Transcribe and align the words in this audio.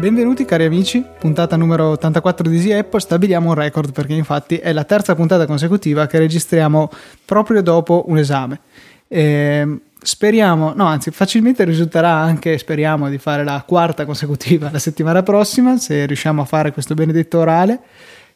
Benvenuti 0.00 0.46
cari 0.46 0.64
amici, 0.64 1.04
puntata 1.18 1.56
numero 1.56 1.90
84 1.90 2.48
di 2.48 2.56
Easy 2.56 2.72
Apple, 2.72 3.00
stabiliamo 3.00 3.50
un 3.50 3.54
record 3.54 3.92
perché 3.92 4.14
infatti 4.14 4.56
è 4.56 4.72
la 4.72 4.84
terza 4.84 5.14
puntata 5.14 5.44
consecutiva 5.44 6.06
che 6.06 6.18
registriamo 6.18 6.90
proprio 7.26 7.60
dopo 7.60 8.04
un 8.06 8.16
esame. 8.16 8.60
E 9.06 9.80
speriamo, 10.02 10.72
no 10.74 10.86
anzi 10.86 11.10
facilmente 11.10 11.64
risulterà 11.64 12.12
anche, 12.12 12.56
speriamo 12.58 13.08
di 13.08 13.18
fare 13.18 13.44
la 13.44 13.62
quarta 13.66 14.04
consecutiva 14.06 14.70
la 14.72 14.78
settimana 14.78 15.22
prossima 15.22 15.76
se 15.76 16.06
riusciamo 16.06 16.42
a 16.42 16.44
fare 16.44 16.72
questo 16.72 16.94
benedetto 16.94 17.38
orale 17.38 17.80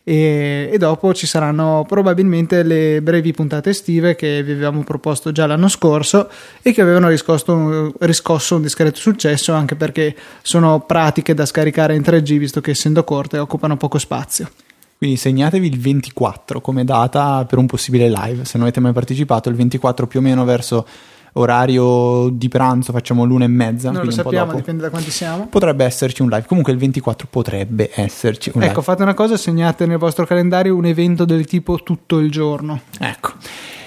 e, 0.07 0.69
e, 0.71 0.77
dopo 0.77 1.14
ci 1.14 1.27
saranno 1.27 1.86
probabilmente 1.89 2.63
le 2.63 3.00
brevi 3.00 3.32
puntate 3.32 3.71
estive 3.71 4.14
che 4.14 4.43
vi 4.43 4.53
avevamo 4.53 4.85
proposto 4.85 5.32
già 5.32 5.46
l'anno 5.46 5.69
scorso 5.69 6.29
e 6.61 6.72
che 6.72 6.82
avevano 6.82 7.08
riscosso, 7.08 7.94
riscosso 8.00 8.57
un 8.57 8.63
discreto 8.63 8.99
successo 8.99 9.55
anche 9.55 9.77
perché 9.77 10.14
sono 10.43 10.81
pratiche 10.81 11.33
da 11.33 11.46
scaricare 11.46 11.94
in 11.94 12.03
3G 12.03 12.36
visto 12.36 12.61
che 12.61 12.72
essendo 12.72 13.03
corte 13.03 13.39
occupano 13.39 13.79
poco 13.79 13.96
spazio. 13.96 14.50
Quindi 14.99 15.17
segnatevi 15.17 15.67
il 15.67 15.81
24 15.81 16.61
come 16.61 16.85
data 16.85 17.44
per 17.46 17.58
un 17.58 17.67
possibile 17.67 18.08
live. 18.08 18.44
Se 18.44 18.53
non 18.58 18.67
avete 18.67 18.81
mai 18.81 18.93
partecipato, 18.93 19.49
il 19.49 19.55
24 19.55 20.07
più 20.07 20.21
o 20.21 20.22
meno 20.22 20.44
verso 20.44 20.86
orario 21.34 22.29
di 22.30 22.48
pranzo 22.48 22.93
facciamo 22.93 23.24
l'una 23.24 23.44
e 23.44 23.48
mezza. 23.48 23.90
Non 23.90 24.04
lo 24.04 24.11
sappiamo, 24.11 24.54
dipende 24.54 24.82
da 24.82 24.90
quanti 24.90 25.11
siamo. 25.11 25.46
Potrebbe 25.48 25.84
esserci 25.84 26.22
un 26.22 26.29
live. 26.29 26.46
Comunque 26.46 26.72
il 26.72 26.79
24 26.79 27.26
potrebbe 27.30 27.90
esserci 27.94 28.50
un 28.50 28.57
ecco, 28.57 28.58
live. 28.60 28.72
Ecco, 28.72 28.82
fate 28.82 29.02
una 29.02 29.14
cosa, 29.14 29.36
segnate 29.36 29.86
nel 29.86 29.98
vostro 29.98 30.26
calendario 30.26 30.76
un 30.76 30.84
evento 30.84 31.24
del 31.24 31.46
tipo 31.46 31.82
tutto 31.82 32.18
il 32.18 32.30
giorno. 32.30 32.80
Ecco. 32.98 33.32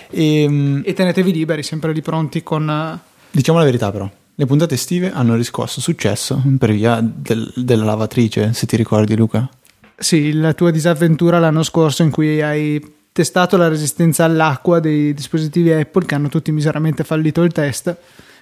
E, 0.09 0.41
ehm, 0.43 0.81
e 0.85 0.93
tenetevi 0.93 1.31
liberi, 1.31 1.63
sempre 1.63 1.93
lì 1.93 2.01
pronti 2.01 2.43
con... 2.43 2.99
Diciamo 3.31 3.57
la 3.59 3.65
verità 3.65 3.91
però. 3.91 4.09
Le 4.39 4.45
puntate 4.45 4.75
estive 4.75 5.11
hanno 5.11 5.35
riscosso 5.35 5.81
successo 5.81 6.41
per 6.59 6.71
via 6.71 7.01
del, 7.01 7.51
della 7.55 7.85
lavatrice, 7.85 8.53
se 8.53 8.67
ti 8.67 8.75
ricordi 8.75 9.15
Luca. 9.15 9.49
Sì, 9.97 10.31
la 10.33 10.53
tua 10.53 10.69
disavventura 10.69 11.39
l'anno 11.39 11.63
scorso 11.63 12.03
in 12.03 12.11
cui 12.11 12.39
hai 12.39 12.79
testato 13.17 13.57
la 13.57 13.67
resistenza 13.67 14.25
all'acqua 14.25 14.79
dei 14.79 15.11
dispositivi 15.11 15.71
Apple 15.71 16.05
che 16.05 16.13
hanno 16.13 16.29
tutti 16.29 16.51
miseramente 16.51 17.03
fallito 17.03 17.41
il 17.41 17.51
test 17.51 17.95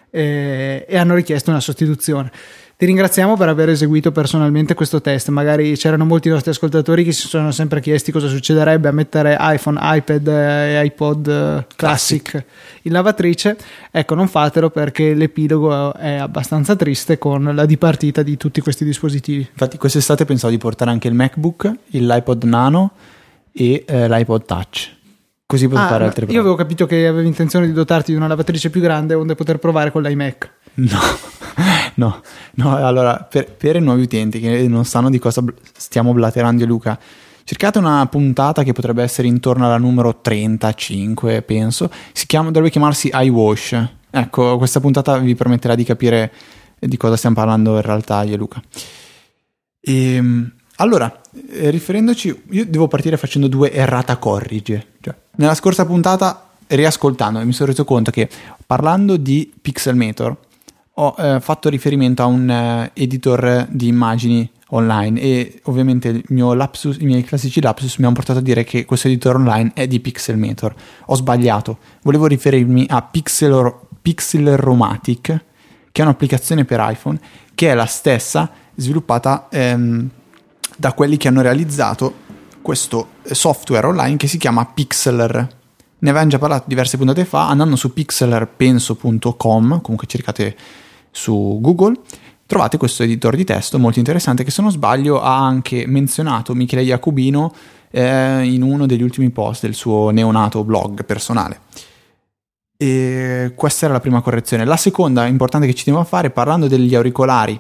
e, 0.09 0.85
e 0.85 0.97
hanno 0.97 1.15
richiesto 1.15 1.49
una 1.49 1.61
sostituzione. 1.61 2.29
Ti 2.75 2.85
ringraziamo 2.85 3.37
per 3.37 3.47
aver 3.47 3.69
eseguito 3.69 4.11
personalmente 4.11 4.73
questo 4.73 4.99
test. 4.99 5.29
Magari 5.29 5.77
c'erano 5.77 6.03
molti 6.03 6.27
nostri 6.27 6.51
ascoltatori 6.51 7.05
che 7.05 7.13
si 7.13 7.25
sono 7.25 7.51
sempre 7.51 7.79
chiesti 7.79 8.11
cosa 8.11 8.27
succederebbe 8.27 8.89
a 8.89 8.91
mettere 8.91 9.37
iPhone, 9.39 9.79
iPad 9.81 10.27
e 10.27 10.83
iPod 10.83 11.67
Classic 11.77 12.43
in 12.81 12.91
lavatrice. 12.91 13.55
Ecco, 13.89 14.13
non 14.13 14.27
fatelo 14.27 14.71
perché 14.71 15.13
l'epilogo 15.13 15.93
è 15.93 16.15
abbastanza 16.15 16.75
triste 16.75 17.17
con 17.17 17.49
la 17.55 17.65
dipartita 17.65 18.23
di 18.23 18.35
tutti 18.35 18.59
questi 18.59 18.83
dispositivi. 18.83 19.47
Infatti, 19.49 19.77
quest'estate 19.77 20.25
pensavo 20.25 20.51
di 20.51 20.59
portare 20.59 20.91
anche 20.91 21.07
il 21.07 21.13
MacBook, 21.13 21.71
l'iPod 21.91 22.43
Nano 22.43 22.91
e 23.57 23.85
eh, 23.87 24.09
l'iPod 24.09 24.45
Touch. 24.45 24.93
Così 25.45 25.67
poter 25.67 25.85
ah, 25.85 25.87
fare 25.87 26.03
altre 26.03 26.25
prove. 26.25 26.33
Io 26.33 26.39
avevo 26.41 26.55
capito 26.55 26.85
che 26.85 27.07
avevi 27.07 27.27
intenzione 27.27 27.67
di 27.67 27.71
dotarti 27.71 28.11
di 28.11 28.17
una 28.17 28.27
lavatrice 28.27 28.69
più 28.69 28.81
grande 28.81 29.13
onde 29.13 29.35
poter 29.35 29.59
provare 29.59 29.91
con 29.91 30.01
l'iMac. 30.01 30.51
No, 30.75 30.99
no, 31.95 32.21
no. 32.55 32.75
Allora, 32.75 33.25
per, 33.29 33.53
per, 33.53 33.77
i 33.77 33.79
nuovi 33.79 34.01
utenti 34.01 34.39
che 34.39 34.67
non 34.67 34.83
sanno 34.83 35.09
di 35.09 35.19
cosa 35.19 35.41
stiamo 35.77 36.11
blaterando 36.11 36.63
io 36.63 36.67
Luca, 36.67 36.99
cercate 37.43 37.77
una 37.77 38.05
puntata 38.07 38.63
che 38.63 38.73
potrebbe 38.73 39.03
essere 39.03 39.27
intorno 39.27 39.65
alla 39.65 39.77
numero 39.77 40.19
35, 40.19 41.43
penso. 41.43 41.89
Si 42.11 42.25
chiama, 42.25 42.47
dovrebbe 42.47 42.71
chiamarsi 42.71 43.09
iWash. 43.13 43.87
Ecco, 44.09 44.57
questa 44.57 44.79
puntata 44.79 45.17
vi 45.19 45.35
permetterà 45.35 45.75
di 45.75 45.83
capire 45.83 46.33
di 46.77 46.97
cosa 46.97 47.15
stiamo 47.15 47.35
parlando 47.35 47.75
in 47.75 47.81
realtà 47.81 48.23
io 48.23 48.33
e 48.33 48.37
Luca. 48.37 48.61
E, 49.79 50.15
ehm, 50.15 50.51
allora, 50.77 51.21
eh, 51.49 51.69
riferendoci, 51.69 52.43
io 52.49 52.65
devo 52.65 52.87
partire 52.87 53.17
facendo 53.17 53.47
due 53.47 53.71
errata 53.71 54.17
corrige. 54.17 54.87
Cioè, 55.01 55.15
nella 55.35 55.55
scorsa 55.55 55.85
puntata, 55.85 56.49
riascoltando, 56.67 57.43
mi 57.45 57.53
sono 57.53 57.69
reso 57.69 57.85
conto 57.85 58.11
che 58.11 58.29
parlando 58.65 59.17
di 59.17 59.51
Pixelmator 59.61 60.37
ho 60.97 61.15
eh, 61.17 61.39
fatto 61.41 61.69
riferimento 61.69 62.23
a 62.23 62.25
un 62.25 62.49
eh, 62.49 62.91
editor 62.93 63.67
di 63.69 63.87
immagini 63.87 64.49
online 64.69 65.19
e 65.19 65.59
ovviamente 65.63 66.23
lapsus, 66.29 66.97
i 66.99 67.05
miei 67.05 67.23
classici 67.23 67.61
lapsus 67.61 67.97
mi 67.97 68.05
hanno 68.05 68.15
portato 68.15 68.39
a 68.39 68.41
dire 68.41 68.63
che 68.63 68.85
questo 68.85 69.07
editor 69.07 69.35
online 69.35 69.71
è 69.73 69.87
di 69.87 69.99
Pixelmator. 69.99 70.73
Ho 71.07 71.15
sbagliato, 71.15 71.77
volevo 72.01 72.27
riferirmi 72.27 72.85
a 72.89 73.01
Pixel, 73.01 73.73
Pixelromatic, 74.01 75.43
che 75.91 76.01
è 76.01 76.05
un'applicazione 76.05 76.65
per 76.65 76.85
iPhone, 76.89 77.19
che 77.53 77.71
è 77.71 77.73
la 77.73 77.85
stessa 77.85 78.49
sviluppata... 78.75 79.47
Ehm, 79.51 80.09
da 80.77 80.93
quelli 80.93 81.17
che 81.17 81.27
hanno 81.27 81.41
realizzato 81.41 82.23
questo 82.61 83.09
software 83.23 83.85
online 83.85 84.17
che 84.17 84.27
si 84.27 84.37
chiama 84.37 84.65
Pixeler. 84.65 85.33
Ne 85.97 86.09
avevamo 86.09 86.29
già 86.29 86.39
parlato 86.39 86.65
diverse 86.67 86.97
puntate 86.97 87.25
fa, 87.25 87.47
andando 87.47 87.75
su 87.75 87.93
pixelerpenso.com, 87.93 89.81
comunque 89.81 90.07
cercate 90.07 90.55
su 91.11 91.59
Google, 91.61 91.99
trovate 92.45 92.77
questo 92.77 93.03
editor 93.03 93.35
di 93.35 93.43
testo 93.43 93.79
molto 93.79 93.99
interessante 93.99 94.43
che 94.43 94.51
se 94.51 94.61
non 94.61 94.71
sbaglio 94.71 95.21
ha 95.21 95.37
anche 95.37 95.85
menzionato 95.87 96.53
Michele 96.53 96.83
Jacobino 96.83 97.53
eh, 97.91 98.43
in 98.43 98.61
uno 98.61 98.85
degli 98.85 99.01
ultimi 99.03 99.29
post 99.29 99.61
del 99.63 99.73
suo 99.73 100.09
neonato 100.09 100.63
blog 100.63 101.05
personale. 101.05 101.61
E 102.77 103.53
questa 103.55 103.85
era 103.85 103.93
la 103.93 104.01
prima 104.01 104.21
correzione. 104.21 104.65
La 104.65 104.75
seconda 104.75 105.25
importante 105.27 105.65
che 105.65 105.73
ci 105.73 105.89
a 105.91 106.03
fare, 106.03 106.29
parlando 106.29 106.67
degli 106.67 106.93
auricolari 106.93 107.59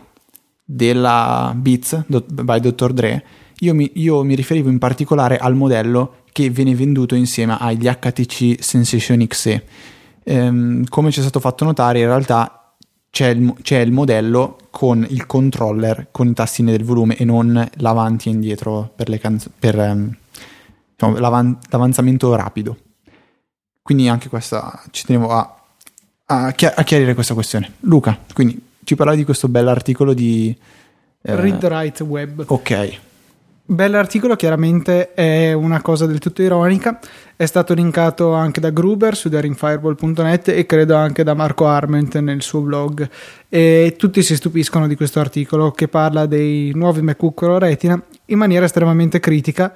della 0.65 1.53
Beats 1.55 2.03
by 2.07 2.59
Dr. 2.59 2.91
Dre, 2.91 3.23
io 3.59 3.73
mi, 3.73 3.91
io 3.95 4.23
mi, 4.23 4.35
riferivo 4.35 4.69
in 4.69 4.79
particolare 4.79 5.37
al 5.37 5.55
modello 5.55 6.23
che 6.31 6.49
viene 6.49 6.75
venduto 6.75 7.15
insieme 7.15 7.55
agli 7.59 7.87
HTC 7.87 8.61
Sensation 8.61 9.25
XE. 9.25 9.65
Ehm, 10.23 10.85
come 10.89 11.11
ci 11.11 11.19
è 11.19 11.21
stato 11.21 11.39
fatto 11.39 11.63
notare, 11.63 11.99
in 11.99 12.07
realtà 12.07 12.73
c'è 13.11 13.29
il, 13.29 13.53
c'è 13.61 13.79
il, 13.79 13.93
modello 13.93 14.57
con 14.71 15.05
il 15.09 15.25
controller 15.25 16.07
con 16.11 16.27
i 16.27 16.33
tastini 16.33 16.71
del 16.71 16.83
volume 16.83 17.15
e 17.15 17.23
non 17.23 17.65
l'avanti 17.75 18.27
e 18.27 18.33
indietro 18.33 18.91
per, 18.93 19.07
le 19.07 19.19
canz- 19.19 19.49
per 19.57 19.77
um, 19.77 20.13
diciamo, 20.91 21.17
l'avan- 21.19 21.57
l'avanzamento 21.69 22.35
rapido. 22.35 22.77
Quindi 23.81 24.09
anche 24.09 24.27
questa 24.27 24.83
ci 24.91 25.05
tenevo 25.05 25.29
a, 25.29 25.61
a, 26.25 26.51
chi- 26.51 26.65
a 26.65 26.83
chiarire 26.83 27.13
questa 27.13 27.35
questione. 27.35 27.75
Luca, 27.81 28.19
quindi 28.33 28.64
ci 28.85 28.95
parlavi 28.95 29.17
di 29.17 29.25
questo 29.25 29.49
bell'articolo 29.49 30.13
di... 30.13 30.55
Eh, 31.21 31.35
Read 31.35 31.65
Right 31.65 31.99
Web. 32.01 32.45
Ok. 32.47 32.99
Bell'articolo, 33.67 34.35
chiaramente 34.35 35.15
è 35.15 35.51
una 35.51 35.81
cosa 35.81 36.05
del 36.05 36.19
tutto 36.19 36.43
ironica, 36.43 36.99
è 37.35 37.47
stato 37.47 37.73
linkato 37.73 38.31
anche 38.33 38.59
da 38.59 38.69
Gruber 38.69 39.15
su 39.15 39.27
daringfireball.net 39.27 40.49
e 40.49 40.67
credo 40.67 40.95
anche 40.95 41.23
da 41.23 41.33
Marco 41.33 41.65
Arment 41.65 42.19
nel 42.19 42.43
suo 42.43 42.61
blog 42.61 43.09
e 43.49 43.95
tutti 43.97 44.21
si 44.21 44.35
stupiscono 44.35 44.87
di 44.87 44.95
questo 44.95 45.19
articolo 45.19 45.71
che 45.71 45.87
parla 45.87 46.27
dei 46.27 46.73
nuovi 46.75 47.01
MacBook 47.01 47.33
Pro 47.33 47.57
Retina 47.57 47.99
in 48.25 48.37
maniera 48.37 48.65
estremamente 48.65 49.19
critica 49.19 49.73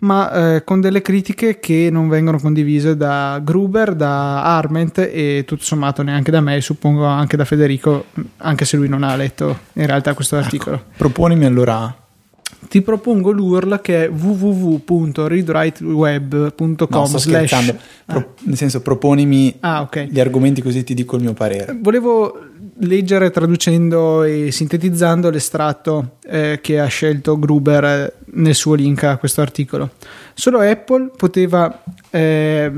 ma 0.00 0.54
eh, 0.54 0.64
con 0.64 0.80
delle 0.80 1.02
critiche 1.02 1.58
che 1.58 1.88
non 1.90 2.08
vengono 2.08 2.38
condivise 2.38 2.96
da 2.96 3.40
Gruber, 3.42 3.94
da 3.94 4.42
Arment 4.56 4.98
e 4.98 5.44
tutto 5.46 5.62
sommato 5.62 6.02
neanche 6.02 6.30
da 6.30 6.40
me 6.40 6.56
e 6.56 6.60
suppongo 6.60 7.04
anche 7.04 7.36
da 7.36 7.44
Federico, 7.44 8.06
anche 8.38 8.64
se 8.64 8.76
lui 8.76 8.88
non 8.88 9.02
ha 9.02 9.14
letto 9.16 9.58
in 9.74 9.86
realtà 9.86 10.14
questo 10.14 10.36
ecco, 10.36 10.44
articolo. 10.44 10.76
Ecco, 10.76 10.84
proponimi 10.96 11.44
allora 11.44 11.99
ti 12.68 12.82
propongo 12.82 13.30
l'URL 13.30 13.80
che 13.80 14.04
è 14.04 14.08
www.readwriteweb.com 14.08 16.88
no, 16.90 17.06
slash... 17.06 17.22
scherzando 17.22 17.76
ah. 18.06 18.26
nel 18.44 18.56
senso 18.56 18.80
proponimi 18.80 19.56
ah, 19.60 19.82
okay. 19.82 20.08
gli 20.08 20.20
argomenti 20.20 20.62
così 20.62 20.84
ti 20.84 20.94
dico 20.94 21.16
il 21.16 21.22
mio 21.22 21.32
parere 21.32 21.76
volevo 21.80 22.48
leggere 22.80 23.30
traducendo 23.30 24.22
e 24.22 24.50
sintetizzando 24.50 25.30
l'estratto 25.30 26.16
eh, 26.24 26.60
che 26.62 26.78
ha 26.78 26.86
scelto 26.86 27.38
Gruber 27.38 27.84
eh, 27.84 28.12
nel 28.34 28.54
suo 28.54 28.74
link 28.74 29.02
a 29.04 29.16
questo 29.16 29.40
articolo. 29.40 29.90
Solo 30.34 30.60
Apple 30.60 31.10
poteva 31.16 31.82
eh, 32.10 32.70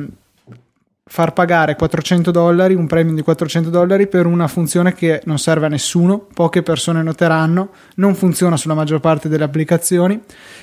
far 1.13 1.35
pagare 1.35 1.77
400 1.77 2.31
dollari, 2.31 2.73
un 2.73 2.87
premio 2.87 3.13
di 3.13 3.21
400 3.21 3.69
dollari 3.69 4.07
per 4.07 4.25
una 4.25 4.49
funzione 4.49 4.95
che 4.95 5.21
non 5.27 5.39
serve 5.39 5.67
a 5.67 5.69
nessuno, 5.69 6.27
poche 6.33 6.63
persone 6.63 7.03
noteranno, 7.03 7.69
non 7.97 8.15
funziona 8.15 8.57
sulla 8.57 8.73
maggior 8.73 8.99
parte 8.99 9.29
delle 9.29 9.45
applicazioni 9.45 10.19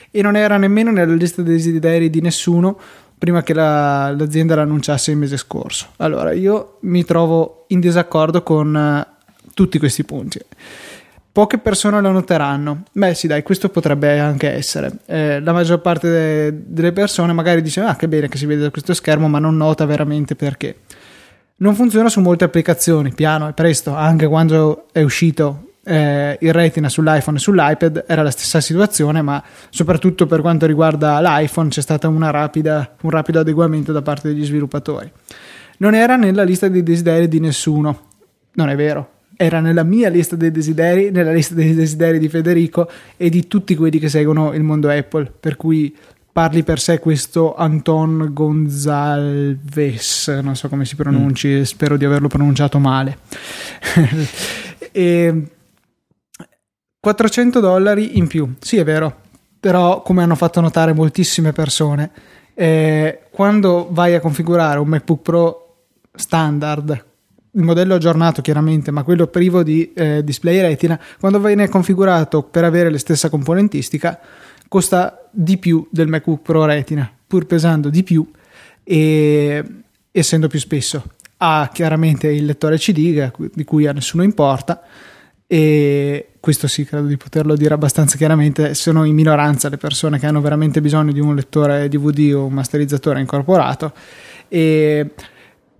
e 0.10 0.22
non 0.24 0.36
era 0.36 0.57
nemmeno 0.57 0.90
nella 0.90 1.13
lista 1.13 1.44
dei 1.44 1.54
desideri 1.54 2.10
di 2.10 2.22
nessuno 2.22 2.80
prima 3.16 3.44
che 3.44 3.54
la, 3.54 4.12
l'azienda 4.18 4.56
l'annunciasse 4.56 5.12
il 5.12 5.18
mese 5.18 5.38
scorso. 5.38 5.90
Allora, 5.98 6.31
io 6.31 6.78
mi 6.81 7.06
trovo 7.06 7.66
in 7.68 7.80
disaccordo 7.80 8.42
con 8.42 9.06
tutti 9.54 9.78
questi 9.78 10.04
punti. 10.04 10.40
Poche 11.31 11.58
persone 11.60 12.02
lo 12.02 12.12
noteranno. 12.12 12.84
Beh, 12.92 13.14
sì, 13.14 13.28
dai, 13.28 13.44
questo 13.44 13.70
potrebbe 13.70 14.20
anche 14.20 14.52
essere. 14.52 14.92
Eh, 15.06 15.40
la 15.40 15.54
maggior 15.54 15.80
parte 15.80 16.10
de- 16.10 16.64
delle 16.66 16.92
persone 16.92 17.34
magari 17.34 17.62
dice: 17.62 17.81
Ah, 17.81 17.96
che 17.96 18.08
bene 18.08 18.28
che 18.28 18.38
si 18.38 18.46
vede 18.46 18.62
da 18.62 18.72
questo 18.72 18.94
schermo, 18.94 19.28
ma 19.28 19.40
non 19.40 19.56
nota 19.56 19.86
veramente 19.86 20.36
perché. 20.36 20.76
Non 21.58 21.76
funziona 21.76 22.10
su 22.10 22.22
molte 22.22 22.46
applicazioni, 22.46 23.14
piano 23.14 23.48
e 23.48 23.54
presto, 23.54 23.94
anche 23.94 24.28
quando 24.28 24.88
è 24.92 25.02
uscito 25.02 25.70
eh, 25.84 26.38
il 26.40 26.54
retina 26.54 26.88
sull'iPhone 26.88 27.38
e 27.38 27.40
sull'iPad 27.40 28.06
era 28.08 28.22
la 28.22 28.32
stessa 28.32 28.62
situazione, 28.62 29.22
ma 29.22 29.44
soprattutto 29.70 30.25
per 30.25 30.42
quanto 30.42 30.66
riguarda 30.66 31.20
l'iPhone 31.20 31.70
c'è 31.70 31.82
stato 31.82 32.08
un 32.10 32.30
rapido 32.30 33.40
adeguamento 33.40 33.92
da 33.92 34.02
parte 34.02 34.30
degli 34.30 34.46
sviluppatori. 34.46 35.12
Non 35.78 35.96
era 35.96 36.16
nella 36.16 36.44
lista 36.44 36.68
dei 36.68 36.84
desideri 36.84 37.28
di 37.28 37.40
nessuno, 37.40 38.08
non 38.54 38.70
è 38.70 38.75
vero, 38.75 39.10
era 39.41 39.62
nella 39.62 39.83
mia 39.83 40.09
lista 40.09 40.36
dei 40.36 40.51
desideri, 40.51 41.12
nella 41.12 41.31
lista 41.31 41.53
dei 41.53 41.74
desideri 41.74 42.19
di 42.19 42.27
Federico 42.27 42.91
e 43.15 43.30
di 43.30 43.47
tutti 43.47 43.74
quelli 43.74 43.97
che 43.97 44.09
seguono 44.09 44.51
il 44.51 44.63
mondo 44.63 44.89
Apple, 44.89 45.31
per 45.39 45.56
cui 45.56 45.95
parli 46.30 46.62
per 46.63 46.81
sé 46.81 47.00
questo 47.00 47.56
Anton 47.56 48.31
Gonzalves, 48.33 50.27
non 50.44 50.57
so 50.57 50.68
come 50.68 50.83
si 50.83 50.97
pronunci, 50.97 51.47
mm. 51.47 51.62
spero 51.62 51.95
di 51.95 52.03
averlo 52.03 52.27
pronunciato 52.27 52.80
male. 52.80 53.19
e 54.91 55.44
400 57.00 57.62
dollari 57.62 58.18
in 58.18 58.27
più, 58.27 58.56
sì 58.59 58.75
è 58.75 58.83
vero, 58.83 59.21
però 59.57 60.01
come 60.01 60.21
hanno 60.21 60.36
fatto 60.36 60.59
notare 60.59 60.91
moltissime 60.91 61.53
persone, 61.53 62.12
eh, 62.53 63.21
quando 63.31 63.88
vai 63.89 64.15
a 64.15 64.19
configurare 64.19 64.80
un 64.80 64.88
MacBook 64.89 65.21
Pro 65.21 65.86
standard 66.13 67.07
il 67.60 67.66
modello 67.66 67.96
aggiornato 67.96 68.42
chiaramente, 68.42 68.90
ma 68.90 69.04
quello 69.04 69.28
privo 69.28 69.62
di 69.62 69.92
eh, 69.94 70.24
display 70.24 70.62
retina, 70.62 71.00
quando 71.20 71.40
viene 71.40 71.68
configurato 71.68 72.42
per 72.42 72.64
avere 72.64 72.90
la 72.90 72.98
stessa 72.98 73.30
componentistica, 73.30 74.20
costa 74.68 75.28
di 75.30 75.58
più 75.58 75.86
del 75.92 76.08
MacBook 76.08 76.42
Pro 76.42 76.66
retina, 76.66 77.12
pur 77.28 77.46
pesando 77.46 77.90
di 77.90 78.02
più 78.04 78.28
e 78.84 79.64
essendo 80.12 80.48
più 80.48 80.60
spesso. 80.60 81.04
Ha 81.42 81.70
chiaramente 81.72 82.28
il 82.28 82.46
lettore 82.46 82.78
CD, 82.78 83.32
di 83.54 83.64
cui 83.64 83.88
a 83.88 83.94
nessuno 83.94 84.24
importa, 84.24 84.82
e 85.46 86.30
questo 86.40 86.68
sì, 86.68 86.86
credo 86.86 87.08
di 87.08 87.18
poterlo 87.18 87.56
dire 87.56 87.74
abbastanza 87.74 88.18
chiaramente, 88.18 88.74
sono 88.74 89.04
in 89.04 89.16
minoranza 89.16 89.68
le 89.68 89.78
persone 89.78 90.20
che 90.20 90.28
hanno 90.28 90.42
veramente 90.42 90.80
bisogno 90.80 91.12
di 91.12 91.20
un 91.20 91.36
lettore 91.36 91.90
DVD 91.90 92.34
o 92.36 92.46
un 92.46 92.54
masterizzatore 92.54 93.20
incorporato. 93.20 93.94
E 94.48 95.12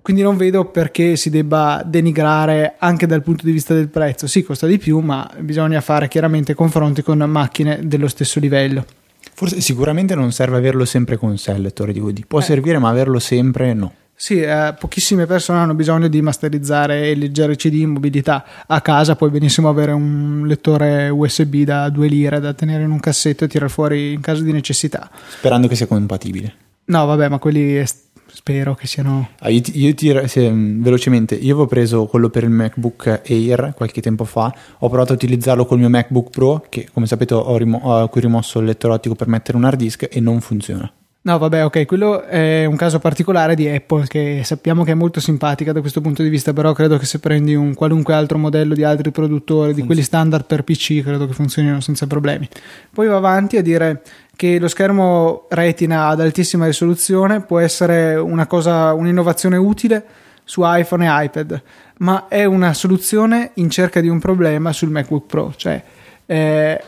quindi 0.02 0.22
non 0.22 0.38
vedo 0.38 0.66
perché 0.66 1.16
si 1.16 1.30
debba 1.30 1.84
denigrare 1.86 2.76
anche 2.80 3.06
dal 3.06 3.22
punto 3.22 3.46
di 3.46 3.52
vista 3.52 3.74
del 3.74 3.90
prezzo. 3.90 4.28
Sì, 4.28 4.44
costa 4.44 4.68
di 4.68 4.78
più, 4.78 5.00
ma 5.00 5.30
bisogna 5.40 5.82
fare 5.82 6.08
chiaramente 6.08 6.54
confronti 6.54 7.02
con 7.02 7.18
macchine 7.20 7.80
dello 7.84 8.08
stesso 8.08 8.40
livello. 8.40 8.86
Forse 9.34 9.62
sicuramente 9.62 10.16
non 10.16 10.32
serve 10.32 10.58
averlo 10.58 10.86
sempre 10.86 11.18
con 11.18 11.38
sé 11.38 11.52
il 11.52 11.62
lettore 11.62 11.94
DVD. 11.94 12.26
Può 12.26 12.40
eh. 12.40 12.44
servire, 12.44 12.78
ma 12.78 12.90
averlo 12.90 13.20
sempre 13.20 13.74
no. 13.74 13.94
Sì, 14.22 14.42
eh, 14.42 14.76
pochissime 14.78 15.26
persone 15.26 15.60
hanno 15.60 15.74
bisogno 15.74 16.10
di 16.10 16.22
masterizzare 16.22 17.10
e 17.10 17.16
leggere 17.16 17.56
CD 17.56 17.76
in 17.76 17.92
mobilità 17.92 18.44
a 18.68 18.82
casa, 18.82 19.16
puoi 19.16 19.30
benissimo 19.30 19.70
avere 19.70 19.94
un 19.94 20.44
lettore 20.46 21.08
USB 21.08 21.62
da 21.64 21.88
2 21.88 22.08
lire 22.10 22.42
da 22.42 22.54
tenere 22.54 22.84
in 22.84 22.92
un 22.92 23.00
cassetto 23.00 23.46
e 23.46 23.48
tirare 23.48 23.72
fuori 23.72 24.12
in 24.12 24.20
caso 24.20 24.44
di 24.44 24.52
necessità. 24.52 25.10
Sperando 25.30 25.70
che 25.70 25.76
sia 25.76 25.88
compatibile. 25.88 26.54
No, 26.90 27.06
vabbè, 27.06 27.30
ma 27.30 27.38
quelli 27.38 27.78
est- 27.78 28.09
Spero 28.32 28.76
che 28.76 28.88
siano. 28.88 29.30
Ah, 29.40 29.50
io, 29.50 29.62
io 29.74 29.94
ti, 29.94 30.16
se, 30.28 30.52
velocemente, 30.52 31.36
io 31.36 31.54
avevo 31.54 31.68
preso 31.68 32.06
quello 32.06 32.30
per 32.30 32.44
il 32.44 32.50
MacBook 32.50 33.22
Air 33.28 33.74
qualche 33.76 34.02
tempo 34.02 34.24
fa. 34.24 34.54
Ho 34.80 34.90
provato 34.90 35.12
a 35.12 35.16
utilizzarlo 35.16 35.66
col 35.66 35.80
mio 35.80 35.90
MacBook 35.90 36.30
Pro, 36.30 36.66
che 36.70 36.88
come 36.92 37.08
sapete 37.08 37.34
ho, 37.34 37.58
rimo- 37.58 37.80
ho 37.84 38.08
qui 38.08 38.22
rimosso 38.22 38.60
il 38.60 38.66
lettore 38.66 38.94
ottico 38.94 39.16
per 39.16 39.28
mettere 39.28 39.58
un 39.58 39.66
hard 39.66 39.78
disk 39.78 40.08
e 40.10 40.20
non 40.20 40.42
funziona. 40.42 40.92
No, 41.22 41.38
vabbè, 41.38 41.66
ok, 41.66 41.86
quello 41.86 42.24
è 42.24 42.64
un 42.64 42.78
caso 42.78 42.98
particolare 43.00 43.54
di 43.54 43.68
Apple 43.68 44.08
che 44.08 44.42
sappiamo 44.46 44.86
che 44.86 44.92
è 44.92 44.96
molto 44.96 45.20
simpatica 45.20 45.74
da 45.74 45.82
questo 45.82 46.00
punto 46.00 46.24
di 46.24 46.30
vista, 46.30 46.54
però 46.54 46.72
credo 46.72 46.98
che 46.98 47.06
se 47.06 47.20
prendi 47.20 47.56
un 47.56 47.74
qualunque 47.74 48.14
altro 48.14 48.38
modello 48.38 48.74
di 48.74 48.86
altri 48.86 49.12
produttori, 49.12 49.74
di 49.74 49.84
quelli 49.84 50.02
standard 50.02 50.46
per 50.46 50.64
PC, 50.64 51.04
credo 51.04 51.28
che 51.28 51.34
funzionino 51.34 51.82
senza 51.82 52.08
problemi. 52.08 52.48
Poi 52.90 53.08
va 53.08 53.18
avanti 53.18 53.58
a 53.58 53.62
dire 53.62 54.02
che 54.40 54.58
lo 54.58 54.70
schermo 54.70 55.48
retina 55.50 56.08
ad 56.08 56.22
altissima 56.22 56.66
risoluzione 56.66 57.42
può 57.42 57.60
essere 57.60 58.16
una 58.16 58.48
cosa, 58.48 58.94
un'innovazione 58.94 59.58
utile 59.58 60.02
su 60.46 60.62
iPhone 60.64 61.06
e 61.06 61.26
iPad, 61.26 61.62
ma 61.98 62.30
è 62.30 62.46
una 62.46 62.74
soluzione 62.74 63.52
in 63.56 63.70
cerca 63.70 64.00
di 64.00 64.08
un 64.08 64.18
problema 64.20 64.72
sul 64.72 64.92
MacBook 64.92 65.26
Pro, 65.26 65.54
cioè 65.58 65.84
eh, 66.26 66.84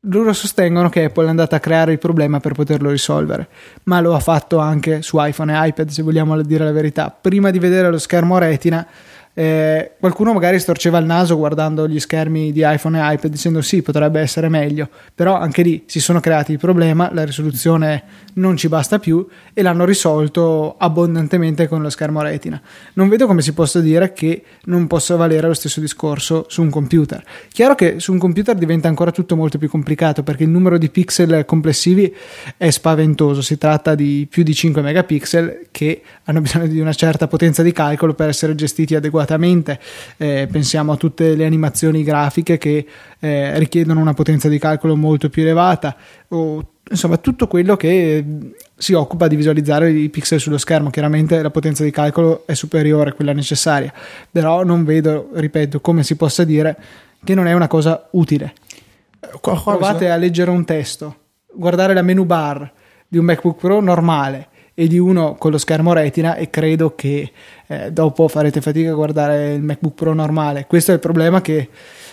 loro 0.00 0.32
sostengono 0.32 0.88
che 0.88 1.04
Apple 1.04 1.26
è 1.26 1.28
andata 1.28 1.54
a 1.54 1.60
creare 1.60 1.92
il 1.92 1.98
problema 2.00 2.40
per 2.40 2.52
poterlo 2.52 2.90
risolvere, 2.90 3.46
ma 3.84 4.00
lo 4.00 4.16
ha 4.16 4.20
fatto 4.20 4.58
anche 4.58 5.02
su 5.02 5.24
iPhone 5.24 5.52
e 5.52 5.68
iPad, 5.68 5.88
se 5.88 6.02
vogliamo 6.02 6.42
dire 6.42 6.64
la 6.64 6.72
verità. 6.72 7.16
Prima 7.16 7.50
di 7.50 7.60
vedere 7.60 7.90
lo 7.90 7.98
schermo 7.98 8.38
retina, 8.38 8.84
eh, 9.34 9.92
qualcuno 9.98 10.34
magari 10.34 10.58
storceva 10.58 10.98
il 10.98 11.06
naso 11.06 11.36
guardando 11.36 11.88
gli 11.88 11.98
schermi 11.98 12.52
di 12.52 12.62
iPhone 12.64 12.98
e 12.98 13.14
iPad 13.14 13.30
dicendo 13.30 13.62
sì, 13.62 13.80
potrebbe 13.80 14.20
essere 14.20 14.48
meglio, 14.48 14.88
però 15.14 15.38
anche 15.38 15.62
lì 15.62 15.84
si 15.86 16.00
sono 16.00 16.20
creati 16.20 16.52
il 16.52 16.58
problema, 16.58 17.10
la 17.12 17.24
risoluzione 17.24 18.02
non 18.34 18.56
ci 18.56 18.68
basta 18.68 18.98
più 18.98 19.26
e 19.54 19.62
l'hanno 19.62 19.86
risolto 19.86 20.74
abbondantemente 20.76 21.66
con 21.66 21.80
lo 21.80 21.88
schermo 21.88 22.20
retina. 22.20 22.60
Non 22.94 23.08
vedo 23.08 23.26
come 23.26 23.40
si 23.40 23.54
possa 23.54 23.80
dire 23.80 24.12
che 24.12 24.42
non 24.64 24.86
possa 24.86 25.16
valere 25.16 25.46
lo 25.46 25.54
stesso 25.54 25.80
discorso 25.80 26.44
su 26.48 26.60
un 26.60 26.68
computer. 26.68 27.24
Chiaro 27.50 27.74
che 27.74 28.00
su 28.00 28.12
un 28.12 28.18
computer 28.18 28.54
diventa 28.54 28.88
ancora 28.88 29.12
tutto 29.12 29.34
molto 29.34 29.56
più 29.56 29.68
complicato 29.70 30.22
perché 30.22 30.42
il 30.42 30.50
numero 30.50 30.76
di 30.76 30.90
pixel 30.90 31.44
complessivi 31.46 32.14
è 32.58 32.68
spaventoso, 32.68 33.40
si 33.40 33.56
tratta 33.56 33.94
di 33.94 34.26
più 34.28 34.42
di 34.42 34.54
5 34.54 34.82
megapixel 34.82 35.68
che 35.70 36.02
hanno 36.24 36.40
bisogno 36.42 36.66
di 36.66 36.80
una 36.80 36.92
certa 36.92 37.26
potenza 37.26 37.62
di 37.62 37.72
calcolo 37.72 38.12
per 38.12 38.28
essere 38.28 38.54
gestiti 38.54 38.94
adeguatamente 38.94 39.20
adeguatamente. 39.22 39.78
Eh, 40.16 40.48
pensiamo 40.50 40.92
a 40.92 40.96
tutte 40.96 41.34
le 41.34 41.44
animazioni 41.44 42.02
grafiche 42.02 42.58
che 42.58 42.86
eh, 43.18 43.58
richiedono 43.58 44.00
una 44.00 44.14
potenza 44.14 44.48
di 44.48 44.58
calcolo 44.58 44.96
molto 44.96 45.28
più 45.28 45.42
elevata 45.42 45.96
o 46.28 46.66
insomma 46.90 47.16
tutto 47.16 47.46
quello 47.46 47.76
che 47.76 48.24
si 48.76 48.92
occupa 48.92 49.28
di 49.28 49.36
visualizzare 49.36 49.90
i 49.90 50.08
pixel 50.08 50.40
sullo 50.40 50.58
schermo. 50.58 50.90
Chiaramente 50.90 51.40
la 51.40 51.50
potenza 51.50 51.84
di 51.84 51.90
calcolo 51.90 52.42
è 52.46 52.54
superiore 52.54 53.10
a 53.10 53.12
quella 53.12 53.32
necessaria, 53.32 53.92
però 54.30 54.64
non 54.64 54.84
vedo, 54.84 55.30
ripeto, 55.32 55.80
come 55.80 56.02
si 56.02 56.16
possa 56.16 56.44
dire 56.44 56.76
che 57.24 57.34
non 57.34 57.46
è 57.46 57.52
una 57.52 57.68
cosa 57.68 58.08
utile. 58.12 58.54
Provate 59.40 60.10
a 60.10 60.16
leggere 60.16 60.50
un 60.50 60.64
testo, 60.64 61.16
guardare 61.54 61.94
la 61.94 62.02
menu 62.02 62.24
bar 62.24 62.70
di 63.06 63.18
un 63.18 63.24
MacBook 63.24 63.58
Pro 63.60 63.80
normale 63.80 64.48
e 64.74 64.86
di 64.86 64.98
uno 64.98 65.34
con 65.34 65.50
lo 65.50 65.58
schermo 65.58 65.92
retina 65.92 66.34
e 66.34 66.50
credo 66.50 66.94
che 66.94 67.30
eh, 67.66 67.92
dopo 67.92 68.28
farete 68.28 68.60
fatica 68.60 68.90
a 68.90 68.94
guardare 68.94 69.54
il 69.54 69.62
MacBook 69.62 69.94
Pro 69.94 70.14
normale. 70.14 70.66
Questo 70.66 70.90
è 70.92 70.94
il 70.94 71.00
problema 71.00 71.40
che 71.40 71.68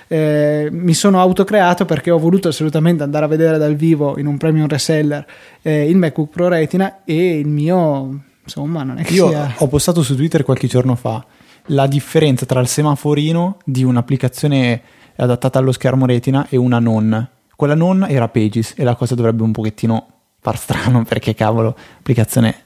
eh, 0.07 0.69
mi 0.71 0.93
sono 0.93 1.19
autocreato 1.19 1.85
perché 1.85 2.11
ho 2.11 2.17
voluto 2.17 2.47
assolutamente 2.47 3.03
andare 3.03 3.25
a 3.25 3.27
vedere 3.27 3.57
dal 3.57 3.75
vivo 3.75 4.17
in 4.17 4.25
un 4.25 4.37
premium 4.37 4.67
reseller 4.67 5.25
eh, 5.61 5.87
il 5.87 5.97
MacBook 5.97 6.29
Pro 6.29 6.47
retina 6.47 7.03
e 7.05 7.39
il 7.39 7.47
mio 7.47 8.23
insomma 8.43 8.83
non 8.83 8.97
è 8.97 9.03
che 9.03 9.13
Io 9.13 9.29
sia... 9.29 9.53
ho 9.57 9.67
postato 9.67 10.01
su 10.01 10.15
Twitter 10.15 10.43
qualche 10.43 10.67
giorno 10.67 10.95
fa 10.95 11.23
la 11.71 11.87
differenza 11.87 12.45
tra 12.45 12.59
il 12.59 12.67
semaforino 12.67 13.57
di 13.63 13.83
un'applicazione 13.83 14.81
adattata 15.15 15.59
allo 15.59 15.71
schermo 15.71 16.05
retina 16.05 16.47
e 16.49 16.57
una 16.57 16.79
non. 16.79 17.29
Quella 17.55 17.75
non 17.75 18.05
era 18.07 18.29
Pages 18.29 18.73
e 18.77 18.83
la 18.83 18.95
cosa 18.95 19.15
dovrebbe 19.15 19.43
un 19.43 19.51
pochettino 19.51 20.07
far 20.39 20.57
strano 20.57 21.03
perché 21.07 21.33
cavolo, 21.33 21.75
applicazione, 21.99 22.63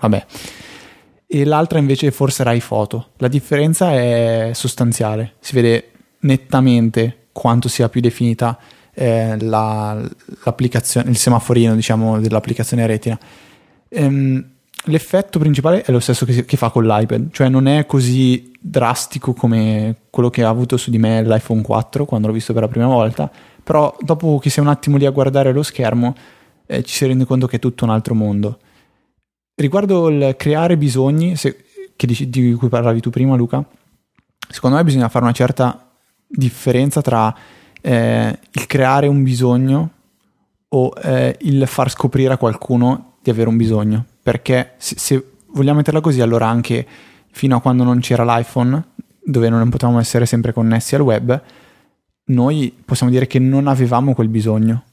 vabbè. 0.00 0.26
E 1.26 1.44
l'altra 1.44 1.78
invece 1.78 2.10
forse 2.10 2.42
era 2.42 2.52
iPhoto. 2.52 3.08
La 3.16 3.28
differenza 3.28 3.92
è 3.92 4.50
sostanziale, 4.54 5.34
si 5.40 5.54
vede 5.54 5.90
nettamente 6.20 7.26
quanto 7.32 7.68
sia 7.68 7.88
più 7.88 8.00
definita 8.00 8.58
eh, 8.94 9.36
la, 9.40 10.00
l'applicazione, 10.44 11.10
il 11.10 11.16
semaforino 11.16 11.74
diciamo 11.74 12.20
dell'applicazione 12.20 12.86
retina. 12.86 13.18
Ehm, 13.88 14.44
l'effetto 14.84 15.38
principale 15.38 15.82
è 15.82 15.90
lo 15.90 16.00
stesso 16.00 16.24
che, 16.24 16.44
che, 16.44 16.56
fa 16.56 16.70
con 16.70 16.84
l'iPad, 16.84 17.30
cioè 17.32 17.48
non 17.48 17.66
è 17.66 17.86
così 17.86 18.52
drastico 18.60 19.32
come 19.32 19.96
quello 20.10 20.30
che 20.30 20.42
ha 20.42 20.48
avuto 20.48 20.76
su 20.76 20.90
di 20.90 20.98
me 20.98 21.22
l'iPhone 21.22 21.62
4 21.62 22.04
quando 22.04 22.28
l'ho 22.28 22.32
visto 22.32 22.52
per 22.52 22.62
la 22.62 22.68
prima 22.68 22.86
volta, 22.86 23.30
però 23.62 23.94
dopo 24.00 24.38
che 24.38 24.50
sei 24.50 24.62
un 24.62 24.70
attimo 24.70 24.96
lì 24.96 25.06
a 25.06 25.10
guardare 25.10 25.52
lo 25.52 25.62
schermo 25.62 26.14
eh, 26.66 26.82
ci 26.82 26.94
si 26.94 27.06
rende 27.06 27.24
conto 27.24 27.46
che 27.46 27.56
è 27.56 27.58
tutto 27.60 27.84
un 27.84 27.90
altro 27.90 28.14
mondo. 28.14 28.58
Riguardo 29.54 30.08
il 30.08 30.34
creare 30.36 30.76
bisogni, 30.76 31.36
se, 31.36 31.64
dici, 31.96 32.28
di 32.28 32.52
cui 32.54 32.68
parlavi 32.68 33.00
tu 33.00 33.10
prima 33.10 33.36
Luca, 33.36 33.64
secondo 34.48 34.76
me 34.76 34.84
bisogna 34.84 35.08
fare 35.08 35.24
una 35.24 35.34
certa 35.34 35.90
differenza 36.26 37.00
tra 37.00 37.34
eh, 37.80 38.38
il 38.50 38.66
creare 38.66 39.06
un 39.06 39.22
bisogno 39.22 39.90
o 40.68 40.92
eh, 41.02 41.36
il 41.42 41.66
far 41.66 41.90
scoprire 41.90 42.32
a 42.32 42.36
qualcuno 42.36 43.16
di 43.22 43.30
avere 43.30 43.48
un 43.48 43.56
bisogno. 43.56 44.04
Perché 44.22 44.72
se, 44.78 44.96
se, 44.98 45.30
vogliamo 45.52 45.78
metterla 45.78 46.00
così, 46.00 46.20
allora 46.20 46.48
anche 46.48 46.86
fino 47.30 47.56
a 47.56 47.60
quando 47.60 47.84
non 47.84 48.00
c'era 48.00 48.24
l'iPhone, 48.24 48.82
dove 49.22 49.48
non 49.48 49.68
potevamo 49.68 50.00
essere 50.00 50.26
sempre 50.26 50.52
connessi 50.52 50.94
al 50.94 51.02
web, 51.02 51.40
noi 52.26 52.74
possiamo 52.84 53.12
dire 53.12 53.26
che 53.26 53.38
non 53.38 53.68
avevamo 53.68 54.14
quel 54.14 54.28
bisogno. 54.28 54.84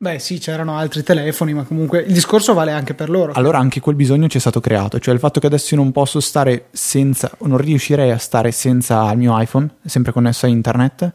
Beh 0.00 0.20
sì, 0.20 0.38
c'erano 0.38 0.76
altri 0.76 1.02
telefoni, 1.02 1.54
ma 1.54 1.64
comunque 1.64 2.02
il 2.02 2.12
discorso 2.12 2.54
vale 2.54 2.70
anche 2.70 2.94
per 2.94 3.10
loro. 3.10 3.32
Allora 3.32 3.58
anche 3.58 3.80
quel 3.80 3.96
bisogno 3.96 4.28
ci 4.28 4.36
è 4.36 4.40
stato 4.40 4.60
creato, 4.60 5.00
cioè 5.00 5.12
il 5.12 5.18
fatto 5.18 5.40
che 5.40 5.48
adesso 5.48 5.74
io 5.74 5.80
non 5.80 5.90
posso 5.90 6.20
stare 6.20 6.66
senza, 6.70 7.32
non 7.40 7.58
riuscirei 7.58 8.12
a 8.12 8.18
stare 8.18 8.52
senza 8.52 9.10
il 9.10 9.18
mio 9.18 9.36
iPhone, 9.36 9.68
sempre 9.84 10.12
connesso 10.12 10.46
a 10.46 10.50
internet, 10.50 11.12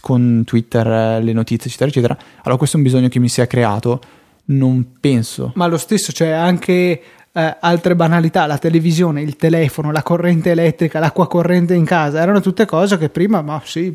con 0.00 0.44
Twitter, 0.46 0.86
eh, 0.86 1.20
le 1.20 1.32
notizie, 1.32 1.66
eccetera, 1.68 1.90
eccetera. 1.90 2.16
Allora 2.42 2.58
questo 2.58 2.76
è 2.76 2.78
un 2.78 2.86
bisogno 2.86 3.08
che 3.08 3.18
mi 3.18 3.28
si 3.28 3.40
è 3.40 3.48
creato, 3.48 4.00
non 4.44 4.92
penso. 5.00 5.50
Ma 5.56 5.66
lo 5.66 5.76
stesso, 5.76 6.12
cioè 6.12 6.28
anche 6.28 7.02
eh, 7.32 7.56
altre 7.58 7.96
banalità, 7.96 8.46
la 8.46 8.58
televisione, 8.58 9.20
il 9.20 9.34
telefono, 9.34 9.90
la 9.90 10.04
corrente 10.04 10.52
elettrica, 10.52 11.00
l'acqua 11.00 11.26
corrente 11.26 11.74
in 11.74 11.84
casa, 11.84 12.20
erano 12.20 12.40
tutte 12.40 12.66
cose 12.66 12.96
che 12.98 13.08
prima, 13.08 13.42
ma 13.42 13.60
sì, 13.64 13.92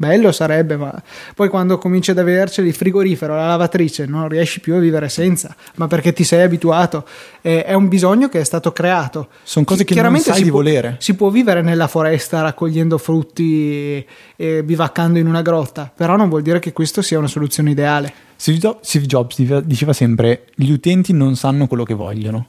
bello 0.00 0.32
sarebbe, 0.32 0.78
ma 0.78 0.90
poi 1.34 1.50
quando 1.50 1.76
cominci 1.76 2.10
ad 2.10 2.18
averceli 2.18 2.68
il 2.68 2.74
frigorifero, 2.74 3.36
la 3.36 3.48
lavatrice, 3.48 4.06
non 4.06 4.28
riesci 4.28 4.60
più 4.60 4.74
a 4.74 4.78
vivere 4.78 5.10
senza, 5.10 5.54
ma 5.74 5.88
perché 5.88 6.14
ti 6.14 6.24
sei 6.24 6.40
abituato. 6.40 7.06
Eh, 7.42 7.64
è 7.64 7.74
un 7.74 7.86
bisogno 7.86 8.30
che 8.30 8.40
è 8.40 8.44
stato 8.44 8.72
creato. 8.72 9.28
Sono 9.42 9.66
cose 9.66 9.84
che 9.84 9.92
Chiaramente 9.92 10.28
non 10.28 10.36
sai 10.36 10.46
si 10.46 10.50
di 10.50 10.56
può, 10.56 10.62
volere. 10.62 10.96
Si 11.00 11.14
può 11.14 11.28
vivere 11.28 11.60
nella 11.60 11.86
foresta 11.86 12.40
raccogliendo 12.40 12.96
frutti 12.96 14.02
e, 14.36 14.64
bivaccando 14.64 15.18
in 15.18 15.26
una 15.26 15.42
grotta, 15.42 15.92
però 15.94 16.16
non 16.16 16.30
vuol 16.30 16.40
dire 16.40 16.60
che 16.60 16.72
questo 16.72 17.02
sia 17.02 17.18
una 17.18 17.28
soluzione 17.28 17.70
ideale. 17.70 18.10
Steve 18.36 19.06
Jobs 19.06 19.42
diceva 19.60 19.92
sempre: 19.92 20.46
gli 20.54 20.70
utenti 20.70 21.12
non 21.12 21.36
sanno 21.36 21.66
quello 21.66 21.84
che 21.84 21.92
vogliono. 21.92 22.46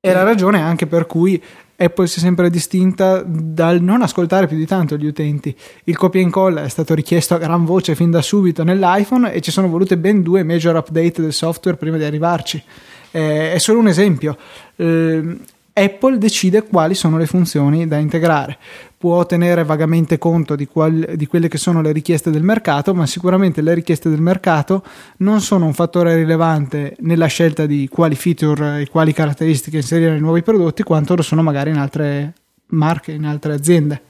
E 0.00 0.12
la 0.12 0.22
ragione 0.22 0.62
anche 0.62 0.86
per 0.86 1.06
cui 1.06 1.42
Apple 1.76 2.06
si 2.06 2.18
è 2.18 2.22
sempre 2.22 2.48
distinta 2.48 3.22
dal 3.24 3.82
non 3.82 4.02
ascoltare 4.02 4.46
più 4.46 4.56
di 4.56 4.66
tanto 4.66 4.96
gli 4.96 5.06
utenti. 5.06 5.54
Il 5.84 5.96
copia 5.96 6.20
e 6.20 6.24
incolla 6.24 6.62
è 6.62 6.68
stato 6.68 6.94
richiesto 6.94 7.34
a 7.34 7.38
gran 7.38 7.64
voce 7.64 7.94
fin 7.94 8.10
da 8.10 8.22
subito 8.22 8.64
nell'iPhone 8.64 9.32
e 9.32 9.40
ci 9.40 9.50
sono 9.50 9.68
volute 9.68 9.98
ben 9.98 10.22
due 10.22 10.42
major 10.42 10.76
update 10.76 11.20
del 11.20 11.32
software 11.32 11.76
prima 11.76 11.98
di 11.98 12.04
arrivarci. 12.04 12.62
Eh, 13.10 13.52
è 13.52 13.58
solo 13.58 13.78
un 13.80 13.88
esempio. 13.88 14.36
Eh, 14.76 15.36
Apple 15.78 16.16
decide 16.16 16.62
quali 16.62 16.94
sono 16.94 17.18
le 17.18 17.26
funzioni 17.26 17.86
da 17.86 17.98
integrare. 17.98 18.56
Può 18.98 19.26
tenere 19.26 19.62
vagamente 19.64 20.16
conto 20.16 20.56
di, 20.56 20.66
qual, 20.66 21.12
di, 21.16 21.26
quelle 21.26 21.48
che 21.48 21.58
sono 21.58 21.82
le 21.82 21.92
richieste 21.92 22.30
del 22.30 22.42
mercato, 22.42 22.94
ma 22.94 23.06
sicuramente 23.06 23.60
le 23.60 23.74
richieste 23.74 24.08
del 24.08 24.22
mercato 24.22 24.82
non 25.18 25.40
sono 25.42 25.66
un 25.66 25.74
fattore 25.74 26.14
rilevante 26.16 26.96
nella 27.00 27.26
scelta 27.26 27.66
di 27.66 27.88
quali 27.88 28.14
feature 28.14 28.80
e 28.80 28.88
quali 28.88 29.12
caratteristiche 29.12 29.76
inserire 29.76 30.12
nei 30.12 30.20
nuovi 30.20 30.42
prodotti, 30.42 30.82
quanto 30.82 31.14
lo 31.14 31.22
sono 31.22 31.42
magari 31.42 31.70
in 31.70 31.76
altre 31.76 32.32
marche, 32.68 33.12
in 33.12 33.24
altre 33.24 33.52
aziende. 33.52 34.00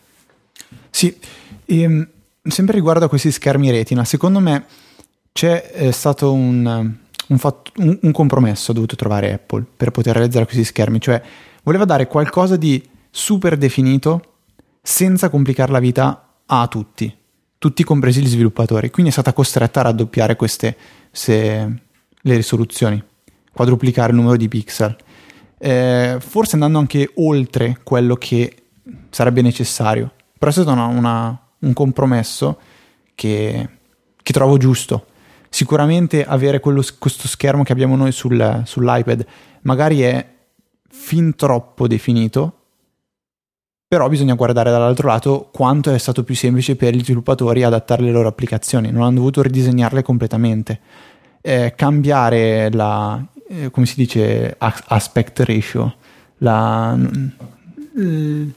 Sì, 0.90 1.14
ehm, 1.64 2.08
sempre 2.42 2.76
riguardo 2.76 3.04
a 3.04 3.08
questi 3.08 3.30
schermi 3.30 3.70
retina, 3.70 4.04
secondo 4.04 4.40
me 4.40 4.64
c'è 5.32 5.72
eh, 5.74 5.92
stato 5.92 6.32
un, 6.32 6.94
un, 7.28 7.38
fatto, 7.38 7.72
un, 7.78 7.98
un 8.00 8.12
compromesso 8.12 8.72
dovuto 8.72 8.96
trovare 8.96 9.32
Apple 9.32 9.64
per 9.76 9.90
poter 9.90 10.14
realizzare 10.14 10.44
questi 10.44 10.64
schermi, 10.64 11.00
cioè 11.00 11.20
voleva 11.62 11.84
dare 11.84 12.06
qualcosa 12.06 12.56
di 12.56 12.82
super 13.10 13.56
definito 13.56 14.35
senza 14.86 15.30
complicare 15.30 15.72
la 15.72 15.80
vita 15.80 16.28
a 16.46 16.68
tutti, 16.68 17.12
tutti 17.58 17.82
compresi 17.82 18.22
gli 18.22 18.28
sviluppatori. 18.28 18.88
Quindi 18.90 19.10
è 19.10 19.12
stata 19.12 19.32
costretta 19.32 19.80
a 19.80 19.82
raddoppiare 19.84 20.36
queste 20.36 20.76
se, 21.10 21.80
le 22.20 22.36
risoluzioni, 22.36 23.02
quadruplicare 23.52 24.12
il 24.12 24.16
numero 24.16 24.36
di 24.36 24.46
pixel. 24.46 24.96
Eh, 25.58 26.18
forse 26.20 26.54
andando 26.54 26.78
anche 26.78 27.10
oltre 27.16 27.80
quello 27.82 28.14
che 28.14 28.54
sarebbe 29.10 29.42
necessario, 29.42 30.12
però 30.38 30.52
è 30.52 30.54
stato 30.54 30.70
una, 30.70 30.86
una, 30.86 31.46
un 31.58 31.72
compromesso 31.72 32.60
che, 33.16 33.68
che, 34.22 34.32
trovo 34.32 34.56
giusto. 34.56 35.06
Sicuramente 35.48 36.24
avere 36.24 36.60
quello, 36.60 36.84
questo 37.00 37.26
schermo 37.26 37.64
che 37.64 37.72
abbiamo 37.72 37.96
noi 37.96 38.12
sul, 38.12 38.62
sull'iPad 38.64 39.26
magari 39.62 40.02
è 40.02 40.24
fin 40.88 41.34
troppo 41.34 41.88
definito, 41.88 42.55
però 43.88 44.08
bisogna 44.08 44.34
guardare 44.34 44.70
dall'altro 44.70 45.08
lato 45.08 45.48
quanto 45.52 45.92
è 45.92 45.98
stato 45.98 46.24
più 46.24 46.34
semplice 46.34 46.74
per 46.74 46.94
gli 46.94 47.04
sviluppatori 47.04 47.62
adattare 47.62 48.02
le 48.02 48.10
loro 48.10 48.28
applicazioni, 48.28 48.90
non 48.90 49.02
hanno 49.02 49.16
dovuto 49.16 49.42
ridisegnarle 49.42 50.02
completamente. 50.02 50.80
Eh, 51.40 51.74
cambiare 51.76 52.70
la, 52.72 53.24
eh, 53.48 53.70
come 53.70 53.86
si 53.86 53.94
dice, 53.94 54.56
aspect 54.58 55.40
ratio, 55.40 55.94
la, 56.38 56.96
mm, 56.96 58.48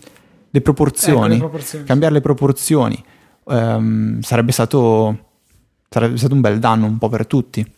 le, 0.50 0.62
proporzioni, 0.62 1.18
ecco, 1.20 1.34
le 1.34 1.38
proporzioni, 1.38 1.86
cambiare 1.86 2.14
le 2.16 2.22
proporzioni 2.22 3.04
ehm, 3.48 4.22
sarebbe, 4.22 4.52
stato, 4.52 5.26
sarebbe 5.90 6.18
stato 6.18 6.34
un 6.34 6.42
bel 6.42 6.58
danno 6.58 6.88
un 6.88 6.98
po' 6.98 7.10
per 7.10 7.28
tutti. 7.28 7.74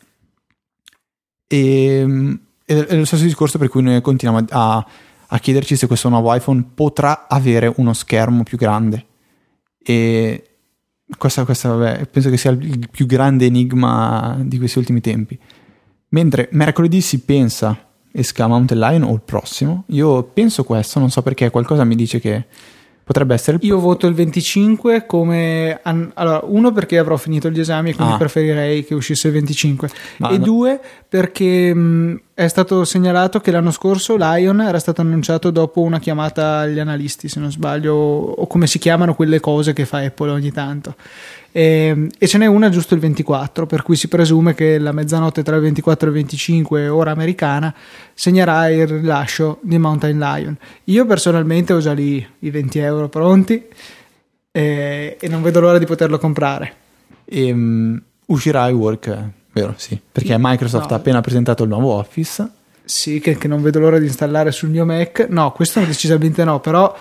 E 1.48 1.96
ehm, 1.96 2.40
è 2.64 2.96
lo 2.96 3.04
stesso 3.04 3.24
discorso 3.24 3.58
per 3.58 3.68
cui 3.68 3.82
noi 3.82 4.00
continuiamo 4.00 4.46
a, 4.52 4.78
a 4.78 4.88
chiederci 5.40 5.76
se 5.76 5.88
questo 5.88 6.10
nuovo 6.10 6.34
iPhone 6.34 6.64
potrà 6.74 7.28
avere 7.28 7.72
uno 7.78 7.94
schermo 7.94 8.44
più 8.44 8.58
grande. 8.58 9.06
E 9.82 10.44
questa, 11.18 11.46
questa 11.46 11.74
vabbè, 11.74 12.06
penso 12.08 12.30
che 12.30 12.38
sia 12.38 12.52
il 12.52 12.90
più 12.90 13.06
grande 13.06 13.46
enigma 13.46 14.38
di 14.42 14.58
questi 14.58 14.78
ultimi 14.78 15.02
tempi. 15.02 15.40
Mentre 16.10 16.50
mercoledì 16.52 17.02
si 17.02 17.20
pensa 17.20 17.88
esca 18.12 18.48
Mountain 18.48 18.80
Lion 18.80 19.04
o 19.04 19.14
il 19.14 19.22
prossimo, 19.22 19.84
io 19.88 20.24
penso 20.24 20.64
questo, 20.64 21.00
non 21.00 21.10
so 21.10 21.22
perché, 21.22 21.50
qualcosa 21.50 21.84
mi 21.84 21.96
dice 21.96 22.20
che 22.20 22.46
Potrebbe 23.12 23.34
essere. 23.34 23.58
Io 23.60 23.78
voto 23.78 24.08
il 24.08 24.14
25 24.14 25.06
come. 25.06 25.78
An- 25.84 26.12
allora, 26.14 26.40
uno 26.44 26.72
perché 26.72 26.98
avrò 26.98 27.18
finito 27.18 27.50
gli 27.50 27.60
esami 27.60 27.90
e 27.90 27.94
quindi 27.94 28.14
ah. 28.14 28.18
preferirei 28.18 28.86
che 28.86 28.94
uscisse 28.94 29.28
il 29.28 29.34
25. 29.34 29.90
Ma 30.20 30.30
e 30.30 30.38
no. 30.38 30.44
due 30.46 30.80
perché 31.10 31.74
mh, 31.74 32.22
è 32.34 32.48
stato 32.48 32.86
segnalato 32.86 33.42
che 33.42 33.52
l'anno 33.52 33.72
scorso 33.72 34.16
Lion 34.18 34.62
era 34.62 34.80
stato 34.80 35.02
annunciato 35.02 35.52
dopo 35.52 35.82
una 35.82 36.00
chiamata 36.00 36.60
agli 36.60 36.80
analisti, 36.80 37.28
se 37.28 37.42
non 37.42 37.52
sbaglio, 37.52 37.94
o 37.94 38.48
come 38.48 38.66
si 38.66 38.80
chiamano 38.80 39.14
quelle 39.14 39.42
cose 39.42 39.74
che 39.74 39.84
fa 39.84 39.98
Apple 39.98 40.30
ogni 40.32 40.54
tanto. 40.54 40.96
E, 41.52 41.62
ehm, 41.62 42.10
e, 42.18 42.28
ce 42.28 42.38
n'è 42.38 42.46
una 42.46 42.70
giusto 42.70 42.94
il 42.94 43.00
24, 43.00 43.66
per 43.66 43.84
cui 43.84 43.96
si 43.96 44.08
presume 44.08 44.54
che 44.54 44.78
la 44.78 44.92
mezzanotte 44.92 45.44
tra 45.44 45.56
il 45.56 45.62
24 45.62 46.08
e 46.08 46.10
il 46.10 46.16
25, 46.16 46.88
ora 46.88 47.12
americana, 47.12 47.74
segnerà 48.14 48.70
il 48.70 48.88
rilascio 48.88 49.60
di 49.62 49.78
Mountain 49.78 50.18
Lion. 50.18 50.58
Io 50.86 51.06
personalmente 51.06 51.74
ho 51.74 51.80
già 51.80 51.94
lì 51.94 52.26
i 52.40 52.50
20 52.50 52.80
euro 52.80 53.10
pronti 53.10 53.66
e, 54.52 55.18
e 55.20 55.28
non 55.28 55.42
vedo 55.42 55.60
l'ora 55.60 55.78
di 55.78 55.86
poterlo 55.86 56.18
comprare. 56.18 56.74
E, 57.26 57.52
um, 57.52 58.02
uscirà 58.28 58.68
iWork, 58.70 59.30
vero? 59.52 59.74
Sì, 59.78 60.00
perché 60.12 60.36
Microsoft 60.38 60.90
no. 60.90 60.96
ha 60.96 61.00
appena 61.00 61.22
presentato 61.22 61.64
il 61.64 61.70
nuovo 61.70 61.94
Office. 61.94 62.50
Sì, 62.84 63.20
che, 63.20 63.38
che 63.38 63.48
non 63.48 63.62
vedo 63.62 63.80
l'ora 63.80 64.00
di 64.00 64.06
installare 64.06 64.52
sul 64.52 64.70
mio 64.70 64.86
Mac. 64.86 65.28
No, 65.30 65.52
questo 65.52 65.80
decisamente 65.82 66.44
no, 66.44 66.60
però 66.60 66.94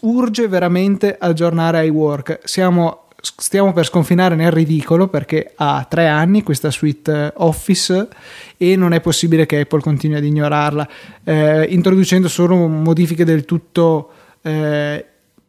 urge 0.00 0.48
veramente 0.48 1.16
aggiornare 1.18 1.86
iWork. 1.86 2.40
Siamo 2.44 3.05
stiamo 3.36 3.72
per 3.72 3.84
sconfinare 3.84 4.34
nel 4.34 4.50
ridicolo 4.50 5.08
perché 5.08 5.52
ha 5.56 5.86
tre 5.88 6.06
anni 6.06 6.42
questa 6.42 6.70
suite 6.70 7.32
Office 7.36 8.08
e 8.56 8.76
non 8.76 8.92
è 8.92 9.00
possibile 9.00 9.46
che 9.46 9.60
Apple 9.60 9.80
continui 9.80 10.16
ad 10.16 10.24
ignorarla, 10.24 10.88
eh, 11.24 11.64
introducendo 11.70 12.28
solo 12.28 12.66
modifiche 12.66 13.24
del 13.24 13.44
tutto 13.44 14.10
eh, 14.42 15.04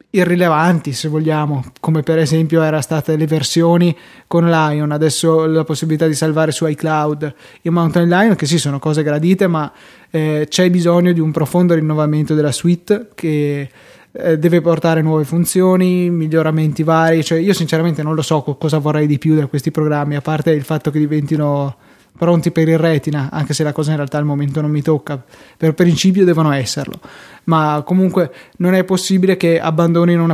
irrilevanti, 0.10 0.94
se 0.94 1.10
vogliamo, 1.10 1.64
come 1.80 2.02
per 2.02 2.18
esempio 2.18 2.62
erano 2.62 2.82
state 2.82 3.16
le 3.18 3.28
versioni 3.28 3.96
con 4.26 4.50
Lion, 4.50 4.92
adesso 4.92 5.46
la 5.46 5.64
possibilità 5.64 6.08
di 6.08 6.16
salvare 6.16 6.52
su 6.52 6.66
iCloud. 6.66 7.34
E 7.62 7.70
Mountain 7.70 8.08
Lion, 8.08 8.36
che 8.36 8.46
sì, 8.46 8.58
sono 8.58 8.80
cose 8.80 9.04
gradite, 9.04 9.48
ma 9.48 9.72
eh, 10.10 10.48
c'è 10.50 10.70
bisogno 10.70 11.12
di 11.12 11.20
un 11.20 11.32
profondo 11.32 11.74
rinnovamento 11.74 12.34
della 12.34 12.52
suite 12.52 13.10
che 13.14 13.70
eh, 14.18 14.40
deve 14.40 14.62
portare 14.62 15.02
nuove 15.02 15.24
funzioni, 15.24 16.10
miglioramenti 16.10 16.84
vari, 16.84 17.24
cioè 17.24 17.38
io 17.40 17.54
sinceramente 17.54 18.02
non 18.02 18.16
lo 18.16 18.22
so 18.22 18.42
cosa 18.42 18.80
vorrei 18.80 19.06
di 19.06 19.18
più 19.18 19.36
da 19.36 19.46
questi 19.46 19.72
programmi, 19.72 20.16
a 20.16 20.22
parte 20.22 20.52
il 20.52 20.64
fatto 20.64 20.90
che 20.90 21.00
diventino 21.00 21.76
pronti 22.18 22.50
per 22.52 22.68
il 22.68 22.80
retina, 22.80 23.30
anche 23.32 23.54
se 23.54 23.64
la 23.64 23.72
cosa 23.72 23.92
in 23.92 23.98
realtà 23.98 24.18
al 24.18 24.26
momento 24.26 24.60
non 24.60 24.72
mi 24.72 24.82
tocca, 24.82 25.24
per 25.56 25.76
principio 25.76 26.26
devono 26.26 26.52
esserlo, 26.52 27.00
ma 27.44 27.84
comunque 27.86 28.32
non 28.58 28.74
è 28.74 28.84
possibile 28.84 29.38
che 29.38 29.60
abbandonino 29.60 30.26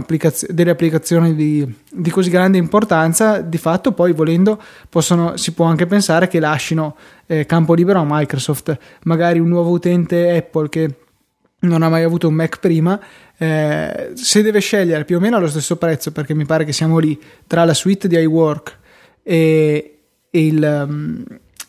delle 0.48 0.72
applicazioni 0.72 1.36
di, 1.36 1.76
di, 1.92 2.10
così 2.10 2.30
grande 2.30 2.58
importanza, 2.58 3.42
di 3.42 3.58
fatto 3.58 3.92
poi 3.92 4.14
volendo 4.14 4.60
possono, 4.88 5.36
si 5.36 5.52
può 5.52 5.66
anche 5.66 5.86
pensare 5.86 6.30
che 6.30 6.40
lasciano 6.40 6.96
eh, 7.26 7.46
campo 7.46 7.74
libero 7.74 8.00
a 8.00 8.06
Microsoft, 8.08 8.78
magari 9.04 9.40
un 9.40 9.50
nuovo 9.50 9.72
utente 9.72 10.38
Apple 10.38 10.70
che 10.70 10.96
non 11.60 11.82
ha 11.82 11.90
mai 11.90 12.04
avuto 12.04 12.28
un 12.28 12.34
Mac 12.34 12.60
prima, 12.60 13.00
eh, 13.44 14.12
se 14.14 14.42
deve 14.42 14.60
scegliere 14.60 15.04
più 15.04 15.18
o 15.18 15.20
meno 15.20 15.36
allo 15.36 15.50
stesso 15.50 15.76
prezzo, 15.76 16.12
perché 16.12 16.34
mi 16.34 16.46
pare 16.46 16.64
che 16.64 16.72
siamo 16.72 16.98
lì 16.98 17.20
tra 17.46 17.66
la 17.66 17.74
suite 17.74 18.08
di 18.08 18.18
iWork 18.18 18.78
e, 19.22 19.98
e 20.30 20.46
il 20.46 20.86
um, 20.88 21.26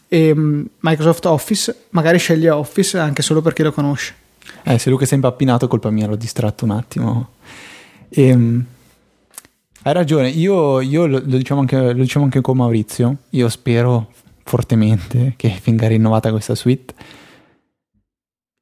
e, 0.07 0.31
um, 0.31 0.65
Microsoft 0.79 1.27
Office, 1.27 1.87
magari 1.91 2.19
sceglie 2.19 2.51
Office 2.51 2.97
anche 2.99 3.23
solo 3.23 3.43
perché 3.43 3.65
lo 3.65 3.73
conosce. 3.73 4.15
Eh, 4.63 4.79
se 4.79 4.89
Luca 4.89 5.05
è 5.05 5.15
impappinato, 5.15 5.67
colpa 5.67 5.91
mia, 5.91 6.07
l'ho 6.07 6.17
distratto 6.17 6.65
un 6.65 6.71
attimo. 6.71 7.31
E, 8.09 8.33
um, 8.33 8.65
Hai 9.83 9.93
ragione, 9.93 10.29
io, 10.29 10.81
io 10.81 11.07
lo, 11.07 11.21
lo, 11.25 11.37
diciamo 11.37 11.61
anche, 11.61 11.77
lo 11.77 11.93
diciamo 11.93 12.25
anche 12.25 12.41
con 12.41 12.57
Maurizio, 12.57 13.17
io 13.31 13.49
spero 13.49 14.13
fortemente 14.45 15.35
che 15.37 15.61
venga 15.65 15.89
rinnovata 15.89 16.31
questa 16.31 16.55
suite. 16.55 16.95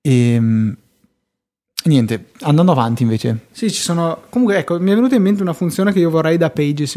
E 0.01 0.33
ehm, 0.33 0.77
niente, 1.85 2.27
andando 2.41 2.73
avanti 2.73 3.03
invece. 3.03 3.47
Sì, 3.51 3.71
ci 3.71 3.81
sono. 3.81 4.23
Comunque, 4.29 4.59
ecco, 4.59 4.79
mi 4.81 4.91
è 4.91 4.95
venuta 4.95 5.15
in 5.15 5.23
mente 5.23 5.43
una 5.43 5.53
funzione 5.53 5.93
che 5.93 5.99
io 5.99 6.11
vorrei 6.11 6.37
da 6.37 6.51
Pages, 6.51 6.97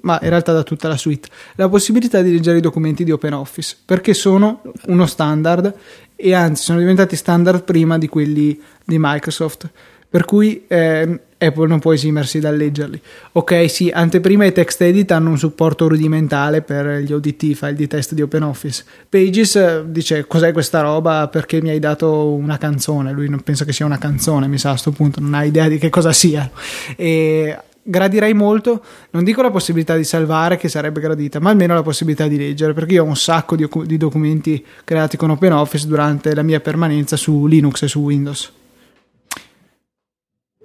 ma 0.00 0.18
in 0.22 0.28
realtà 0.28 0.52
da 0.52 0.62
tutta 0.62 0.88
la 0.88 0.96
suite: 0.96 1.28
la 1.56 1.68
possibilità 1.68 2.22
di 2.22 2.32
leggere 2.32 2.58
i 2.58 2.60
documenti 2.60 3.04
di 3.04 3.10
OpenOffice, 3.10 3.76
perché 3.84 4.14
sono 4.14 4.62
uno 4.86 5.06
standard 5.06 5.74
e 6.16 6.34
anzi 6.34 6.62
sono 6.62 6.78
diventati 6.78 7.16
standard 7.16 7.64
prima 7.64 7.98
di 7.98 8.08
quelli 8.08 8.60
di 8.84 8.96
Microsoft. 8.98 9.70
Per 10.08 10.24
cui 10.24 10.64
eh, 10.68 11.20
Apple 11.42 11.66
non 11.66 11.80
può 11.80 11.92
esimersi 11.92 12.38
dal 12.38 12.56
leggerli. 12.56 13.00
Ok, 13.32 13.68
sì, 13.68 13.90
anteprima 13.90 14.44
e 14.44 14.52
TextEdit 14.52 15.10
hanno 15.10 15.30
un 15.30 15.38
supporto 15.38 15.88
rudimentale 15.88 16.62
per 16.62 16.98
gli 16.98 17.12
ODT, 17.12 17.54
file 17.54 17.74
di 17.74 17.86
test 17.86 18.14
di 18.14 18.22
OpenOffice. 18.22 18.84
Pages 19.08 19.56
eh, 19.56 19.82
dice 19.86 20.26
cos'è 20.26 20.52
questa 20.52 20.80
roba 20.80 21.28
perché 21.28 21.60
mi 21.60 21.70
hai 21.70 21.78
dato 21.78 22.32
una 22.32 22.58
canzone, 22.58 23.12
lui 23.12 23.28
non 23.28 23.40
pensa 23.40 23.64
che 23.64 23.72
sia 23.72 23.84
una 23.84 23.98
canzone, 23.98 24.46
mi 24.46 24.58
sa 24.58 24.68
a 24.68 24.72
questo 24.72 24.92
punto, 24.92 25.20
non 25.20 25.34
ha 25.34 25.44
idea 25.44 25.68
di 25.68 25.78
che 25.78 25.88
cosa 25.88 26.12
sia. 26.12 26.50
E 26.96 27.58
gradirei 27.82 28.32
molto, 28.32 28.82
non 29.10 29.24
dico 29.24 29.42
la 29.42 29.50
possibilità 29.50 29.96
di 29.96 30.04
salvare 30.04 30.56
che 30.56 30.68
sarebbe 30.68 31.00
gradita, 31.00 31.40
ma 31.40 31.50
almeno 31.50 31.74
la 31.74 31.82
possibilità 31.82 32.28
di 32.28 32.36
leggere, 32.36 32.72
perché 32.72 32.94
io 32.94 33.02
ho 33.02 33.06
un 33.06 33.16
sacco 33.16 33.56
di, 33.56 33.68
di 33.84 33.96
documenti 33.96 34.64
creati 34.84 35.16
con 35.16 35.30
OpenOffice 35.30 35.86
durante 35.86 36.34
la 36.34 36.42
mia 36.42 36.60
permanenza 36.60 37.16
su 37.16 37.46
Linux 37.46 37.82
e 37.82 37.88
su 37.88 38.00
Windows. 38.00 38.52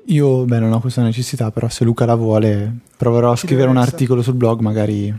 Io, 0.08 0.46
beh, 0.46 0.60
non 0.60 0.72
ho 0.72 0.80
questa 0.80 1.02
necessità, 1.02 1.52
però 1.52 1.70
se 1.70 1.84
Luca 1.84 2.06
la 2.06 2.16
vuole, 2.16 2.72
proverò 2.96 3.32
a 3.32 3.36
Ci 3.36 3.46
scrivere 3.46 3.70
un 3.70 3.78
articolo 3.78 4.22
sul 4.22 4.36
blog, 4.36 4.62
magari 4.62 5.14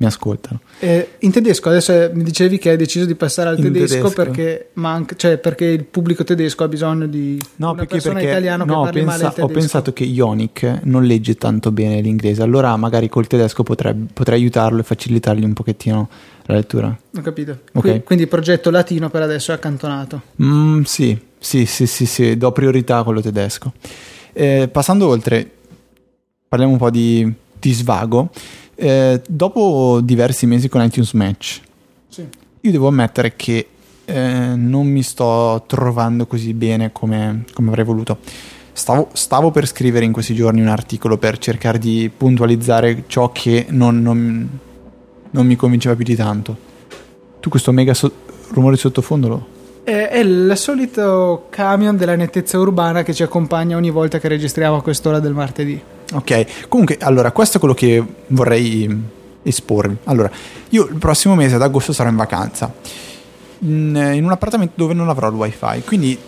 mi 0.00 0.06
ascoltano. 0.06 0.60
Eh, 0.78 1.14
in 1.20 1.32
tedesco, 1.32 1.70
adesso 1.70 1.92
mi 2.12 2.22
dicevi 2.22 2.58
che 2.58 2.70
hai 2.70 2.76
deciso 2.76 3.04
di 3.04 3.16
passare 3.16 3.48
al 3.48 3.56
tedesco, 3.56 3.96
tedesco, 3.96 4.10
Perché, 4.10 4.68
manca, 4.74 5.16
cioè 5.16 5.38
perché 5.38 5.64
il 5.64 5.84
pubblico 5.84 6.22
tedesco 6.22 6.62
ha 6.62 6.68
bisogno 6.68 7.06
di 7.06 7.42
no, 7.56 7.70
una 7.70 7.78
perché, 7.78 7.94
persona 7.94 8.20
italiana 8.20 8.64
no, 8.64 8.88
pensa, 8.92 9.04
male 9.04 9.42
Ho 9.42 9.48
pensato 9.48 9.92
che 9.92 10.04
Ionic 10.04 10.82
non 10.84 11.02
legge 11.02 11.34
tanto 11.34 11.72
bene 11.72 12.00
l'inglese, 12.00 12.42
allora 12.42 12.76
magari 12.76 13.08
col 13.08 13.26
tedesco 13.26 13.64
potrebbe, 13.64 14.06
potrei 14.12 14.38
aiutarlo 14.38 14.80
e 14.80 14.84
facilitargli 14.84 15.42
un 15.42 15.52
pochettino 15.52 16.08
la 16.44 16.54
lettura. 16.54 16.96
Ho 17.16 17.20
capito. 17.20 17.58
Okay. 17.72 18.04
Quindi 18.04 18.24
il 18.24 18.30
progetto 18.30 18.70
latino 18.70 19.10
per 19.10 19.22
adesso 19.22 19.50
è 19.50 19.54
accantonato. 19.54 20.22
Mm, 20.40 20.82
sì, 20.82 21.18
sì, 21.38 21.66
sì, 21.66 21.86
sì, 21.86 22.06
sì, 22.06 22.36
do 22.36 22.52
priorità 22.52 22.98
a 22.98 23.02
quello 23.02 23.20
tedesco. 23.20 23.72
Eh, 24.32 24.68
passando 24.70 25.08
oltre, 25.08 25.50
parliamo 26.48 26.72
un 26.72 26.78
po' 26.78 26.90
di, 26.90 27.30
di 27.58 27.72
svago. 27.72 28.30
Eh, 28.74 29.20
dopo 29.26 30.00
diversi 30.02 30.46
mesi 30.46 30.68
con 30.68 30.82
iTunes 30.82 31.12
Match, 31.12 31.60
sì. 32.08 32.26
io 32.60 32.70
devo 32.70 32.88
ammettere 32.88 33.34
che 33.34 33.66
eh, 34.04 34.52
non 34.54 34.86
mi 34.86 35.02
sto 35.02 35.64
trovando 35.66 36.26
così 36.26 36.54
bene 36.54 36.92
come, 36.92 37.44
come 37.52 37.68
avrei 37.68 37.84
voluto. 37.84 38.18
Stavo, 38.72 39.08
stavo, 39.12 39.50
per 39.50 39.66
scrivere 39.66 40.04
in 40.04 40.12
questi 40.12 40.34
giorni 40.34 40.60
un 40.60 40.68
articolo 40.68 41.18
per 41.18 41.38
cercare 41.38 41.78
di 41.78 42.08
puntualizzare 42.16 43.04
ciò 43.08 43.32
che 43.32 43.66
non, 43.70 44.00
non, 44.00 44.48
non 45.30 45.46
mi 45.46 45.56
convinceva 45.56 45.96
più 45.96 46.04
di 46.04 46.14
tanto. 46.14 46.56
Tu 47.40 47.48
questo 47.48 47.72
mega 47.72 47.92
so- 47.92 48.12
rumore 48.50 48.74
di 48.74 48.80
sottofondo 48.80 49.28
lo, 49.28 49.46
è 49.96 50.18
il 50.18 50.52
solito 50.56 51.46
camion 51.50 51.96
della 51.96 52.14
nettezza 52.14 52.58
urbana 52.58 53.02
che 53.02 53.14
ci 53.14 53.22
accompagna 53.22 53.76
ogni 53.76 53.90
volta 53.90 54.18
che 54.18 54.28
registriamo 54.28 54.76
a 54.76 54.82
quest'ora 54.82 55.18
del 55.18 55.32
martedì. 55.32 55.80
Ok, 56.12 56.68
comunque, 56.68 56.98
allora, 57.00 57.32
questo 57.32 57.56
è 57.56 57.60
quello 57.60 57.74
che 57.74 58.02
vorrei 58.28 59.02
esporvi. 59.42 59.96
Allora, 60.04 60.30
io 60.70 60.86
il 60.86 60.96
prossimo 60.96 61.34
mese 61.34 61.54
ad 61.54 61.62
agosto 61.62 61.92
sarò 61.92 62.10
in 62.10 62.16
vacanza 62.16 62.72
in, 63.60 64.12
in 64.14 64.24
un 64.24 64.30
appartamento 64.30 64.74
dove 64.76 64.94
non 64.94 65.08
avrò 65.08 65.28
il 65.28 65.34
wifi, 65.34 65.82
quindi 65.84 66.18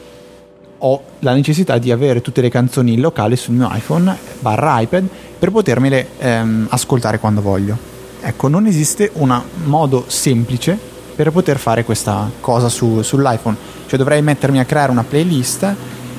ho 0.82 1.02
la 1.18 1.34
necessità 1.34 1.78
di 1.78 1.90
avere 1.90 2.22
tutte 2.22 2.40
le 2.40 2.48
canzoni 2.48 2.94
in 2.94 3.00
locale 3.00 3.36
sul 3.36 3.54
mio 3.54 3.70
iPhone 3.72 4.16
barra 4.40 4.80
iPad 4.80 5.06
per 5.38 5.50
potermele 5.50 6.08
ehm, 6.18 6.66
ascoltare 6.70 7.18
quando 7.18 7.42
voglio. 7.42 7.76
Ecco, 8.22 8.48
non 8.48 8.66
esiste 8.66 9.10
un 9.14 9.40
modo 9.64 10.04
semplice 10.06 10.89
per 11.20 11.32
poter 11.32 11.58
fare 11.58 11.84
questa 11.84 12.30
cosa 12.40 12.70
su, 12.70 13.02
sull'iPhone. 13.02 13.54
Cioè 13.86 13.98
dovrei 13.98 14.22
mettermi 14.22 14.58
a 14.58 14.64
creare 14.64 14.90
una 14.90 15.04
playlist 15.04 15.74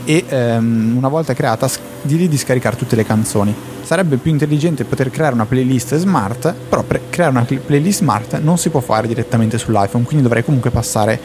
e 0.06 0.26
um, 0.30 0.94
una 0.96 1.08
volta 1.08 1.34
creata 1.34 1.68
dirgli 2.04 2.30
di 2.30 2.38
scaricare 2.38 2.76
tutte 2.76 2.96
le 2.96 3.04
canzoni. 3.04 3.52
Sarebbe 3.82 4.18
più 4.18 4.30
intelligente 4.30 4.84
poter 4.84 5.10
creare 5.10 5.34
una 5.34 5.48
playlist 5.48 5.96
smart, 5.96 6.54
però 6.70 6.84
per 6.84 7.02
creare 7.10 7.32
una 7.32 7.44
playlist 7.44 7.98
smart 7.98 8.40
non 8.42 8.60
si 8.60 8.70
può 8.70 8.80
fare 8.80 9.08
direttamente 9.08 9.58
sull'iPhone, 9.58 10.04
quindi 10.04 10.22
dovrei 10.22 10.44
comunque 10.44 10.70
passare 10.70 11.20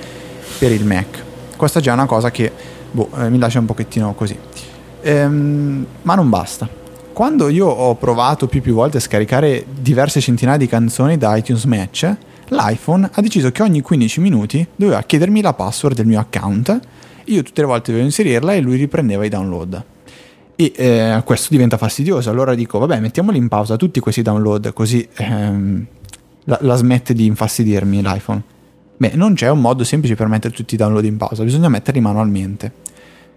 per 0.59 0.73
il 0.73 0.87
Mac. 0.87 1.23
Questa 1.55 1.81
è 1.81 1.83
già 1.83 1.93
una 1.93 2.07
cosa 2.07 2.31
che 2.31 2.51
boh, 2.91 3.11
eh, 3.19 3.29
mi 3.29 3.39
lascia 3.39 3.59
un 3.59 3.67
pochettino 3.67 4.15
così. 4.15 4.39
Ehm, 5.03 5.87
ma 6.01 6.15
non 6.15 6.31
basta. 6.31 6.67
Quando 7.13 7.51
io 7.51 7.67
ho 7.67 7.95
provato 7.97 8.47
più 8.47 8.63
più 8.63 8.73
volte 8.73 8.97
a 8.97 9.01
scaricare 9.01 9.67
diverse 9.69 10.19
centinaia 10.21 10.57
di 10.57 10.67
canzoni 10.67 11.19
da 11.19 11.37
iTunes 11.37 11.65
Match, 11.65 12.17
l'iPhone 12.49 13.09
ha 13.13 13.21
deciso 13.21 13.51
che 13.51 13.63
ogni 13.63 13.81
15 13.81 14.21
minuti 14.21 14.67
doveva 14.77 15.03
chiedermi 15.03 15.41
la 15.41 15.53
password 15.53 15.97
del 15.97 16.07
mio 16.07 16.21
account, 16.21 16.81
io 17.25 17.43
tutte 17.43 17.61
le 17.61 17.67
volte 17.67 17.91
dovevo 17.91 18.07
inserirla 18.07 18.55
e 18.55 18.61
lui 18.61 18.77
riprendeva 18.77 19.25
i 19.25 19.29
download. 19.29 19.85
E 20.55 20.73
eh, 20.75 21.23
questo 21.25 21.49
diventa 21.51 21.77
fastidioso, 21.77 22.31
allora 22.31 22.55
dico 22.55 22.79
vabbè 22.79 22.99
mettiamoli 23.01 23.37
in 23.37 23.49
pausa 23.49 23.77
tutti 23.77 24.01
questi 24.01 24.23
download 24.23 24.73
così 24.73 25.07
ehm, 25.17 25.87
la, 26.45 26.59
la 26.63 26.77
smette 26.77 27.13
di 27.15 27.27
infastidirmi 27.27 28.01
l'iPhone. 28.01 28.43
Beh, 28.97 29.13
non 29.15 29.35
c'è 29.35 29.51
un 29.51 29.61
modo 29.61 29.85
semplice 29.85 30.15
per 30.15 30.27
mettere 30.29 30.55
tutti 30.55 30.75
i 30.75 30.79
download 30.79 31.05
in 31.05 31.19
pausa, 31.19 31.43
bisogna 31.43 31.69
metterli 31.69 32.01
manualmente. 32.01 32.73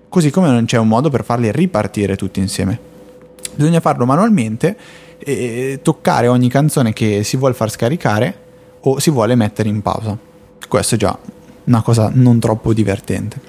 Così 0.08 0.30
come 0.32 0.48
non 0.48 0.66
c'è 0.66 0.78
un 0.78 0.88
modo 0.88 1.10
per 1.10 1.24
farli 1.24 1.52
ripartire 1.52 2.16
tutti 2.16 2.40
insieme. 2.40 2.80
Bisogna 3.54 3.82
farlo 3.82 4.06
manualmente 4.06 4.78
e 5.18 5.80
toccare 5.84 6.28
ogni 6.28 6.48
canzone 6.48 6.94
che 6.94 7.24
si 7.24 7.36
vuole 7.36 7.54
far 7.54 7.70
scaricare 7.70 8.48
o 8.82 9.00
si 9.00 9.10
vuole 9.10 9.36
mettere 9.36 9.70
in 9.70 9.82
pausa. 9.82 10.18
Questo 10.68 10.96
è 10.96 10.98
già 10.98 11.18
una 11.66 11.82
cosa 11.82 12.12
non 12.14 12.40
troppo 12.40 12.74
divertente. 12.74 13.40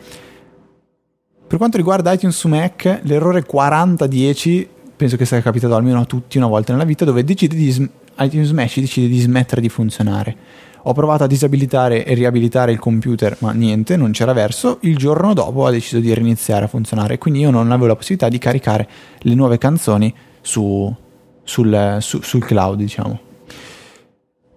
Per 1.47 1.59
quanto 1.59 1.77
riguarda 1.77 2.13
iTunes 2.13 2.37
su 2.37 2.49
Mac, 2.49 3.01
l'errore 3.03 3.45
4010 3.45 4.69
penso 4.97 5.17
che 5.17 5.25
sia 5.25 5.41
capitato 5.41 5.75
almeno 5.75 6.01
a 6.01 6.05
tutti 6.05 6.37
una 6.37 6.47
volta 6.47 6.73
nella 6.73 6.85
vita 6.85 7.05
dove 7.07 7.25
di, 7.25 7.91
iTunes 8.19 8.51
Mesh 8.51 8.81
decide 8.81 9.09
di 9.09 9.19
smettere 9.19 9.61
di 9.61 9.69
funzionare. 9.69 10.37
Ho 10.85 10.93
provato 10.93 11.25
a 11.25 11.27
disabilitare 11.27 12.05
e 12.05 12.15
riabilitare 12.15 12.73
il 12.73 12.79
computer, 12.79 13.37
ma 13.41 13.53
niente, 13.53 13.97
non 13.97 14.13
c'era 14.13 14.33
verso. 14.33 14.79
Il 14.83 14.97
giorno 14.97 15.35
dopo 15.35 15.67
ha 15.67 15.71
deciso 15.71 16.01
di 16.01 16.13
riniziare 16.15 16.67
a 16.67 16.69
funzionare, 16.69 17.19
quindi 17.19 17.41
io 17.41 17.51
non 17.51 17.71
avevo 17.71 17.87
la 17.87 17.97
possibilità 17.97 18.29
di 18.29 18.39
caricare 18.39 18.89
le 19.19 19.35
nuove 19.35 19.59
canzoni 19.59 20.15
su, 20.41 20.95
sul, 21.43 21.97
su, 22.01 22.21
sul 22.23 22.45
cloud, 22.45 22.79
diciamo 22.79 23.29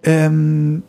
ehm, 0.04 0.82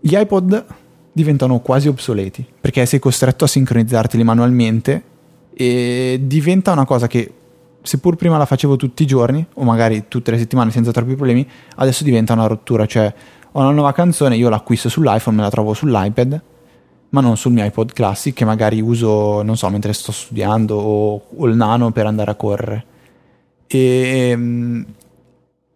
gli 0.00 0.14
iPod 0.14 0.64
diventano 1.12 1.58
quasi 1.60 1.88
obsoleti 1.88 2.46
perché 2.60 2.86
sei 2.86 2.98
costretto 2.98 3.44
a 3.44 3.48
sincronizzarteli 3.48 4.22
manualmente 4.22 5.02
e 5.52 6.20
diventa 6.22 6.72
una 6.72 6.84
cosa 6.84 7.06
che 7.06 7.32
seppur 7.82 8.16
prima 8.16 8.38
la 8.38 8.46
facevo 8.46 8.76
tutti 8.76 9.02
i 9.02 9.06
giorni 9.06 9.44
o 9.54 9.64
magari 9.64 10.04
tutte 10.08 10.30
le 10.30 10.38
settimane 10.38 10.70
senza 10.70 10.92
troppi 10.92 11.14
problemi 11.14 11.46
adesso 11.76 12.04
diventa 12.04 12.32
una 12.32 12.46
rottura 12.46 12.86
cioè 12.86 13.12
ho 13.52 13.60
una 13.60 13.70
nuova 13.72 13.92
canzone 13.92 14.36
io 14.36 14.48
l'acquisto 14.48 14.88
sull'iPhone 14.88 15.36
me 15.36 15.42
la 15.42 15.50
trovo 15.50 15.74
sull'iPad 15.74 16.42
ma 17.10 17.20
non 17.20 17.36
sul 17.36 17.52
mio 17.52 17.64
iPod 17.64 17.92
Classic 17.92 18.34
che 18.34 18.44
magari 18.44 18.80
uso 18.80 19.42
non 19.42 19.56
so 19.56 19.68
mentre 19.68 19.92
sto 19.92 20.12
studiando 20.12 20.76
o, 20.76 21.22
o 21.36 21.46
il 21.46 21.56
nano 21.56 21.90
per 21.92 22.06
andare 22.06 22.30
a 22.30 22.34
correre. 22.34 22.84
E 23.66 24.28
ehm, 24.30 24.86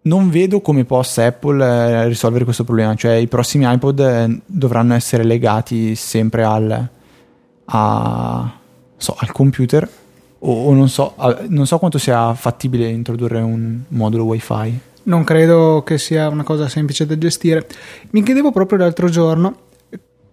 non 0.07 0.31
vedo 0.31 0.61
come 0.61 0.85
possa 0.85 1.27
Apple 1.27 1.65
eh, 1.65 2.09
risolvere 2.09 2.45
questo 2.45 2.65
problema, 2.65 2.95
cioè 2.95 3.13
i 3.13 3.27
prossimi 3.27 3.65
iPod 3.67 4.01
eh, 4.01 4.41
dovranno 4.45 4.95
essere 4.95 5.25
legati 5.25 5.95
sempre 5.95 6.45
al, 6.45 6.89
a, 7.65 8.59
so, 8.97 9.17
al 9.19 9.33
computer 9.33 9.89
o, 10.41 10.65
o 10.67 10.75
non, 10.75 10.89
so, 10.89 11.15
a, 11.17 11.45
non, 11.49 11.67
so, 11.67 11.79
quanto 11.79 11.99
sia 11.99 12.35
fattibile 12.35 12.89
introdurre 12.89 13.41
un 13.41 13.81
modulo 13.89 14.25
wifi. 14.25 14.79
Non 15.05 15.25
credo 15.25 15.83
che 15.85 15.99
sia 15.99 16.29
una 16.29 16.45
cosa 16.45 16.69
semplice 16.69 17.07
da 17.07 17.17
gestire. 17.17 17.67
Mi 18.11 18.23
chiedevo 18.23 18.53
proprio 18.53 18.79
l'altro 18.79 19.09
giorno 19.09 19.57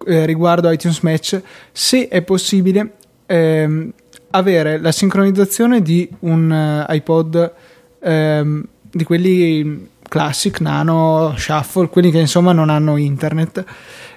eh, 0.06 0.26
riguardo 0.26 0.70
iTunes 0.70 1.00
Match 1.00 1.40
se 1.72 2.08
è 2.08 2.22
possibile 2.22 2.92
ehm, 3.26 3.92
avere 4.30 4.78
la 4.78 4.92
sincronizzazione 4.92 5.82
di 5.82 6.08
un 6.20 6.86
uh, 6.88 6.92
iPod 6.92 7.52
ehm, 8.00 8.64
di 8.92 9.04
quelli 9.04 9.88
classic, 10.08 10.60
nano, 10.60 11.34
shuffle, 11.36 11.88
quelli 11.88 12.10
che 12.10 12.18
insomma 12.18 12.52
non 12.52 12.68
hanno 12.68 12.98
internet, 12.98 13.64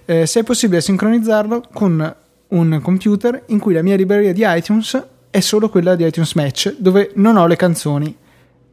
eh, 0.06 0.26
se 0.26 0.42
è 0.42 0.44
possibile 0.44 0.82
sincronizzarlo 0.82 1.64
con 1.74 2.16
un 2.48 2.80
computer 2.82 3.44
in 3.48 3.60
cui 3.60 3.74
la 3.74 3.82
mia 3.82 3.96
libreria 3.96 4.34
di 4.34 4.44
iTunes 4.46 5.02
è 5.30 5.40
solo 5.40 5.70
quella 5.70 5.96
di 5.96 6.06
iTunes 6.06 6.34
Match, 6.34 6.76
dove 6.78 7.12
non 7.16 7.38
ho 7.38 7.48
le 7.48 7.56
canzoni 7.56 8.16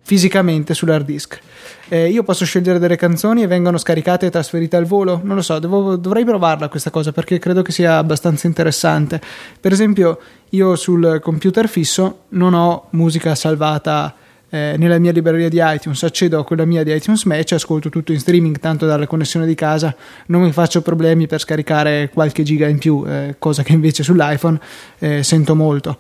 fisicamente 0.04 0.74
sull'hard 0.74 1.06
disk. 1.06 1.40
Eh, 1.88 2.08
io 2.08 2.24
posso 2.24 2.44
scegliere 2.44 2.78
delle 2.78 2.96
canzoni 2.96 3.42
e 3.42 3.46
vengono 3.46 3.78
scaricate 3.78 4.26
e 4.26 4.30
trasferite 4.30 4.76
al 4.76 4.84
volo? 4.84 5.20
Non 5.22 5.36
lo 5.36 5.42
so, 5.42 5.58
devo, 5.58 5.96
dovrei 5.96 6.24
provarla 6.24 6.68
questa 6.68 6.90
cosa 6.90 7.12
perché 7.12 7.38
credo 7.38 7.62
che 7.62 7.70
sia 7.70 7.98
abbastanza 7.98 8.46
interessante. 8.46 9.20
Per 9.60 9.72
esempio, 9.72 10.18
io 10.50 10.74
sul 10.74 11.20
computer 11.22 11.68
fisso 11.68 12.24
non 12.30 12.54
ho 12.54 12.86
musica 12.90 13.34
salvata 13.34 14.14
eh, 14.54 14.74
nella 14.76 14.98
mia 14.98 15.12
libreria 15.12 15.48
di 15.48 15.60
iTunes, 15.62 16.02
accedo 16.02 16.38
a 16.38 16.44
quella 16.44 16.66
mia 16.66 16.82
di 16.82 16.92
iTunes 16.92 17.24
Match, 17.24 17.52
ascolto 17.52 17.88
tutto 17.88 18.12
in 18.12 18.20
streaming, 18.20 18.58
tanto 18.58 18.84
dalla 18.84 19.06
connessione 19.06 19.46
di 19.46 19.54
casa 19.54 19.96
non 20.26 20.42
mi 20.42 20.52
faccio 20.52 20.82
problemi 20.82 21.26
per 21.26 21.40
scaricare 21.40 22.10
qualche 22.12 22.42
giga 22.42 22.68
in 22.68 22.76
più, 22.76 23.02
eh, 23.06 23.36
cosa 23.38 23.62
che 23.62 23.72
invece 23.72 24.02
sull'iPhone 24.02 24.60
eh, 24.98 25.22
sento 25.22 25.54
molto. 25.54 25.96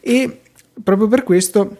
E 0.00 0.40
proprio 0.82 1.08
per 1.08 1.24
questo 1.24 1.76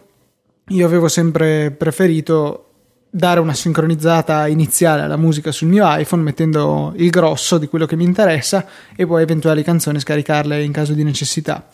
io 0.67 0.85
avevo 0.85 1.07
sempre 1.07 1.71
preferito 1.71 2.67
dare 3.09 3.39
una 3.39 3.55
sincronizzata 3.55 4.45
iniziale 4.45 5.01
alla 5.01 5.17
musica 5.17 5.51
sul 5.51 5.69
mio 5.69 5.85
iPhone 5.87 6.21
mettendo 6.21 6.93
il 6.97 7.09
grosso 7.09 7.57
di 7.57 7.65
quello 7.65 7.87
che 7.87 7.95
mi 7.95 8.03
interessa 8.03 8.67
e 8.95 9.07
poi 9.07 9.23
eventuali 9.23 9.63
canzoni 9.63 9.99
scaricarle 9.99 10.61
in 10.61 10.71
caso 10.71 10.93
di 10.93 11.03
necessità. 11.03 11.67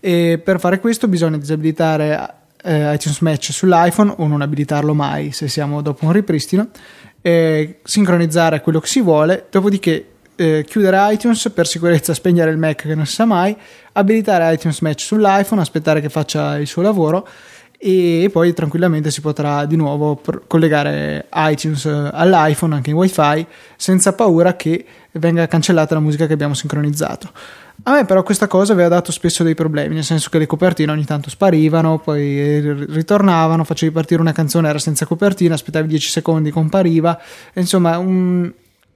E 0.00 0.40
per 0.42 0.58
fare 0.58 0.80
questo 0.80 1.08
bisogna 1.08 1.36
disabilitare 1.36 2.40
eh, 2.62 2.94
iTunes 2.94 3.20
Match 3.20 3.52
sull'iPhone 3.52 4.14
o 4.18 4.26
non 4.26 4.40
abilitarlo 4.42 4.94
mai 4.94 5.32
se 5.32 5.48
siamo 5.48 5.82
dopo 5.82 6.06
un 6.06 6.12
ripristino, 6.12 6.68
eh, 7.20 7.80
sincronizzare 7.82 8.60
quello 8.60 8.80
che 8.80 8.86
si 8.86 9.00
vuole, 9.00 9.46
dopodiché 9.50 10.06
eh, 10.36 10.64
chiudere 10.66 11.12
iTunes 11.12 11.50
per 11.54 11.66
sicurezza, 11.66 12.14
spegnere 12.14 12.50
il 12.50 12.58
Mac 12.58 12.82
che 12.82 12.94
non 12.94 13.06
si 13.06 13.14
sa 13.14 13.24
mai, 13.24 13.56
abilitare 13.92 14.52
iTunes 14.54 14.80
Match 14.80 15.02
sull'iPhone, 15.02 15.60
aspettare 15.60 16.00
che 16.00 16.08
faccia 16.08 16.58
il 16.58 16.66
suo 16.66 16.82
lavoro 16.82 17.26
e 17.84 18.28
poi 18.30 18.52
tranquillamente 18.52 19.10
si 19.10 19.20
potrà 19.20 19.64
di 19.64 19.74
nuovo 19.74 20.14
pr- 20.14 20.42
collegare 20.46 21.26
iTunes 21.34 21.84
eh, 21.84 22.10
all'iPhone 22.12 22.76
anche 22.76 22.90
in 22.90 22.96
wifi 22.96 23.44
senza 23.76 24.12
paura 24.12 24.54
che 24.54 24.84
venga 25.12 25.48
cancellata 25.48 25.94
la 25.94 26.00
musica 26.00 26.26
che 26.26 26.32
abbiamo 26.32 26.54
sincronizzato. 26.54 27.32
A 27.84 27.92
me 27.92 28.04
però 28.04 28.22
questa 28.22 28.46
cosa 28.46 28.74
aveva 28.74 28.88
dato 28.88 29.10
spesso 29.10 29.42
dei 29.42 29.56
problemi, 29.56 29.94
nel 29.94 30.04
senso 30.04 30.30
che 30.30 30.38
le 30.38 30.46
copertine 30.46 30.92
ogni 30.92 31.04
tanto 31.04 31.30
sparivano, 31.30 31.98
poi 31.98 32.60
ritornavano, 32.86 33.64
facevi 33.64 33.90
partire 33.90 34.20
una 34.20 34.32
canzone, 34.32 34.68
era 34.68 34.78
senza 34.78 35.04
copertina, 35.04 35.54
aspettavi 35.54 35.88
10 35.88 36.08
secondi, 36.08 36.50
compariva, 36.50 37.20
insomma 37.54 37.98
un, 37.98 38.52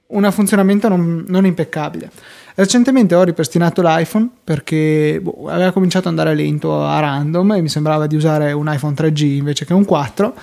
un 0.06 0.32
funzionamento 0.32 0.88
non, 0.88 1.24
non, 1.26 1.44
impeccabile. 1.46 2.10
Recentemente 2.54 3.16
ho 3.16 3.24
ripristinato 3.24 3.82
l'iPhone 3.82 4.28
perché 4.44 5.18
boh, 5.20 5.48
aveva 5.48 5.72
cominciato 5.72 6.08
ad 6.08 6.16
andare 6.16 6.36
lento 6.36 6.84
a 6.84 7.00
random 7.00 7.54
e 7.54 7.62
mi 7.62 7.68
sembrava 7.68 8.06
di 8.06 8.14
usare 8.14 8.52
un 8.52 8.72
iPhone 8.72 8.94
3G 8.94 9.22
invece 9.24 9.64
che 9.64 9.74
un 9.74 9.84
4 9.84 10.34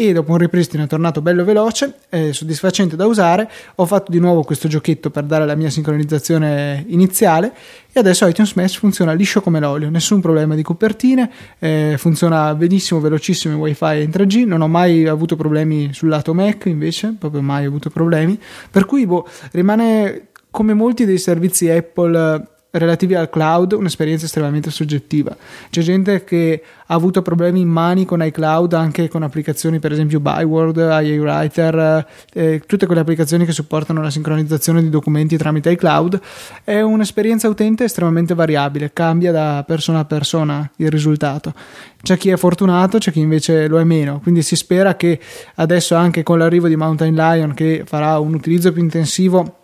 e 0.00 0.12
dopo 0.12 0.30
un 0.30 0.38
ripristino 0.38 0.84
è 0.84 0.86
tornato 0.86 1.20
bello 1.20 1.44
veloce, 1.44 1.94
eh, 2.08 2.32
soddisfacente 2.32 2.94
da 2.94 3.04
usare. 3.06 3.50
Ho 3.74 3.84
fatto 3.84 4.12
di 4.12 4.20
nuovo 4.20 4.44
questo 4.44 4.68
giochetto 4.68 5.10
per 5.10 5.24
dare 5.24 5.44
la 5.44 5.56
mia 5.56 5.70
sincronizzazione 5.70 6.84
iniziale. 6.86 7.52
E 7.90 7.98
adesso 7.98 8.24
iTunes 8.24 8.52
Mesh 8.52 8.76
funziona 8.76 9.12
liscio 9.12 9.40
come 9.40 9.58
l'olio, 9.58 9.90
nessun 9.90 10.20
problema 10.20 10.54
di 10.54 10.62
copertine, 10.62 11.28
eh, 11.58 11.96
funziona 11.98 12.54
benissimo, 12.54 13.00
velocissimo 13.00 13.54
in 13.54 13.58
wifi 13.58 13.84
e 13.86 14.02
in 14.02 14.10
3G, 14.10 14.46
non 14.46 14.60
ho 14.60 14.68
mai 14.68 15.08
avuto 15.08 15.34
problemi 15.34 15.92
sul 15.92 16.10
lato 16.10 16.32
Mac 16.32 16.66
invece, 16.66 17.16
proprio 17.18 17.42
mai 17.42 17.64
avuto 17.64 17.90
problemi, 17.90 18.38
per 18.70 18.84
cui 18.84 19.04
boh, 19.04 19.26
rimane 19.50 20.28
come 20.52 20.74
molti 20.74 21.06
dei 21.06 21.18
servizi 21.18 21.68
Apple 21.68 22.57
relativi 22.70 23.14
al 23.14 23.30
cloud 23.30 23.72
un'esperienza 23.72 24.26
estremamente 24.26 24.70
soggettiva. 24.70 25.34
C'è 25.70 25.80
gente 25.80 26.24
che 26.24 26.62
ha 26.86 26.94
avuto 26.94 27.22
problemi 27.22 27.60
in 27.60 27.68
mani 27.68 28.04
con 28.04 28.22
iCloud 28.22 28.72
anche 28.74 29.08
con 29.08 29.22
applicazioni 29.22 29.78
per 29.78 29.92
esempio 29.92 30.20
Byword, 30.20 30.76
IA 30.76 31.20
Writer, 31.20 32.06
eh, 32.32 32.62
tutte 32.66 32.86
quelle 32.86 33.00
applicazioni 33.00 33.44
che 33.46 33.52
supportano 33.52 34.02
la 34.02 34.10
sincronizzazione 34.10 34.82
di 34.82 34.90
documenti 34.90 35.36
tramite 35.36 35.70
iCloud. 35.70 36.20
È 36.62 36.80
un'esperienza 36.80 37.48
utente 37.48 37.84
estremamente 37.84 38.34
variabile, 38.34 38.92
cambia 38.92 39.32
da 39.32 39.64
persona 39.66 40.00
a 40.00 40.04
persona 40.04 40.70
il 40.76 40.90
risultato. 40.90 41.54
C'è 42.02 42.16
chi 42.16 42.28
è 42.28 42.36
fortunato, 42.36 42.98
c'è 42.98 43.10
chi 43.10 43.20
invece 43.20 43.66
lo 43.66 43.80
è 43.80 43.84
meno, 43.84 44.20
quindi 44.20 44.42
si 44.42 44.56
spera 44.56 44.94
che 44.94 45.18
adesso 45.56 45.94
anche 45.94 46.22
con 46.22 46.38
l'arrivo 46.38 46.68
di 46.68 46.76
Mountain 46.76 47.14
Lion 47.14 47.54
che 47.54 47.82
farà 47.86 48.18
un 48.18 48.34
utilizzo 48.34 48.72
più 48.72 48.82
intensivo 48.82 49.57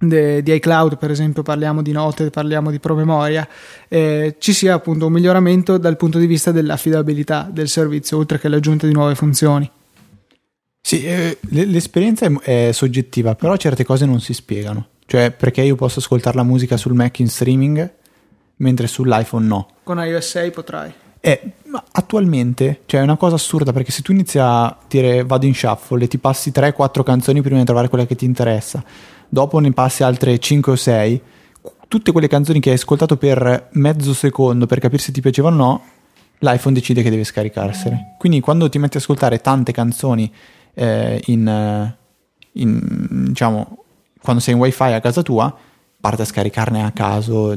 de, 0.00 0.42
di 0.42 0.54
iCloud, 0.54 0.96
per 0.96 1.10
esempio, 1.10 1.42
parliamo 1.42 1.82
di 1.82 1.92
note, 1.92 2.30
parliamo 2.30 2.70
di 2.70 2.78
promemoria, 2.78 3.46
eh, 3.88 4.36
ci 4.38 4.52
sia 4.52 4.74
appunto 4.74 5.06
un 5.06 5.12
miglioramento 5.12 5.78
dal 5.78 5.96
punto 5.96 6.18
di 6.18 6.26
vista 6.26 6.50
dell'affidabilità 6.50 7.48
del 7.50 7.68
servizio, 7.68 8.16
oltre 8.16 8.38
che 8.38 8.48
l'aggiunta 8.48 8.86
di 8.86 8.92
nuove 8.92 9.14
funzioni. 9.14 9.70
Sì, 10.82 11.04
eh, 11.04 11.38
l'esperienza 11.50 12.26
è, 12.26 12.68
è, 12.68 12.72
soggettiva, 12.72 13.34
però 13.34 13.56
certe 13.56 13.84
cose 13.84 14.06
non 14.06 14.20
si 14.20 14.32
spiegano. 14.32 14.88
Cioè, 15.04 15.32
perché 15.32 15.62
io 15.62 15.74
posso 15.74 15.98
ascoltare 15.98 16.36
la 16.36 16.44
musica 16.44 16.76
sul 16.76 16.94
Mac 16.94 17.18
in 17.18 17.28
streaming, 17.28 17.92
mentre 18.56 18.86
sull'iPhone 18.86 19.46
no. 19.46 19.68
Con 19.82 19.98
iOS 19.98 20.28
6 20.30 20.50
potrai. 20.52 20.92
Eh, 21.22 21.40
ma 21.66 21.84
attualmente, 21.92 22.82
cioè 22.86 23.00
è 23.00 23.02
una 23.02 23.18
cosa 23.18 23.34
assurda 23.34 23.72
perché 23.74 23.92
se 23.92 24.00
tu 24.00 24.12
inizi 24.12 24.38
a 24.40 24.74
dire 24.88 25.22
vado 25.22 25.44
in 25.44 25.54
shuffle 25.54 26.04
e 26.04 26.08
ti 26.08 26.16
passi 26.16 26.50
3-4 26.50 27.02
canzoni 27.02 27.42
prima 27.42 27.58
di 27.58 27.66
trovare 27.66 27.88
quella 27.88 28.06
che 28.06 28.14
ti 28.14 28.24
interessa, 28.24 28.82
dopo 29.30 29.58
ne 29.60 29.72
passi 29.72 30.02
altre 30.02 30.38
5 30.38 30.72
o 30.72 30.76
6, 30.76 31.22
tutte 31.88 32.12
quelle 32.12 32.28
canzoni 32.28 32.60
che 32.60 32.68
hai 32.68 32.74
ascoltato 32.74 33.16
per 33.16 33.70
mezzo 33.72 34.12
secondo 34.12 34.66
per 34.66 34.78
capire 34.80 35.00
se 35.00 35.12
ti 35.12 35.20
piacevano 35.22 35.62
o 35.62 35.66
no, 35.66 35.84
l'iPhone 36.40 36.74
decide 36.74 37.02
che 37.02 37.10
deve 37.10 37.24
scaricarsene. 37.24 38.16
Quindi 38.18 38.40
quando 38.40 38.68
ti 38.68 38.78
metti 38.78 38.96
ad 38.96 39.02
ascoltare 39.02 39.40
tante 39.40 39.72
canzoni 39.72 40.30
eh, 40.74 41.22
in, 41.26 41.94
in, 42.52 43.24
diciamo, 43.28 43.84
quando 44.20 44.42
sei 44.42 44.54
in 44.54 44.60
wifi 44.60 44.82
a 44.82 45.00
casa 45.00 45.22
tua, 45.22 45.54
parte 46.00 46.22
a 46.22 46.26
scaricarne 46.26 46.82
a 46.84 46.90
caso 46.92 47.56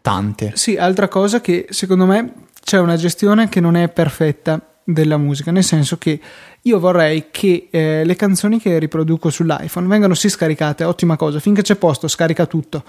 tante. 0.00 0.52
Sì, 0.54 0.76
altra 0.76 1.08
cosa 1.08 1.40
che 1.40 1.66
secondo 1.70 2.06
me 2.06 2.32
c'è 2.62 2.78
una 2.78 2.96
gestione 2.96 3.48
che 3.48 3.60
non 3.60 3.76
è 3.76 3.88
perfetta 3.88 4.60
della 4.84 5.16
musica, 5.16 5.50
nel 5.50 5.64
senso 5.64 5.96
che 5.98 6.20
io 6.62 6.78
vorrei 6.78 7.26
che 7.30 7.68
eh, 7.70 8.04
le 8.04 8.16
canzoni 8.16 8.60
che 8.60 8.78
riproduco 8.78 9.30
sull'iPhone 9.30 9.88
vengano 9.88 10.14
sì 10.14 10.28
scaricate, 10.28 10.84
ottima 10.84 11.16
cosa, 11.16 11.40
finché 11.40 11.62
c'è 11.62 11.76
posto 11.76 12.06
scarica 12.06 12.46
tutto, 12.46 12.84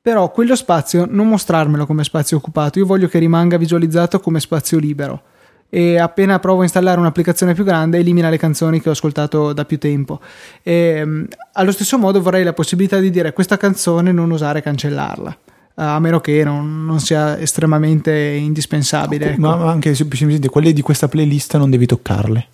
però 0.00 0.30
quello 0.30 0.54
spazio 0.54 1.06
non 1.08 1.28
mostrarmelo 1.28 1.84
come 1.86 2.04
spazio 2.04 2.36
occupato, 2.36 2.78
io 2.78 2.86
voglio 2.86 3.08
che 3.08 3.18
rimanga 3.18 3.56
visualizzato 3.56 4.20
come 4.20 4.40
spazio 4.40 4.78
libero 4.78 5.22
e 5.70 5.98
appena 5.98 6.38
provo 6.38 6.60
a 6.60 6.62
installare 6.62 6.98
un'applicazione 6.98 7.52
più 7.52 7.64
grande 7.64 7.98
elimina 7.98 8.30
le 8.30 8.38
canzoni 8.38 8.80
che 8.80 8.88
ho 8.88 8.92
ascoltato 8.92 9.52
da 9.52 9.66
più 9.66 9.78
tempo 9.78 10.18
e, 10.62 10.72
ehm, 10.72 11.26
allo 11.52 11.72
stesso 11.72 11.98
modo 11.98 12.22
vorrei 12.22 12.42
la 12.42 12.54
possibilità 12.54 12.98
di 12.98 13.10
dire 13.10 13.34
questa 13.34 13.58
canzone 13.58 14.10
non 14.10 14.30
usare 14.30 14.60
e 14.60 14.62
cancellarla 14.62 15.38
a 15.80 15.98
meno 16.00 16.20
che 16.20 16.42
non, 16.42 16.84
non 16.84 16.98
sia 16.98 17.38
estremamente 17.38 18.12
indispensabile. 18.12 19.36
No, 19.36 19.52
ecco. 19.52 19.64
Ma 19.64 19.70
anche 19.70 19.94
semplicemente 19.94 20.48
quelle 20.48 20.72
di 20.72 20.82
questa 20.82 21.06
playlist 21.06 21.56
non 21.56 21.70
devi 21.70 21.86
toccarle. 21.86 22.46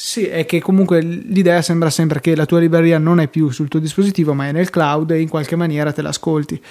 Sì, 0.00 0.26
è 0.26 0.46
che 0.46 0.60
comunque 0.60 1.00
l'idea 1.00 1.60
sembra 1.60 1.90
sempre 1.90 2.20
che 2.20 2.36
la 2.36 2.46
tua 2.46 2.60
libreria 2.60 2.98
non 2.98 3.18
è 3.18 3.26
più 3.26 3.50
sul 3.50 3.66
tuo 3.66 3.80
dispositivo, 3.80 4.32
ma 4.32 4.46
è 4.46 4.52
nel 4.52 4.70
cloud 4.70 5.10
e 5.10 5.20
in 5.20 5.28
qualche 5.28 5.56
maniera 5.56 5.90
te 5.90 6.02
l'ascolti. 6.02 6.62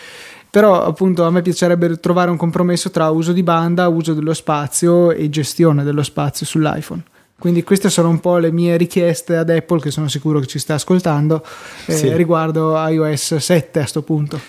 Però 0.49 0.81
appunto 0.81 1.25
a 1.25 1.29
me 1.29 1.41
piacerebbe 1.41 1.99
trovare 1.99 2.31
un 2.31 2.37
compromesso 2.37 2.89
tra 2.89 3.09
uso 3.09 3.33
di 3.33 3.43
banda, 3.43 3.89
uso 3.89 4.13
dello 4.13 4.33
spazio 4.33 5.11
e 5.11 5.29
gestione 5.29 5.83
dello 5.83 6.03
spazio 6.03 6.45
sull'iPhone. 6.45 7.03
Quindi 7.37 7.63
queste 7.63 7.89
sono 7.89 8.07
un 8.07 8.21
po' 8.21 8.37
le 8.37 8.49
mie 8.49 8.77
richieste 8.77 9.35
ad 9.35 9.49
Apple, 9.49 9.81
che 9.81 9.91
sono 9.91 10.07
sicuro 10.07 10.39
che 10.39 10.47
ci 10.47 10.57
sta 10.57 10.75
ascoltando, 10.75 11.45
eh, 11.87 11.97
sì. 11.97 12.13
riguardo 12.15 12.77
iOS 12.87 13.35
7 13.35 13.79
a 13.79 13.81
questo 13.81 14.03
punto. 14.03 14.39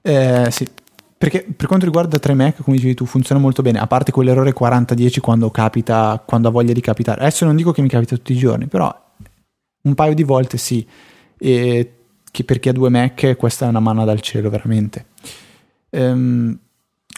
Eh, 0.00 0.46
sì, 0.52 0.68
perché 1.22 1.46
per 1.56 1.68
quanto 1.68 1.86
riguarda 1.86 2.18
3 2.18 2.34
Mac, 2.34 2.62
come 2.64 2.74
dicevi 2.74 2.94
tu, 2.94 3.06
funziona 3.06 3.40
molto 3.40 3.62
bene, 3.62 3.78
a 3.78 3.86
parte 3.86 4.10
quell'errore 4.10 4.52
40-10 4.52 5.20
quando 5.20 5.52
capita, 5.52 6.20
quando 6.26 6.48
ha 6.48 6.50
voglia 6.50 6.72
di 6.72 6.80
capitare. 6.80 7.20
Adesso 7.20 7.44
non 7.44 7.54
dico 7.54 7.70
che 7.70 7.80
mi 7.80 7.86
capita 7.86 8.16
tutti 8.16 8.32
i 8.32 8.36
giorni, 8.36 8.66
però 8.66 8.92
un 9.82 9.94
paio 9.94 10.14
di 10.14 10.24
volte 10.24 10.58
sì. 10.58 10.84
E 11.38 11.92
che 12.28 12.42
per 12.42 12.58
chi 12.58 12.70
ha 12.70 12.72
due 12.72 12.88
Mac 12.88 13.36
questa 13.36 13.66
è 13.66 13.68
una 13.68 13.78
manna 13.78 14.02
dal 14.02 14.20
cielo, 14.20 14.50
veramente. 14.50 15.06
Ehm, 15.90 16.58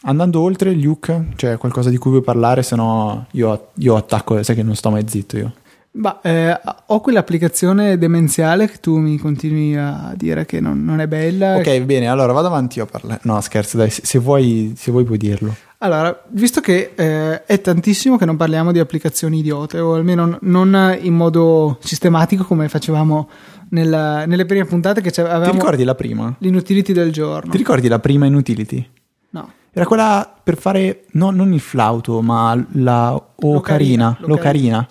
andando 0.03 0.41
oltre, 0.43 0.75
Luke, 0.75 1.29
c'è 1.35 1.57
qualcosa 1.57 1.89
di 1.89 1.97
cui 1.97 2.11
vuoi 2.11 2.23
parlare, 2.23 2.63
se 2.63 2.77
no 2.77 3.29
io, 3.31 3.69
io 3.77 3.97
attacco, 3.97 4.43
sai 4.43 4.55
che 4.55 4.63
non 4.63 4.77
sto 4.77 4.91
mai 4.91 5.09
zitto 5.09 5.39
io. 5.39 5.55
Ma 5.97 6.21
eh, 6.23 6.61
ho 6.87 7.01
quell'applicazione 7.01 7.97
demenziale 7.99 8.69
che 8.69 8.79
tu 8.81 8.99
mi 8.99 9.17
continui 9.17 9.77
a 9.77 10.13
dire 10.17 10.45
che 10.45 10.59
non, 10.59 10.85
non 10.85 11.01
è 11.01 11.07
bella. 11.07 11.57
Ok, 11.57 11.83
bene, 11.83 12.09
allora 12.09 12.33
vado 12.33 12.49
avanti 12.49 12.79
io 12.79 12.85
a 12.85 12.89
parlare. 12.89 13.21
No, 13.23 13.41
scherzo, 13.41 13.77
dai, 13.77 13.91
se, 13.91 14.01
se, 14.05 14.19
vuoi, 14.19 14.75
se 14.77 14.91
vuoi 14.91 15.05
puoi 15.05 15.19
dirlo. 15.19 15.55
Allora, 15.79 16.21
visto 16.31 16.61
che 16.61 16.93
eh, 16.97 17.45
è 17.45 17.61
tantissimo 17.61 18.17
che 18.17 18.25
non 18.25 18.37
parliamo 18.37 18.73
di 18.73 18.81
applicazioni 18.81 19.39
idiote, 19.39 19.79
o 19.79 19.95
almeno 19.95 20.37
non 20.41 20.99
in 21.01 21.15
modo 21.15 21.79
sistematico 21.81 22.43
come 22.43 22.69
facevamo 22.69 23.29
nella, 23.69 24.27
nelle 24.27 24.47
prime 24.47 24.65
puntate 24.65 25.01
che 25.01 25.13
avevamo... 25.21 25.45
Ti 25.45 25.51
ricordi 25.53 25.85
la 25.85 25.95
prima? 25.95 26.35
L'inutility 26.39 26.93
del 26.93 27.13
giorno. 27.13 27.53
Ti 27.53 27.57
ricordi 27.57 27.87
la 27.87 28.01
prima 28.01 28.27
inutility? 28.27 28.85
No. 29.31 29.49
Era 29.71 29.87
quella 29.87 30.41
per 30.43 30.57
fare, 30.57 31.05
no, 31.13 31.31
non 31.31 31.53
il 31.53 31.61
flauto, 31.61 32.21
ma 32.21 32.53
la 32.73 33.13
ocarina. 33.13 34.17
L'ocarina. 34.19 34.27
l'ocarina 34.27 34.89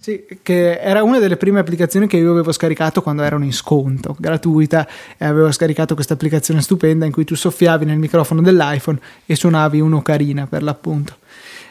Sì, 0.00 0.24
che 0.42 0.80
era 0.80 1.04
una 1.04 1.20
delle 1.20 1.36
prime 1.36 1.60
applicazioni 1.60 2.08
che 2.08 2.16
io 2.16 2.32
avevo 2.32 2.50
scaricato 2.50 3.02
quando 3.02 3.22
erano 3.22 3.44
in 3.44 3.52
sconto, 3.52 4.16
gratuita, 4.18 4.86
e 5.16 5.24
avevo 5.24 5.52
scaricato 5.52 5.94
questa 5.94 6.14
applicazione 6.14 6.60
stupenda 6.60 7.06
in 7.06 7.12
cui 7.12 7.24
tu 7.24 7.36
soffiavi 7.36 7.84
nel 7.84 7.96
microfono 7.96 8.42
dell'iPhone 8.42 8.98
e 9.24 9.36
suonavi 9.36 9.78
un'ocarina 9.78 10.48
per 10.48 10.64
l'appunto. 10.64 11.18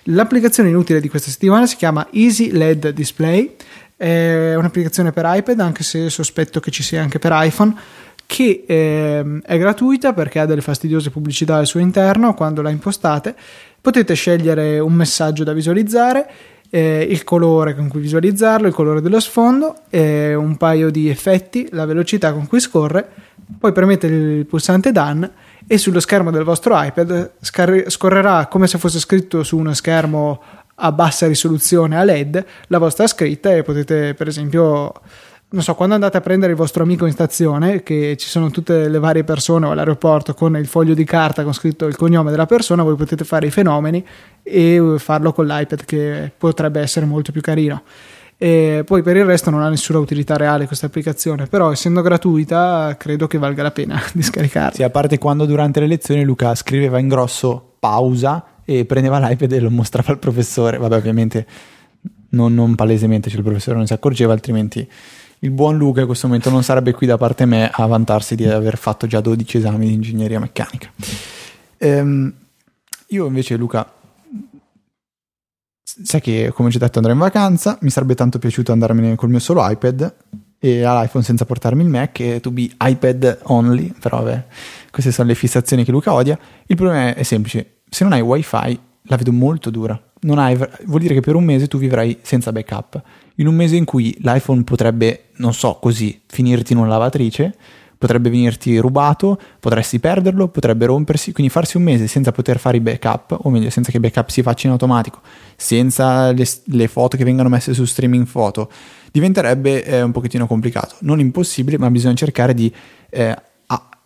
L'applicazione 0.04 0.70
inutile 0.70 1.02
di 1.02 1.10
questa 1.10 1.30
settimana 1.30 1.66
si 1.66 1.76
chiama 1.76 2.08
Easy 2.12 2.52
LED 2.52 2.90
Display, 2.90 3.54
è 3.98 4.56
un'applicazione 4.56 5.12
per 5.12 5.26
iPad, 5.28 5.60
anche 5.60 5.84
se 5.84 6.10
sospetto 6.10 6.62
che 6.62 6.72
ci 6.72 6.84
sia 6.84 7.02
anche 7.02 7.20
per 7.20 7.32
iPhone, 7.34 7.76
che 8.26 8.64
eh, 8.66 9.42
è 9.44 9.58
gratuita 9.58 10.14
perché 10.14 10.40
ha 10.40 10.46
delle 10.46 10.62
fastidiose 10.62 11.10
pubblicità 11.10 11.58
al 11.58 11.68
suo 11.68 11.82
interno 11.82 12.34
quando 12.34 12.62
la 12.62 12.70
impostate. 12.70 13.36
Potete 13.82 14.14
scegliere 14.14 14.80
un 14.80 14.94
messaggio 14.94 15.44
da 15.44 15.52
visualizzare 15.52 16.28
eh, 16.76 17.08
il 17.10 17.24
colore 17.24 17.74
con 17.74 17.88
cui 17.88 18.02
visualizzarlo, 18.02 18.68
il 18.68 18.74
colore 18.74 19.00
dello 19.00 19.22
sfondo, 19.22 19.76
eh, 19.90 20.36
un 20.36 20.58
paio 20.58 20.90
di 20.90 21.08
effetti, 21.08 21.70
la 21.72 21.86
velocità 21.86 22.34
con 22.34 22.48
cui 22.48 22.60
scorre, 22.60 23.08
poi 23.58 23.72
premete 23.72 24.08
il 24.08 24.46
pulsante 24.46 24.92
Done 24.92 25.32
e 25.66 25.78
sullo 25.78 26.02
schermo 26.02 26.32
del 26.32 26.44
vostro 26.44 26.74
iPad 26.76 27.32
scar- 27.40 27.90
scorrerà 27.90 28.48
come 28.48 28.68
se 28.68 28.78
fosse 28.78 29.00
scritto 29.00 29.42
su 29.44 29.58
uno 29.58 29.74
schermo 29.74 30.42
a 30.76 30.92
bassa 30.92 31.28
risoluzione 31.28 31.98
a 31.98 32.04
LED 32.04 32.46
la 32.68 32.78
vostra 32.78 33.08
scritta 33.08 33.54
e 33.54 33.64
potete 33.64 34.14
per 34.14 34.28
esempio 34.28 34.92
non 35.48 35.62
so, 35.62 35.76
quando 35.76 35.94
andate 35.96 36.18
a 36.18 36.22
prendere 36.22 36.52
il 36.52 36.58
vostro 36.58 36.84
amico 36.84 37.06
in 37.06 37.12
stazione, 37.12 37.84
che 37.84 38.16
ci 38.18 38.28
sono 38.28 38.50
tutte 38.50 38.90
le 38.90 39.00
varie 39.00 39.24
persone 39.24 39.68
o 39.68 39.72
all'aeroporto 39.72 40.34
con 40.34 40.58
il 40.58 40.68
foglio 40.68 40.94
di 40.94 41.06
carta 41.06 41.44
con 41.44 41.54
scritto 41.54 41.86
il 41.86 41.96
cognome 41.96 42.32
della 42.32 42.46
persona, 42.46 42.84
voi 42.84 42.96
potete 42.96 43.24
fare 43.24 43.48
i 43.48 43.52
fenomeni 43.52 44.06
e 44.44 44.96
farlo 44.98 45.32
con 45.32 45.46
l'iPad 45.46 45.86
che 45.86 46.32
potrebbe 46.36 46.82
essere 46.82 47.06
molto 47.06 47.32
più 47.32 47.42
carino. 47.42 47.84
E 48.38 48.84
poi 48.86 49.02
per 49.02 49.16
il 49.16 49.24
resto 49.24 49.50
non 49.50 49.62
ha 49.62 49.70
nessuna 49.70 50.00
utilità 50.00 50.36
reale 50.36 50.68
questa 50.68 50.88
applicazione, 50.88 51.46
però 51.46 51.72
essendo 51.72 52.02
gratuita 52.02 52.98
credo 53.00 53.28
che 53.28 53.38
valga 53.38 53.64
la 53.64 53.72
pena 53.72 54.02
di 54.14 54.24
scaricarla. 54.24 54.74
Sì, 54.74 54.84
a 54.84 54.90
parte 54.90 55.18
quando 55.18 55.46
durante 55.46 55.80
le 55.80 55.88
lezioni 55.88 56.24
Luca 56.24 56.54
scriveva 56.56 57.00
in 57.00 57.08
grosso 57.08 57.76
pausa 57.80 58.44
e 58.66 58.84
prendeva 58.84 59.20
l'iPad 59.20 59.52
e 59.54 59.60
lo 59.60 59.70
mostrava 59.70 60.12
al 60.12 60.20
professore, 60.20 60.78
vabbè 60.78 60.96
ovviamente 60.98 61.46
non, 62.30 62.54
non 62.54 62.76
palesemente, 62.76 63.30
cioè 63.30 63.38
il 63.38 63.46
professore 63.46 63.78
non 63.78 63.88
si 63.88 63.94
accorgeva, 63.94 64.34
altrimenti 64.34 64.86
il 65.46 65.52
buon 65.52 65.78
Luca 65.78 66.02
in 66.02 66.08
questo 66.08 66.26
momento 66.26 66.50
non 66.50 66.64
sarebbe 66.64 66.92
qui 66.92 67.06
da 67.06 67.18
parte 67.18 67.46
me 67.46 67.70
a 67.72 67.86
vantarsi 67.86 68.36
di 68.36 68.46
aver 68.46 68.78
fatto 68.78 69.06
già 69.06 69.22
12 69.22 69.58
esami 69.58 69.88
di 69.88 69.94
ingegneria 69.94 70.40
meccanica. 70.40 70.90
Ehm, 71.78 72.34
io 73.10 73.26
invece 73.28 73.56
Luca, 73.56 73.88
sai 75.84 76.20
che 76.20 76.52
come 76.52 76.72
ci 76.72 76.78
ho 76.78 76.80
detto 76.80 76.98
andrò 76.98 77.14
in 77.14 77.20
vacanza, 77.20 77.78
mi 77.82 77.92
sarebbe 77.92 78.16
tanto 78.16 78.40
piaciuto 78.40 78.72
andarmene 78.72 79.16
col 79.16 79.30
mio 79.30 79.38
solo 79.38 79.68
iPad 79.70 80.16
e 80.58 80.84
all'iPhone 80.84 81.24
senza 81.24 81.46
portarmi 81.46 81.84
il 81.84 81.90
Mac 81.90 82.20
e 82.22 82.40
to 82.40 82.50
be 82.50 82.72
iPad 82.82 83.42
only, 83.44 83.94
però 84.00 84.24
vabbè, 84.24 84.46
queste 84.90 85.12
sono 85.12 85.28
le 85.28 85.36
fissazioni 85.36 85.84
che 85.84 85.92
Luca 85.92 86.12
odia. 86.12 86.40
Il 86.66 86.76
problema 86.76 87.14
è 87.14 87.22
semplice, 87.22 87.82
se 87.88 88.04
non 88.04 88.14
hai 88.14 88.22
wifi 88.22 88.80
la 89.04 89.16
vedo 89.16 89.32
molto 89.32 89.70
dura. 89.70 90.02
Hai, 90.28 90.58
vuol 90.86 91.02
dire 91.02 91.14
che 91.14 91.20
per 91.20 91.36
un 91.36 91.44
mese 91.44 91.68
tu 91.68 91.78
vivrai 91.78 92.18
senza 92.24 92.52
backup 92.52 93.00
in 93.36 93.48
un 93.48 93.56
mese 93.56 93.76
in 93.76 93.86
cui 93.86 94.16
l'iPhone 94.22 94.64
potrebbe, 94.64 95.26
non 95.38 95.54
so, 95.54 95.78
così, 95.82 96.22
finirti 96.26 96.74
in 96.74 96.80
una 96.80 96.88
lavatrice, 96.88 97.56
potrebbe 97.98 98.30
venirti 98.30 98.78
rubato, 98.78 99.40
potresti 99.60 100.00
perderlo, 100.00 100.48
potrebbe 100.50 100.86
rompersi, 100.86 101.32
quindi 101.32 101.52
farsi 101.52 101.78
un 101.78 101.84
mese 101.84 102.08
senza 102.08 102.32
poter 102.32 102.60
fare 102.60 102.78
i 102.78 102.80
backup, 102.80 103.40
o 103.42 103.50
meglio, 103.50 103.70
senza 103.70 103.92
che 103.92 103.98
i 103.98 104.00
backup 104.00 104.30
si 104.30 104.42
facciano 104.42 104.74
in 104.76 104.80
automatico, 104.80 105.22
senza 105.56 106.32
le, 106.32 106.46
le 106.66 106.88
foto 106.88 107.18
che 107.18 107.24
vengano 107.24 107.50
messe 107.50 107.74
su 107.74 107.86
streaming 107.86 108.26
foto, 108.26 108.70
diventerebbe 109.12 109.84
eh, 109.84 110.02
un 110.02 110.12
pochettino 110.12 110.48
complicato. 110.48 110.96
Non 111.00 111.20
impossibile, 111.20 111.78
ma 111.78 111.90
bisogna 111.90 112.16
cercare 112.16 112.54
di 112.54 112.74
eh, 113.10 113.36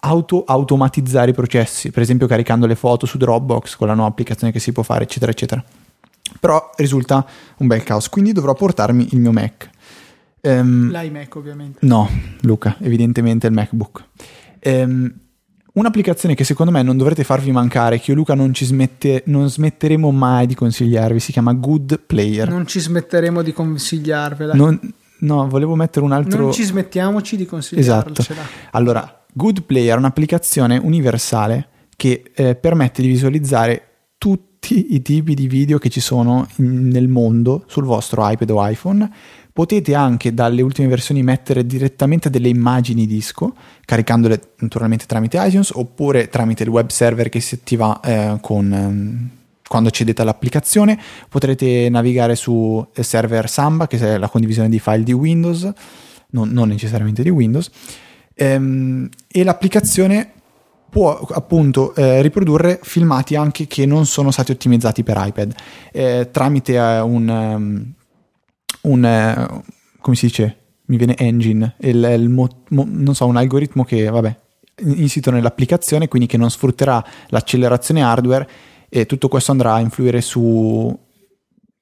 auto 0.02 0.44
automatizzare 0.46 1.32
i 1.32 1.34
processi, 1.34 1.92
per 1.92 2.02
esempio 2.02 2.26
caricando 2.26 2.65
le 2.65 2.76
foto 2.76 3.06
su 3.06 3.18
Dropbox 3.18 3.76
con 3.76 3.88
la 3.88 3.94
nuova 3.94 4.10
applicazione 4.10 4.54
che 4.54 4.60
si 4.60 4.72
può 4.72 4.84
fare, 4.84 5.04
eccetera, 5.04 5.32
eccetera 5.32 5.63
però 6.39 6.72
risulta 6.78 7.26
un 7.58 7.68
bel 7.68 7.84
caos, 7.84 8.10
quindi 8.10 8.32
dovrò 8.32 8.54
portarmi 8.54 9.10
il 9.12 9.20
mio 9.20 9.32
Mac. 9.32 9.70
Um, 10.42 10.89
L'iMac 10.92 11.36
ovviamente. 11.36 11.86
No, 11.86 12.10
Luca, 12.42 12.78
evidentemente 12.80 13.48
il 13.48 13.54
MacBook. 13.54 14.04
Um, 14.63 15.13
un'applicazione 15.74 16.36
che 16.36 16.44
secondo 16.44 16.72
me 16.72 16.82
non 16.82 16.98
dovrete 16.98 17.24
farvi 17.24 17.52
mancare, 17.52 18.00
che 18.00 18.12
io 18.12 18.18
Luca 18.18 18.36
non 18.36 18.54
ci 18.54 18.65
smette, 18.65 19.24
non 19.26 19.50
smetteremo 19.50 20.12
mai 20.12 20.48
di 20.48 20.56
consigliarvi, 20.56 21.20
si 21.20 21.32
chiama 21.32 21.54
Good 21.54 22.04
Player. 22.06 22.50
Non 22.50 22.68
ci 22.68 22.80
smetteremo 22.80 23.42
di 23.42 23.52
consigliarvela. 23.52 24.54
Non, 24.54 24.80
no, 25.20 25.48
volevo 25.48 25.76
mettere 25.76 26.06
un 26.06 26.13
altro... 26.13 26.42
Non 26.44 26.54
ci 26.54 26.63
smettiamoci 26.63 27.36
di 27.36 27.46
consigliarvela. 27.46 28.18
Esatto. 28.18 28.42
Allora, 28.72 29.26
Good 29.34 29.63
Player 29.63 29.96
è 29.96 29.98
un'applicazione 29.98 30.78
universale 30.78 31.68
che 31.98 32.32
eh, 32.34 32.56
permette 32.56 33.02
di 33.02 33.10
visualizzare 33.10 33.84
tutti 34.18 34.48
tutti 34.60 34.93
i 34.93 35.02
tipi 35.02 35.34
di 35.34 35.48
video 35.48 35.78
che 35.78 35.89
ci 35.89 36.02
sono 36.02 36.48
in, 36.58 36.89
nel 36.89 37.08
mondo 37.08 37.63
sul 37.67 37.86
vostro 37.86 38.30
iPad 38.30 38.50
o 38.52 38.67
iPhone. 38.67 39.10
Potete 39.52 39.95
anche 39.95 40.34
dalle 40.34 40.62
ultime 40.62 40.88
versioni 40.88 41.24
mettere 41.24 41.65
direttamente 41.65 42.30
delle 42.30 42.50
immagini 42.50 43.08
disco, 43.08 43.56
caricandole 43.84 44.54
naturalmente 44.60 45.06
tramite 45.06 45.38
iTunes 45.41 45.72
oppure 45.72 46.30
tramite 46.30 46.63
il 46.63 46.69
web 46.69 46.89
server 46.89 47.30
che 47.30 47.39
si 47.39 47.56
attiva 47.56 48.00
eh, 48.00 48.38
con, 48.39 48.72
ehm, 48.72 49.30
quando 49.67 49.89
accedete 49.89 50.22
all'applicazione. 50.22 51.00
Potrete 51.28 51.89
navigare 51.89 52.36
su 52.36 52.86
server 52.93 53.50
Samba, 53.50 53.88
che 53.88 53.98
è 53.98 54.17
la 54.17 54.30
condivisione 54.30 54.69
di 54.69 54.80
file 54.80 55.04
di 55.04 55.13
Windows, 55.13 55.69
non, 56.30 56.50
non 56.50 56.69
necessariamente 56.69 57.24
di 57.24 57.30
Windows. 57.30 57.69
Ehm, 58.36 59.10
e 59.28 59.43
l'applicazione 59.43 60.34
può 60.89 61.17
appunto 61.32 61.93
eh, 61.95 62.21
riprodurre 62.21 62.80
filmati 62.82 63.36
anche 63.36 63.67
che 63.67 63.86
non 63.86 64.06
sono 64.06 64.32
stati 64.32 64.52
ottimizzati 64.52 65.04
per 65.04 65.21
iPad 65.23 65.54
eh, 65.91 66.30
tramite 66.32 66.73
eh, 66.73 66.99
un, 66.99 67.28
um, 67.28 67.93
un 68.82 69.06
eh, 69.06 69.47
come 69.99 70.15
si 70.15 70.28
dice? 70.28 70.56
Mi 70.86 70.97
viene 70.97 71.15
engine 71.17 71.75
il, 71.80 72.04
il 72.17 72.30
mo, 72.30 72.47
mo, 72.69 72.86
non 72.89 73.13
so 73.13 73.25
un 73.28 73.38
algoritmo 73.38 73.84
che 73.84 74.10
vabbè 74.10 74.36
insito 74.82 75.30
nell'applicazione 75.30 76.08
quindi 76.08 76.28
che 76.28 76.38
non 76.38 76.49
sfrutterà 76.49 77.04
l'accelerazione 77.28 78.02
hardware 78.02 78.49
e 78.89 79.06
tutto 79.06 79.28
questo 79.28 79.52
andrà 79.52 79.73
a 79.73 79.80
influire 79.80 80.21
su 80.21 80.97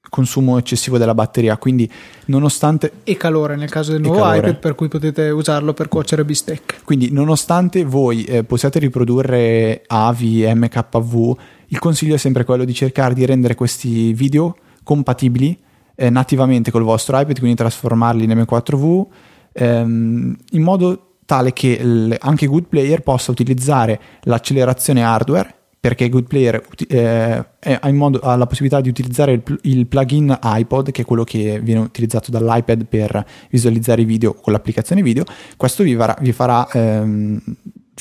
consumo 0.08 0.58
eccessivo 0.58 0.98
della 0.98 1.14
batteria, 1.14 1.56
quindi 1.56 1.90
nonostante... 2.26 2.92
E 3.04 3.16
calore 3.16 3.56
nel 3.56 3.70
caso 3.70 3.92
del 3.92 4.00
nuovo 4.00 4.20
calore. 4.20 4.38
iPad 4.38 4.56
per 4.58 4.74
cui 4.74 4.88
potete 4.88 5.30
usarlo 5.30 5.74
per 5.74 5.88
cuocere 5.88 6.24
bistecche. 6.24 6.76
Quindi 6.84 7.10
nonostante 7.12 7.84
voi 7.84 8.24
eh, 8.24 8.44
possiate 8.44 8.78
riprodurre 8.78 9.82
AVI, 9.86 10.52
MKV, 10.54 11.36
il 11.68 11.78
consiglio 11.78 12.14
è 12.14 12.18
sempre 12.18 12.44
quello 12.44 12.64
di 12.64 12.74
cercare 12.74 13.14
di 13.14 13.26
rendere 13.26 13.54
questi 13.54 14.12
video 14.12 14.56
compatibili 14.82 15.58
eh, 15.94 16.10
nativamente 16.10 16.70
col 16.70 16.82
vostro 16.82 17.18
iPad, 17.18 17.38
quindi 17.38 17.56
trasformarli 17.56 18.24
in 18.24 18.30
M4V 18.30 19.06
ehm, 19.52 20.36
in 20.50 20.62
modo 20.62 21.02
tale 21.26 21.52
che 21.52 21.82
l- 21.82 22.16
anche 22.18 22.46
Good 22.46 22.66
Player 22.68 23.02
possa 23.02 23.30
utilizzare 23.30 24.00
l'accelerazione 24.22 25.02
hardware 25.02 25.56
perché 25.88 26.10
Good 26.10 26.26
Player 26.26 26.62
eh, 26.86 27.44
ha, 27.80 27.92
modo, 27.92 28.18
ha, 28.18 28.36
la 28.36 28.44
possibilità 28.44 28.82
di 28.82 28.90
utilizzare 28.90 29.32
il, 29.32 29.42
il, 29.62 29.86
plugin 29.86 30.38
iPod, 30.42 30.90
che 30.90 31.00
è 31.00 31.04
quello 31.06 31.24
che 31.24 31.60
viene 31.62 31.80
utilizzato 31.80 32.30
dall'iPad 32.30 32.84
per 32.84 33.24
visualizzare 33.48 34.02
i 34.02 34.04
video 34.04 34.34
con 34.34 34.52
l'applicazione 34.52 35.00
video. 35.00 35.24
Questo 35.56 35.82
vi 35.82 35.96
farà, 35.96 36.14
vi 36.20 36.32
farà, 36.32 36.68
ehm, 36.70 37.40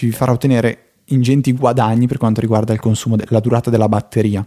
vi 0.01 0.11
farà 0.11 0.33
ottenere 0.33 0.95
ingenti 1.05 1.53
guadagni 1.53 2.07
per 2.07 2.17
quanto 2.17 2.41
riguarda 2.41 2.73
il 2.73 2.81
consumo, 2.81 3.15
de- 3.15 3.23
la 3.29 3.39
durata 3.39 3.69
della 3.69 3.87
batteria. 3.87 4.45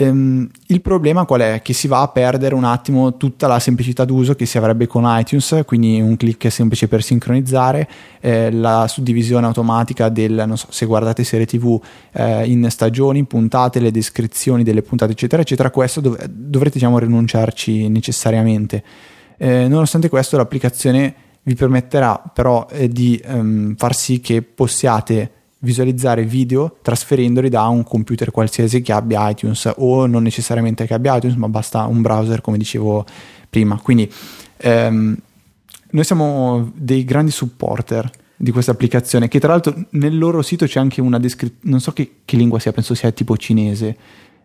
Ehm, 0.00 0.48
il 0.66 0.80
problema 0.80 1.24
qual 1.24 1.40
è? 1.40 1.60
Che 1.62 1.72
si 1.72 1.86
va 1.88 2.00
a 2.02 2.08
perdere 2.08 2.54
un 2.54 2.64
attimo 2.64 3.16
tutta 3.16 3.46
la 3.46 3.58
semplicità 3.58 4.04
d'uso 4.04 4.34
che 4.34 4.46
si 4.46 4.58
avrebbe 4.58 4.86
con 4.86 5.04
iTunes, 5.06 5.62
quindi 5.66 6.00
un 6.00 6.16
clic 6.16 6.50
semplice 6.50 6.88
per 6.88 7.02
sincronizzare, 7.02 7.88
eh, 8.20 8.50
la 8.50 8.86
suddivisione 8.88 9.46
automatica 9.46 10.08
del, 10.08 10.44
non 10.46 10.56
so, 10.56 10.66
se 10.70 10.86
guardate 10.86 11.24
serie 11.24 11.46
tv 11.46 11.80
eh, 12.12 12.46
in 12.46 12.66
stagioni, 12.70 13.24
puntate, 13.24 13.80
le 13.80 13.90
descrizioni 13.90 14.62
delle 14.62 14.82
puntate, 14.82 15.12
eccetera, 15.12 15.42
eccetera, 15.42 15.70
questo 15.70 16.00
dov- 16.00 16.24
dovrete 16.26 16.78
diciamo 16.78 16.98
rinunciarci 16.98 17.88
necessariamente. 17.88 18.82
Eh, 19.36 19.68
nonostante 19.68 20.08
questo 20.08 20.36
l'applicazione 20.36 21.14
vi 21.42 21.54
permetterà 21.54 22.22
però 22.34 22.66
eh, 22.70 22.88
di 22.88 23.20
ehm, 23.24 23.74
far 23.76 23.94
sì 23.94 24.20
che 24.20 24.42
possiate 24.42 25.39
visualizzare 25.60 26.24
video 26.24 26.76
trasferendoli 26.82 27.48
da 27.48 27.66
un 27.68 27.82
computer 27.82 28.30
qualsiasi 28.30 28.80
che 28.80 28.92
abbia 28.92 29.28
iTunes 29.28 29.70
o 29.76 30.06
non 30.06 30.22
necessariamente 30.22 30.86
che 30.86 30.94
abbia 30.94 31.16
iTunes 31.16 31.36
ma 31.36 31.48
basta 31.48 31.84
un 31.84 32.02
browser 32.02 32.40
come 32.40 32.58
dicevo 32.58 33.04
prima. 33.48 33.78
Quindi 33.82 34.10
ehm, 34.56 35.16
noi 35.90 36.04
siamo 36.04 36.70
dei 36.74 37.04
grandi 37.04 37.30
supporter 37.30 38.10
di 38.36 38.52
questa 38.52 38.70
applicazione 38.70 39.28
che 39.28 39.38
tra 39.38 39.50
l'altro 39.50 39.74
nel 39.90 40.16
loro 40.16 40.40
sito 40.40 40.64
c'è 40.64 40.80
anche 40.80 41.02
una 41.02 41.18
descrizione 41.18 41.60
non 41.64 41.80
so 41.80 41.92
che, 41.92 42.20
che, 42.24 42.36
lingua 42.36 42.58
sia 42.58 42.72
penso 42.72 42.94
sia 42.94 43.10
tipo 43.10 43.36
cinese. 43.36 43.96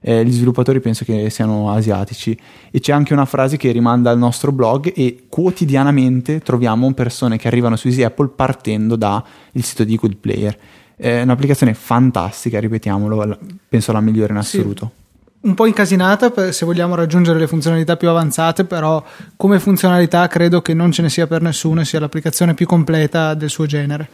Eh, 0.07 0.23
gli 0.23 0.31
sviluppatori 0.31 0.81
penso 0.81 1.03
che 1.03 1.31
siano 1.31 1.71
asiatici. 1.71 2.37
E 2.69 2.79
c'è 2.79 2.91
anche 2.91 3.13
una 3.13 3.25
frase 3.25 3.57
che 3.57 3.71
rimanda 3.71 4.11
al 4.11 4.19
nostro 4.19 4.51
blog 4.51 4.91
e 4.95 5.25
quotidianamente 5.29 6.41
troviamo 6.41 6.91
persone 6.93 7.37
che 7.37 7.47
arrivano 7.47 7.75
su 7.75 7.87
Easy 7.87 8.03
Apple 8.03 8.27
partendo 8.35 8.95
dal 8.95 9.23
sito 9.53 9.83
di 9.83 9.95
Good 9.95 10.17
Player. 10.17 10.57
È 10.95 11.21
un'applicazione 11.21 11.73
fantastica, 11.73 12.59
ripetiamolo, 12.59 13.37
penso 13.67 13.91
la 13.91 14.01
migliore 14.01 14.31
in 14.31 14.39
assoluto. 14.39 14.91
Sì 14.95 15.03
un 15.45 15.53
po' 15.53 15.67
incasinata 15.67 16.31
per, 16.31 16.53
se 16.53 16.65
vogliamo 16.65 16.95
raggiungere 16.95 17.37
le 17.37 17.47
funzionalità 17.47 17.97
più 17.97 18.09
avanzate, 18.09 18.65
però 18.65 19.03
come 19.35 19.59
funzionalità 19.59 20.27
credo 20.27 20.61
che 20.61 20.73
non 20.73 20.91
ce 20.91 21.03
ne 21.03 21.09
sia 21.09 21.27
per 21.27 21.41
nessuno 21.41 21.81
e 21.81 21.85
sia 21.85 21.99
l'applicazione 21.99 22.55
più 22.55 22.65
completa 22.65 23.35
del 23.35 23.49
suo 23.49 23.67
genere. 23.67 24.09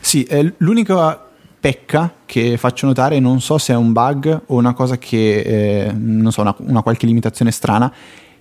Sì, 0.00 0.26
l'unica 0.58 1.18
pecca 1.58 2.12
che 2.26 2.56
faccio 2.58 2.86
notare, 2.86 3.18
non 3.18 3.40
so 3.40 3.56
se 3.58 3.72
è 3.72 3.76
un 3.76 3.92
bug 3.92 4.42
o 4.46 4.56
una 4.56 4.74
cosa 4.74 4.98
che, 4.98 5.40
eh, 5.40 5.92
non 5.92 6.30
so, 6.30 6.42
una, 6.42 6.54
una, 6.58 6.82
qualche 6.82 7.06
limitazione 7.06 7.50
strana, 7.50 7.92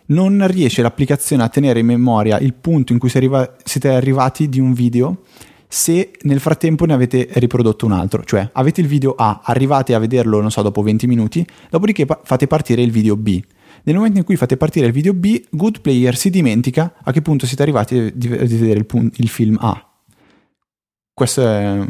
non 0.07 0.45
riesce 0.47 0.81
l'applicazione 0.81 1.41
a 1.41 1.49
tenere 1.49 1.79
in 1.79 1.85
memoria 1.85 2.37
il 2.37 2.53
punto 2.53 2.91
in 2.91 2.99
cui 2.99 3.09
arriva, 3.15 3.55
siete 3.63 3.89
arrivati 3.89 4.49
di 4.49 4.59
un 4.59 4.73
video 4.73 5.21
se 5.75 6.13
nel 6.21 6.39
frattempo 6.39 6.85
ne 6.85 6.93
avete 6.93 7.27
riprodotto 7.33 7.85
un 7.85 7.91
altro, 7.91 8.23
cioè 8.23 8.49
avete 8.53 8.79
il 8.79 8.87
video 8.87 9.13
A, 9.13 9.41
arrivate 9.43 9.93
a 9.93 9.99
vederlo, 9.99 10.39
non 10.39 10.49
so, 10.49 10.61
dopo 10.61 10.81
20 10.81 11.05
minuti, 11.05 11.45
dopodiché 11.69 12.05
pa- 12.05 12.21
fate 12.23 12.47
partire 12.47 12.81
il 12.81 12.91
video 12.91 13.17
B. 13.17 13.43
Nel 13.83 13.95
momento 13.95 14.17
in 14.17 14.23
cui 14.23 14.37
fate 14.37 14.55
partire 14.55 14.85
il 14.85 14.93
video 14.93 15.13
B, 15.13 15.43
Good 15.49 15.81
Player 15.81 16.15
si 16.15 16.29
dimentica 16.29 16.93
a 17.03 17.11
che 17.11 17.21
punto 17.21 17.45
siete 17.45 17.61
arrivati 17.61 18.13
di, 18.15 18.27
vedere 18.29 18.79
il, 18.79 19.11
il 19.15 19.27
film 19.27 19.57
A. 19.59 19.85
Questo 21.13 21.45
è 21.45 21.85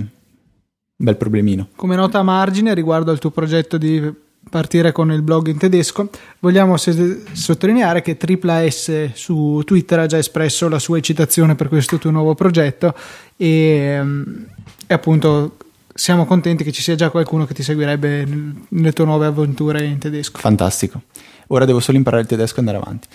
bel 0.96 1.18
problemino. 1.18 1.68
Come 1.76 1.96
nota 1.96 2.18
a 2.18 2.24
margine 2.24 2.74
riguardo 2.74 3.12
al 3.12 3.20
tuo 3.20 3.30
progetto 3.30 3.78
di 3.78 4.02
partire 4.50 4.92
con 4.92 5.12
il 5.12 5.22
blog 5.22 5.48
in 5.48 5.58
tedesco, 5.58 6.10
vogliamo 6.40 6.78
se- 6.78 7.24
sottolineare 7.32 8.02
che 8.02 8.18
Tripla 8.18 8.70
S 8.70 9.12
su 9.14 9.62
Twitter 9.66 10.00
ha 10.00 10.06
già 10.06 10.18
espresso 10.18 10.70
la 10.70 10.80
sua 10.80 10.98
eccitazione 10.98 11.56
per 11.56 11.68
questo 11.68 11.98
tuo 11.98 12.12
nuovo 12.12 12.36
progetto 12.36 12.96
e, 13.36 14.00
um, 14.00 14.46
e 14.88 14.94
appunto 14.94 15.58
siamo 15.94 16.26
contenti 16.26 16.64
che 16.64 16.72
ci 16.72 16.82
sia 16.82 16.96
già 16.96 17.10
qualcuno 17.10 17.46
che 17.46 17.54
ti 17.54 17.64
seguirebbe 17.64 18.28
nelle 18.70 18.92
tue 18.92 19.06
nuove 19.06 19.26
avventure 19.26 19.84
in 19.86 19.98
tedesco. 19.98 20.40
Fantastico. 20.40 21.04
Ora 21.48 21.66
devo 21.66 21.80
solo 21.80 21.98
imparare 21.98 22.24
il 22.24 22.28
tedesco 22.28 22.56
e 22.56 22.60
andare 22.60 22.78
avanti. 22.78 23.08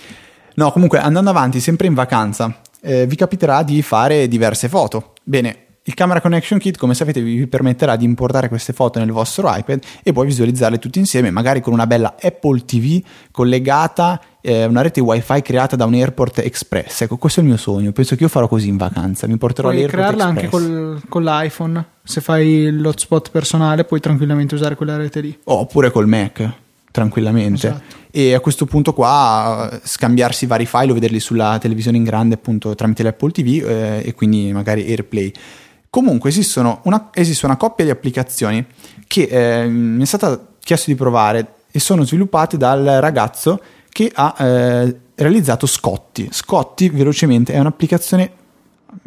No, 0.55 0.73
comunque 0.73 0.99
andando 0.99 1.31
avanti, 1.31 1.61
sempre 1.61 1.87
in 1.87 1.95
vacanza, 1.95 2.61
eh, 2.81 3.07
vi 3.07 3.17
capiterà 3.17 3.63
di 3.63 3.83
fare 3.83 4.29
diverse 4.29 4.69
foto. 4.69 5.13
Bene, 5.23 5.67
il 5.85 5.95
Camera 5.95 6.21
Connection 6.21 6.59
Kit, 6.59 6.77
come 6.77 6.95
sapete, 6.95 7.23
vi 7.23 7.47
permetterà 7.47 7.97
di 7.97 8.05
importare 8.05 8.49
queste 8.49 8.75
foto 8.75 8.99
nel 8.99 9.11
vostro 9.11 9.53
iPad 9.53 9.81
e 10.03 10.13
poi 10.13 10.27
visualizzarle 10.27 10.79
tutte 10.79 10.99
insieme, 10.99 11.31
magari 11.31 11.61
con 11.63 11.73
una 11.73 11.87
bella 11.87 12.17
Apple 12.21 12.65
TV 12.67 13.03
collegata, 13.31 14.21
eh, 14.43 14.67
una 14.67 14.83
rete 14.83 15.01
wifi 15.01 15.41
creata 15.41 15.77
da 15.77 15.87
un 15.87 15.95
Airport 15.95 16.41
Express. 16.41 17.01
Ecco, 17.01 17.17
questo 17.17 17.41
è 17.41 17.43
il 17.43 17.49
mio 17.49 17.59
sogno. 17.59 17.93
Penso 17.93 18.15
che 18.15 18.25
io 18.25 18.29
farò 18.29 18.47
così 18.47 18.69
in 18.69 18.77
vacanza. 18.77 19.27
Mi 19.27 19.39
porterò 19.39 19.69
puoi 19.69 19.81
l'Airport 19.81 20.03
crearla 20.03 20.33
Express. 20.33 20.63
anche 20.63 20.75
col, 20.75 21.03
con 21.09 21.25
l'iPhone. 21.25 21.85
Se 22.05 22.21
fai 22.21 22.71
l'hotspot 22.71 23.31
personale, 23.31 23.85
puoi 23.85 24.01
tranquillamente 24.01 24.55
usare 24.55 24.75
quella 24.75 24.97
rete 24.97 25.21
lì. 25.21 25.39
oppure 25.45 25.91
col 25.91 26.07
Mac 26.07 26.53
tranquillamente. 26.91 27.69
Esatto. 27.69 27.97
E 28.11 28.35
a 28.35 28.41
questo 28.41 28.67
punto 28.67 28.93
qua 28.93 29.81
scambiarsi 29.83 30.47
vari 30.47 30.67
file 30.67 30.91
o 30.91 30.95
vederli 30.95 31.21
sulla 31.21 31.59
televisione 31.61 31.97
in 31.97 32.03
grande 32.03 32.35
appunto 32.35 32.75
tramite 32.75 33.05
l'Apple 33.05 33.31
TV 33.31 33.65
eh, 33.65 34.03
e 34.05 34.15
quindi 34.15 34.53
magari 34.53 34.83
AirPlay. 34.83 35.33
Comunque 35.91 36.33
una, 36.85 37.11
esiste 37.13 37.47
una 37.47 37.57
coppia 37.57 37.85
di 37.85 37.91
applicazioni 37.91 38.65
che 39.09 39.23
eh, 39.25 39.67
mi 39.67 40.03
è 40.03 40.07
stata 40.07 40.41
chiesto 40.61 40.89
di 40.89 40.97
provare 40.97 41.55
e 41.73 41.81
sono 41.81 42.05
sviluppate 42.05 42.57
dal 42.57 42.85
ragazzo 43.01 43.61
che 43.89 44.09
ha 44.15 44.37
eh, 44.39 45.01
realizzato 45.17 45.67
Scotti. 45.67 46.29
Scotti, 46.31 46.91
velocemente, 46.91 47.53
è 47.53 47.59
un'applicazione, 47.59 48.31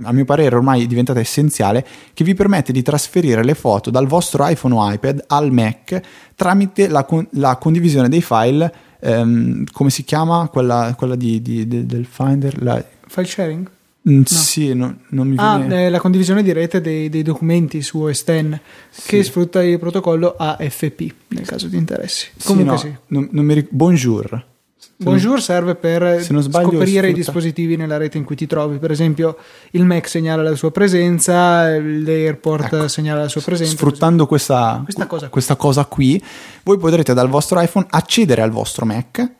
a 0.02 0.12
mio 0.12 0.26
parere 0.26 0.58
ormai 0.58 0.86
diventata 0.86 1.22
essenziale, 1.22 1.88
che 2.13 2.26
vi 2.26 2.34
permette 2.34 2.74
di 2.74 2.82
trasferire 2.82 3.46
le 3.46 3.56
foto 3.56 3.89
dal 3.89 4.06
vostro 4.06 4.46
iPhone 4.46 4.76
o 4.76 4.91
iPad 4.91 5.24
al 5.28 5.54
Mac 5.54 6.02
tramite 6.36 6.89
la, 6.89 7.08
la 7.32 7.56
condivisione 7.56 8.10
dei 8.10 8.22
file, 8.22 8.74
ehm, 9.00 9.63
come 9.72 9.89
si 9.89 10.04
chiama? 10.04 10.50
Quella, 10.50 10.93
quella 10.98 11.15
di, 11.15 11.41
di, 11.41 11.65
di, 11.65 11.86
del 11.86 12.06
Finder? 12.06 12.62
La... 12.62 12.84
File 13.08 13.26
sharing? 13.26 13.69
Mm, 14.10 14.18
no. 14.18 14.26
Sì, 14.26 14.74
no, 14.74 14.98
non 15.10 15.28
mi 15.30 15.36
ah, 15.38 15.58
viene... 15.58 15.86
eh, 15.86 15.89
la 15.89 16.00
condivisione 16.00 16.44
di 16.44 16.52
rete 16.52 16.82
dei, 16.82 17.08
dei 17.08 17.22
documenti 17.22 17.82
su 17.82 18.00
OSTEN 18.02 18.60
sì. 18.89 19.08
che 19.08 19.24
sfrutta 19.24 19.63
il 19.63 19.80
protocollo 19.80 20.36
AFP 20.38 21.13
nel 21.30 21.46
caso 21.46 21.70
ti 21.70 21.78
interessi. 21.78 22.28
Comunque 22.44 22.78
sì, 22.78 22.88
no, 22.88 22.92
sì. 22.94 23.00
Non, 23.08 23.30
non 23.32 23.46
mi 23.46 23.54
ric- 23.54 23.70
Bonjour. 23.72 24.52
Bonjour 24.98 25.42
serve 25.42 25.76
per 25.76 26.22
scoprire 26.22 26.84
sfrutta... 26.84 27.08
i 27.08 27.13
dispositivi 27.13 27.76
nella 27.76 27.98
rete 27.98 28.18
in 28.18 28.24
cui 28.24 28.36
ti 28.36 28.46
trovi. 28.46 28.78
Per 28.78 28.92
esempio, 28.92 29.38
il 29.72 29.86
Mac 29.86 30.08
segnala 30.08 30.44
la 30.44 30.56
sua 30.56 30.72
presenza, 30.72 31.68
l'Airport 31.78 32.74
ecco. 32.74 32.88
segnala 32.88 33.22
la 33.22 33.28
sua 33.30 33.42
presenza. 33.42 33.74
Sfruttando 33.74 34.26
questa, 34.28 34.82
questa, 34.84 35.08
cosa 35.08 35.30
questa, 35.30 35.56
cosa 35.56 35.86
qui, 35.86 36.22
voi 36.63 36.78
potrete 36.78 37.13
dal 37.13 37.28
vostro 37.30 37.60
iPhone 37.60 37.86
accedere 37.89 38.42
al 38.42 38.52
vostro 38.52 38.86
Mac, 38.86 39.32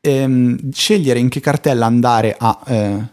ehm, 0.00 0.70
scegliere 0.70 1.18
in 1.18 1.28
che 1.28 1.40
cartella 1.40 1.86
andare 1.86 2.34
a 2.38 2.60
eh, 2.66 3.12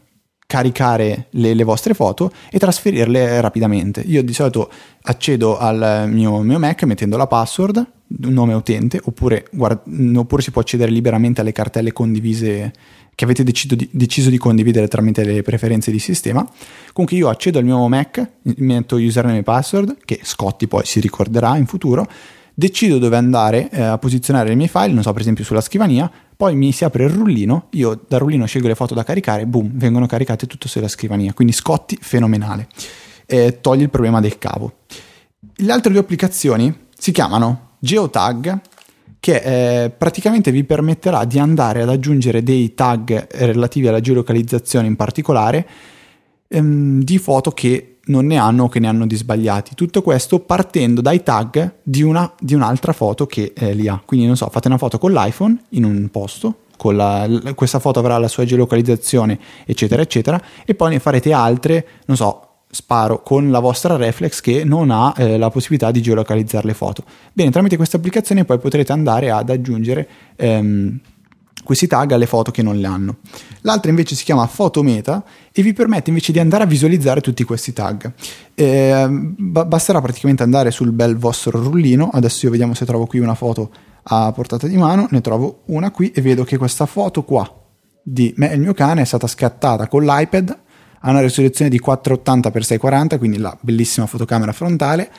caricare 0.52 1.28
le, 1.30 1.54
le, 1.54 1.64
vostre 1.64 1.94
foto 1.94 2.30
e 2.52 2.60
trasferirle 2.60 3.40
rapidamente. 3.40 4.02
Io 4.02 4.22
di 4.22 4.34
solito 4.34 4.70
accedo 5.04 5.58
al 5.58 6.10
mio, 6.10 6.42
mio 6.42 6.60
Mac 6.60 6.84
mettendo 6.84 7.16
la 7.16 7.26
password, 7.26 7.88
nome 8.08 8.54
utente, 8.54 9.00
oppure, 9.02 9.48
guarda, 9.50 9.82
oppure, 10.20 10.42
si 10.42 10.52
può 10.52 10.60
accedere 10.60 10.92
liberamente 10.92 11.40
alle 11.40 11.54
cartelle 11.54 11.94
condivise 11.94 12.74
che 13.16 13.24
avete 13.24 13.46
deciso 13.46 13.76
di, 13.76 13.88
deciso 13.94 14.30
di, 14.30 14.38
condividere 14.38 14.90
tramite 14.90 15.24
le 15.24 15.42
preferenze 15.42 15.90
di 15.90 16.00
sistema. 16.00 16.46
Comunque 16.92 17.18
io 17.18 17.30
accedo 17.30 17.58
al 17.58 17.64
mio 17.64 17.88
Mac, 17.88 18.22
metto 18.58 18.98
username 18.98 19.38
e 19.38 19.44
password, 19.44 20.00
che 20.04 20.20
Scotti 20.22 20.68
poi 20.68 20.86
si 20.86 21.00
ricorderà 21.00 21.56
in 21.56 21.66
futuro, 21.66 22.06
decido 22.54 22.98
dove 22.98 23.16
andare 23.16 23.70
eh, 23.70 23.82
a 23.82 23.98
posizionare 23.98 24.52
i 24.52 24.58
miei 24.58 24.68
file, 24.68 24.92
non 24.92 25.04
so, 25.04 25.14
per 25.14 25.22
esempio 25.22 25.46
sulla 25.46 25.62
scrivania, 25.62 26.12
poi 26.42 26.56
mi 26.56 26.72
si 26.72 26.84
apre 26.84 27.04
il 27.04 27.12
rullino, 27.12 27.68
io 27.74 28.02
dal 28.08 28.20
rullino 28.20 28.48
scelgo 28.48 28.68
le 28.68 28.74
foto 28.74 28.96
da 28.96 29.04
caricare, 29.04 29.46
boom, 29.46 29.70
vengono 29.74 30.08
caricate 30.08 30.48
tutto 30.48 30.68
sulla 30.68 30.88
scrivania, 30.88 31.34
quindi 31.34 31.54
Scotti 31.54 32.00
fenomenale, 32.02 32.68
eh, 33.28 33.62
toglie 33.62 33.84
il 33.84 33.92
problema 33.92 34.20
del 34.20 34.40
cavo. 34.40 34.78
Le 35.58 35.72
altre 35.72 35.92
due 35.92 36.02
applicazioni 36.02 36.76
si 36.98 37.12
chiamano 37.12 37.74
Geotag, 37.78 38.60
che 39.20 39.84
eh, 39.84 39.90
praticamente 39.92 40.50
vi 40.50 40.64
permetterà 40.64 41.26
di 41.26 41.38
andare 41.38 41.84
ad 41.84 41.90
aggiungere 41.90 42.42
dei 42.42 42.74
tag 42.74 43.28
relativi 43.34 43.88
alla 43.88 44.00
geolocalizzazione 44.00 44.88
in 44.88 44.96
particolare 44.96 45.68
ehm, 46.48 47.04
di 47.04 47.20
foto 47.20 47.52
che 47.52 47.91
non 48.06 48.26
ne 48.26 48.38
hanno 48.38 48.64
o 48.64 48.70
che 48.70 48.80
ne 48.80 48.88
hanno 48.88 49.06
di 49.06 49.16
sbagliati. 49.16 49.76
Tutto 49.76 50.02
questo 50.02 50.40
partendo 50.40 51.02
dai 51.02 51.24
tag 51.24 51.76
di, 51.84 52.02
una, 52.02 52.32
di 52.40 52.54
un'altra 52.54 52.94
foto 52.94 53.26
che 53.28 53.54
eh, 53.56 53.74
li 53.74 53.88
ha. 53.88 54.02
Quindi, 54.04 54.26
non 54.26 54.36
so, 54.36 54.48
fate 54.50 54.68
una 54.68 54.78
foto 54.78 54.98
con 54.98 55.12
l'iPhone 55.12 55.66
in 55.70 55.84
un 55.84 56.10
posto, 56.10 56.56
la, 56.90 57.30
questa 57.54 57.80
foto 57.80 58.00
avrà 58.00 58.18
la 58.18 58.28
sua 58.28 58.44
geolocalizzazione, 58.44 59.40
eccetera, 59.66 60.02
eccetera, 60.02 60.42
e 60.66 60.74
poi 60.74 60.92
ne 60.92 61.00
farete 61.00 61.32
altre, 61.32 61.86
non 62.06 62.18
so, 62.18 62.48
sparo 62.72 63.22
con 63.22 63.52
la 63.52 63.60
vostra 63.60 63.98
reflex 63.98 64.40
che 64.40 64.64
non 64.64 64.90
ha 64.90 65.14
eh, 65.18 65.38
la 65.38 65.50
possibilità 65.50 65.92
di 65.92 66.02
geolocalizzare 66.02 66.66
le 66.66 66.74
foto. 66.74 67.04
Bene, 67.34 67.52
tramite 67.52 67.76
questa 67.76 67.98
applicazione 67.98 68.46
poi 68.46 68.58
potrete 68.60 68.92
andare 68.92 69.30
ad 69.30 69.50
aggiungere 69.50 70.08
ehm, 70.38 71.00
questi 71.72 71.88
tag 71.88 72.12
alle 72.12 72.26
foto 72.26 72.52
che 72.52 72.62
non 72.62 72.78
le 72.78 72.86
hanno. 72.86 73.18
L'altra 73.62 73.90
invece 73.90 74.14
si 74.16 74.26
chiama 74.26 74.46
Photometa 74.46 75.24
e 75.54 75.62
vi 75.62 75.72
permette 75.72 76.10
invece 76.10 76.34
di 76.34 76.40
andare 76.40 76.64
a 76.64 76.66
visualizzare 76.66 77.22
tutti 77.22 77.46
questi 77.46 77.72
tag. 77.72 78.12
Eh, 78.54 79.08
basterà 79.10 80.02
praticamente 80.02 80.44
andare 80.44 80.70
sul 80.72 80.92
bel 80.92 81.16
vostro 81.16 81.62
rullino, 81.62 82.10
adesso 82.12 82.46
io 82.46 82.52
vediamo 82.52 82.74
se 82.74 82.86
trovo 82.86 83.06
qui 83.06 83.20
una 83.20 83.36
foto 83.36 83.72
a 84.04 84.34
portata 84.34 84.68
di 84.68 84.76
mano, 84.76 85.08
ne 85.12 85.22
trovo 85.22 85.62
una 85.68 85.92
qui 85.92 86.12
e 86.12 86.22
vedo 86.22 86.44
che 86.44 86.58
questa 86.58 86.86
foto 86.86 87.24
qua 87.24 87.50
di 88.04 88.34
me 88.36 88.52
e 88.52 88.56
il 88.56 88.62
mio 88.62 88.74
cane 88.74 89.02
è 89.02 89.06
stata 89.06 89.28
scattata 89.28 89.88
con 89.88 90.04
l'iPad 90.04 90.58
ha 91.04 91.10
una 91.10 91.22
risoluzione 91.22 91.70
di 91.70 91.80
480x640, 91.84 93.18
quindi 93.18 93.38
la 93.38 93.58
bellissima 93.60 94.06
fotocamera 94.06 94.52
frontale. 94.52 95.10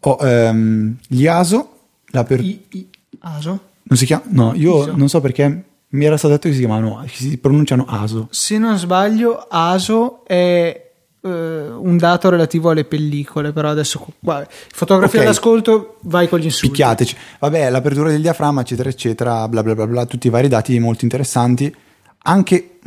Ho 0.00 0.18
ehm, 0.20 0.96
gli 1.06 1.26
ASO, 1.26 1.76
la 2.06 2.24
per... 2.24 2.40
I, 2.40 2.66
I, 2.70 2.88
ASO? 3.20 3.60
Non 3.84 3.96
si 3.96 4.06
chiama? 4.06 4.24
No, 4.28 4.54
io 4.54 4.82
ISO. 4.82 4.96
non 4.96 5.08
so 5.08 5.20
perché 5.20 5.69
mi 5.90 6.04
era 6.04 6.16
stato 6.16 6.34
detto 6.34 6.48
che 6.48 6.54
si 6.54 6.60
chiamano, 6.60 7.04
si 7.08 7.36
pronunciano 7.38 7.84
ASO. 7.88 8.28
Se 8.30 8.58
non 8.58 8.78
sbaglio, 8.78 9.46
ASO 9.48 10.24
è 10.24 10.92
uh, 11.20 11.28
un 11.28 11.96
dato 11.96 12.28
relativo 12.28 12.70
alle 12.70 12.84
pellicole, 12.84 13.52
però 13.52 13.70
adesso 13.70 14.06
qua, 14.22 14.46
fotografia 14.48 15.18
okay. 15.18 15.24
all'ascolto, 15.24 15.96
vai 16.02 16.28
con 16.28 16.38
gli 16.38 16.44
insulti. 16.44 16.68
Picchiateci. 16.68 17.16
Vabbè, 17.40 17.70
l'apertura 17.70 18.10
del 18.10 18.20
diaframma, 18.20 18.60
eccetera, 18.60 18.88
eccetera, 18.88 19.48
bla 19.48 19.62
bla 19.62 19.74
bla 19.74 19.86
bla, 19.86 20.06
tutti 20.06 20.28
i 20.28 20.30
vari 20.30 20.48
dati 20.48 20.78
molto 20.78 21.04
interessanti, 21.04 21.74
anche 22.22 22.78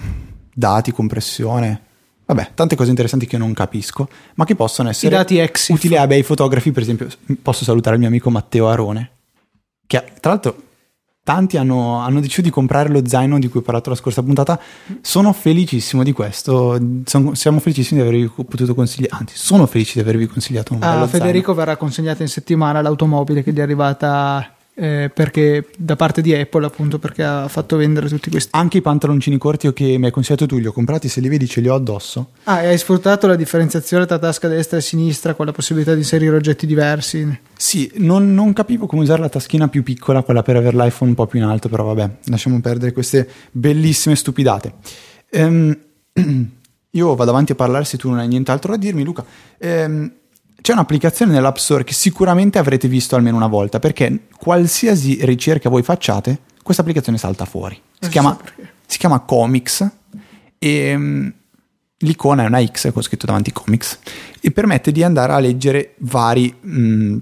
dati, 0.54 0.92
compressione, 0.92 1.82
vabbè, 2.26 2.52
tante 2.54 2.76
cose 2.78 2.90
interessanti 2.90 3.26
che 3.26 3.38
non 3.38 3.54
capisco, 3.54 4.08
ma 4.36 4.46
che 4.46 4.56
possono 4.56 4.90
essere 4.90 5.18
utili 5.68 5.98
a 5.98 6.08
bei 6.08 6.24
fotografi, 6.24 6.72
per 6.72 6.84
esempio, 6.84 7.08
posso 7.42 7.66
salutare 7.66 7.96
il 7.96 8.00
mio 8.00 8.10
amico 8.10 8.30
Matteo 8.30 8.70
Arone, 8.70 9.12
che 9.86 10.02
tra 10.22 10.32
l'altro 10.32 10.56
tanti 11.24 11.58
hanno, 11.58 12.00
hanno, 12.00 12.20
deciso 12.20 12.42
di 12.42 12.50
comprare 12.50 12.90
lo 12.90 13.02
zaino 13.08 13.40
di 13.40 13.48
cui 13.48 13.62
ho 13.62 13.64
parlato 13.64 13.90
la 13.90 13.96
scorsa 13.96 14.22
puntata. 14.22 14.60
Sono 15.02 15.32
felicissimo 15.34 16.04
di 16.04 16.12
questo. 16.12 16.78
Sono, 17.06 17.34
siamo 17.34 17.60
felicissimi 17.60 18.02
di 18.02 18.08
avervi 18.08 18.30
potuto 18.46 18.76
consigliare. 18.76 19.16
Anzi, 19.20 19.36
sono 19.38 19.66
felici 19.66 19.94
di 19.96 20.02
avervi 20.02 20.28
consigliato 20.28 20.74
un 20.74 20.84
ah, 20.84 21.08
Federico 21.08 21.48
zaino. 21.48 21.60
verrà 21.60 21.78
consegnata 21.78 22.24
in 22.24 22.30
settimana 22.30 22.82
l'automobile 22.82 23.44
che 23.44 23.54
gli 23.54 23.60
è 23.60 23.62
arrivata 23.62 24.54
eh, 24.76 25.12
perché 25.14 25.68
da 25.78 25.96
parte 25.96 26.22
di 26.22 26.34
Apple 26.34 26.66
appunto 26.66 26.98
perché 26.98 27.24
ha 27.24 27.48
fatto 27.48 27.78
vendere 27.78 28.08
tutti 28.08 28.30
questi. 28.30 28.50
Anche 28.54 28.78
i 28.78 28.82
pantaloncini 28.82 29.38
corti 29.38 29.72
che 29.74 29.98
mi 29.98 30.06
hai 30.06 30.12
consigliato 30.12 30.46
tu 30.46 30.58
li 30.58 30.66
ho 30.66 30.72
comprati 30.72 31.08
se 31.08 31.22
li 31.22 31.28
vedi 31.30 31.48
ce 31.48 31.62
li 31.62 31.68
ho 31.68 31.76
addosso. 31.76 32.32
Ah 32.44 32.62
e 32.62 32.68
hai 32.68 32.78
sfruttato 32.78 33.28
la 33.28 33.36
differenziazione 33.36 34.06
tra 34.06 34.18
tasca 34.18 34.48
destra 34.48 34.78
e 34.78 34.82
sinistra 34.82 35.34
con 35.36 35.46
la 35.46 35.52
possibilità 35.52 35.94
di 35.94 36.00
inserire 36.00 36.36
oggetti 36.36 36.66
diversi? 36.66 37.40
Sì 37.56 37.92
non, 37.96 38.34
non 38.34 38.54
capivo 38.54 38.88
come 38.88 39.04
usare 39.04 39.22
la 39.22 39.30
taschina 39.30 39.68
più 39.68 39.84
piccola 39.84 40.24
quella 40.24 40.42
per 40.42 40.56
avere 40.56 40.76
l'iPhone 40.76 41.12
un 41.12 41.16
po' 41.16 41.28
più 41.28 41.40
in 41.40 41.46
alto 41.46 41.70
però 41.70 41.84
vabbè 41.84 42.10
lasciamo 42.26 42.60
perdere 42.62 42.92
queste 42.92 43.28
bellissime 43.52 44.16
stupidate. 44.16 44.74
Ehm, 45.30 45.78
io 46.90 47.16
vado 47.16 47.30
avanti 47.30 47.52
a 47.52 47.56
parlare 47.56 47.86
se 47.86 47.98
tu 47.98 48.10
non 48.10 48.20
hai 48.20 48.28
nient'altro 48.28 48.72
da 48.72 48.78
dirmi 48.78 49.04
Luca. 49.04 49.24
Ehm, 49.58 50.12
c'è 50.64 50.72
un'applicazione 50.72 51.34
nell'App 51.34 51.58
Store 51.58 51.84
che 51.84 51.92
sicuramente 51.92 52.58
avrete 52.58 52.88
visto 52.88 53.18
almeno 53.18 53.36
una 53.36 53.48
volta, 53.48 53.80
perché 53.80 54.28
qualsiasi 54.38 55.18
ricerca 55.26 55.68
voi 55.68 55.84
facciate, 55.84 56.40
questa 56.64 56.84
applicazione 56.84 57.18
salta 57.18 57.44
fuori. 57.44 57.78
Si, 58.00 58.08
chiama, 58.08 58.40
si 58.86 58.98
chiama, 58.98 59.20
Comics 59.20 59.86
e 60.58 60.96
um, 60.96 61.34
l'icona 61.98 62.44
è 62.44 62.46
una 62.46 62.66
X 62.66 62.94
con 62.94 63.02
scritto 63.02 63.26
davanti 63.26 63.52
Comics 63.52 64.00
e 64.40 64.52
permette 64.52 64.94
di 64.94 65.04
andare 65.04 65.34
a 65.34 65.40
leggere 65.40 65.96
vari 65.98 66.56
um, 66.62 67.22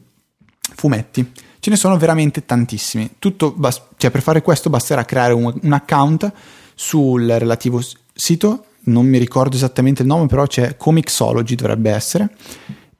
fumetti. 0.75 1.31
Ce 1.59 1.69
ne 1.71 1.75
sono 1.77 1.97
veramente 1.97 2.45
tantissimi. 2.45 3.09
Tutto 3.17 3.53
bas- 3.53 3.81
cioè 3.97 4.11
per 4.11 4.21
fare 4.21 4.43
questo 4.43 4.69
basterà 4.69 5.03
creare 5.03 5.33
un, 5.33 5.51
un 5.59 5.73
account 5.73 6.31
sul 6.75 7.25
relativo 7.25 7.81
sito, 8.13 8.65
non 8.83 9.07
mi 9.07 9.17
ricordo 9.17 9.55
esattamente 9.55 10.03
il 10.03 10.07
nome, 10.07 10.27
però 10.27 10.45
c'è 10.45 10.77
Comixology 10.77 11.55
dovrebbe 11.55 11.89
essere 11.89 12.29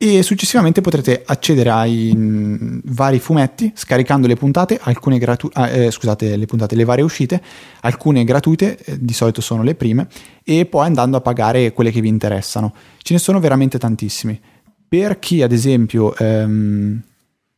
e 0.04 0.24
successivamente 0.24 0.82
potrete 0.82 1.22
accedere 1.24 1.70
ai 1.70 2.12
mh, 2.12 2.82
vari 2.86 3.20
fumetti 3.20 3.72
scaricando 3.76 4.26
le 4.26 4.36
puntate, 4.36 4.80
alcune 4.82 5.20
gratu- 5.20 5.52
ah, 5.54 5.70
eh, 5.70 5.92
scusate, 5.92 6.38
le 6.38 6.48
puntate, 6.48 6.74
le 6.74 6.86
varie 6.86 7.04
uscite, 7.04 7.40
alcune 7.82 8.24
gratuite, 8.24 8.80
eh, 8.84 8.98
di 9.00 9.14
solito 9.14 9.42
sono 9.42 9.62
le 9.62 9.76
prime, 9.76 10.08
e 10.44 10.66
poi 10.66 10.88
andando 10.88 11.18
a 11.18 11.22
pagare 11.22 11.72
quelle 11.72 11.92
che 11.92 12.02
vi 12.02 12.08
interessano. 12.08 12.74
Ce 13.04 13.14
ne 13.14 13.20
sono 13.20 13.40
veramente 13.40 13.78
tantissimi. 13.78 14.42
Per 14.88 15.20
chi 15.20 15.44
ad 15.44 15.52
esempio 15.52 16.16
ehm, 16.16 17.00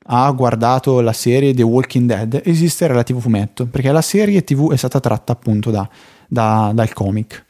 ha 0.08 0.30
guardato 0.32 1.00
la 1.00 1.14
serie 1.14 1.54
The 1.54 1.64
Walking 1.64 2.08
Dead, 2.08 2.42
esiste 2.44 2.84
il 2.84 2.90
relativo 2.90 3.22
fumetto, 3.22 3.68
perché 3.68 3.90
la 3.90 4.02
serie 4.02 4.44
TV 4.44 4.74
è 4.74 4.76
stata 4.76 5.00
tratta 5.00 5.32
appunto 5.32 5.72
da, 5.72 5.88
da, 6.28 6.74
dal 6.76 6.92
comic. 6.92 7.46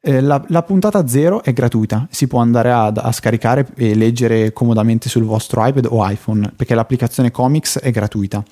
Eh, 0.00 0.20
la, 0.20 0.44
la, 0.48 0.62
puntata 0.62 1.08
zero 1.08 1.42
è 1.42 1.52
gratuita, 1.52 2.06
si 2.10 2.28
può 2.28 2.40
andare 2.40 2.70
a, 2.70 2.86
a, 2.86 3.10
scaricare 3.10 3.66
e 3.74 3.96
leggere 3.96 4.52
comodamente 4.52 5.08
sul 5.08 5.24
vostro 5.24 5.66
iPad 5.66 5.86
o 5.90 6.08
iPhone, 6.08 6.52
perché 6.54 6.74
l'applicazione 6.74 7.32
Comics 7.32 7.80
è 7.80 7.90
gratuita. 7.90 8.44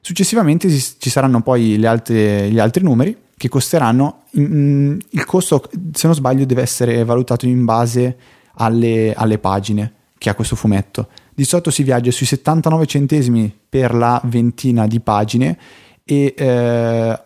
Successivamente 0.00 0.70
ci 0.70 1.10
saranno 1.10 1.42
poi 1.42 1.84
altre, 1.84 2.50
gli 2.50 2.58
altri 2.58 2.82
numeri 2.82 3.16
che 3.36 3.48
costeranno, 3.48 4.22
mm, 4.38 4.98
il 5.10 5.24
costo 5.26 5.68
se 5.92 6.06
non 6.06 6.14
sbaglio 6.14 6.46
deve 6.46 6.62
essere 6.62 7.04
valutato 7.04 7.44
in 7.46 7.64
base 7.64 8.16
alle, 8.54 9.12
alle 9.14 9.38
pagine 9.38 9.92
che 10.16 10.30
ha 10.30 10.34
questo 10.34 10.56
fumetto. 10.56 11.08
Di 11.34 11.44
solito 11.44 11.70
si 11.70 11.82
viaggia 11.82 12.10
sui 12.10 12.24
79 12.24 12.86
centesimi 12.86 13.54
per 13.68 13.94
la 13.94 14.18
ventina 14.24 14.86
di 14.86 15.00
pagine 15.00 15.58
e 16.04 16.32
eh, 16.34 17.20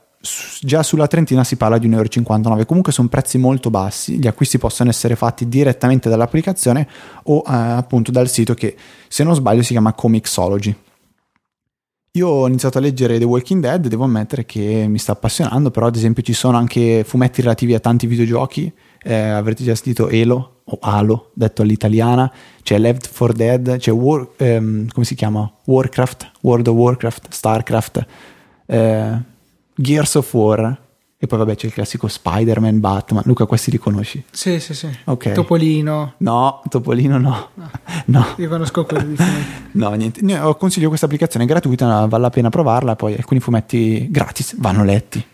già 0.61 0.83
sulla 0.83 1.07
Trentina 1.07 1.45
si 1.45 1.57
parla 1.57 1.79
di 1.79 1.89
1,59 1.89 2.51
euro. 2.51 2.65
Comunque 2.67 2.93
sono 2.93 3.09
prezzi 3.09 3.39
molto 3.39 3.71
bassi, 3.71 4.19
gli 4.19 4.27
acquisti 4.27 4.59
possono 4.59 4.91
essere 4.91 5.17
fatti 5.17 5.49
direttamente 5.49 6.09
dall'applicazione 6.09 6.87
o 7.25 7.43
eh, 7.47 7.53
appunto 7.53 8.11
dal 8.11 8.29
sito 8.29 8.55
che 8.55 8.77
se 9.09 9.25
non 9.25 9.35
sbaglio 9.35 9.63
si 9.63 9.73
chiama 9.73 9.93
Comixology. 9.93 10.77
Io 12.15 12.27
ho 12.27 12.49
iniziato 12.49 12.79
a 12.79 12.81
leggere 12.81 13.19
The 13.19 13.25
Walking 13.25 13.63
Dead, 13.63 13.87
devo 13.87 14.03
ammettere 14.03 14.45
che 14.45 14.87
mi 14.89 14.99
sta 14.99 15.13
appassionando, 15.13 15.71
però 15.71 15.87
ad 15.87 15.95
esempio 15.95 16.25
ci 16.25 16.33
sono 16.33 16.57
anche 16.57 17.05
fumetti 17.07 17.41
relativi 17.41 17.73
a 17.73 17.79
tanti 17.79 18.09
videogiochi, 18.09 18.73
eh, 19.01 19.15
avrete 19.15 19.63
già 19.63 19.77
sentito 19.77 20.09
Halo 20.09 20.63
o 20.65 20.79
Halo, 20.81 21.31
detto 21.35 21.63
all'italiana, 21.63 22.31
c'è 22.65 22.79
Left 22.79 23.17
4 23.17 23.37
Dead, 23.37 23.77
c'è 23.77 23.93
War, 23.93 24.29
ehm, 24.39 24.89
come 24.89 25.07
si 25.07 25.15
chiama? 25.15 25.49
Warcraft, 25.67 26.33
World 26.43 26.67
of 26.67 26.75
Warcraft, 26.75 27.27
Starcraft, 27.31 28.07
eh, 28.67 29.19
Gears 29.81 30.15
of 30.17 30.33
War. 30.35 30.79
E 31.23 31.27
poi 31.27 31.39
vabbè 31.39 31.55
c'è 31.55 31.67
il 31.67 31.73
classico 31.73 32.09
Spider-Man, 32.09 32.81
Batman. 32.81 33.23
Luca, 33.27 33.45
questi 33.45 33.71
li 33.71 33.79
conosci? 33.79 34.25
Sì, 34.31 34.59
sì, 34.59 34.73
sì. 34.73 34.89
Okay. 35.05 35.35
Topolino. 35.35 36.15
No, 36.19 36.63
Topolino 36.69 37.19
no. 37.19 37.51
no. 37.55 37.71
no. 38.07 38.27
Io 38.37 38.49
conosco 38.49 38.87
quelli 38.87 39.17
No, 39.73 39.91
niente. 39.93 40.21
Io 40.25 40.55
consiglio 40.55 40.89
questa 40.89 41.05
applicazione 41.05 41.45
gratuita, 41.45 42.07
vale 42.07 42.23
la 42.23 42.31
pena 42.31 42.49
provarla, 42.49 42.97
poi 42.97 43.15
alcuni 43.15 43.39
fumetti 43.41 44.11
gratis 44.11 44.57
vanno 44.59 44.83
letti. 44.83 45.25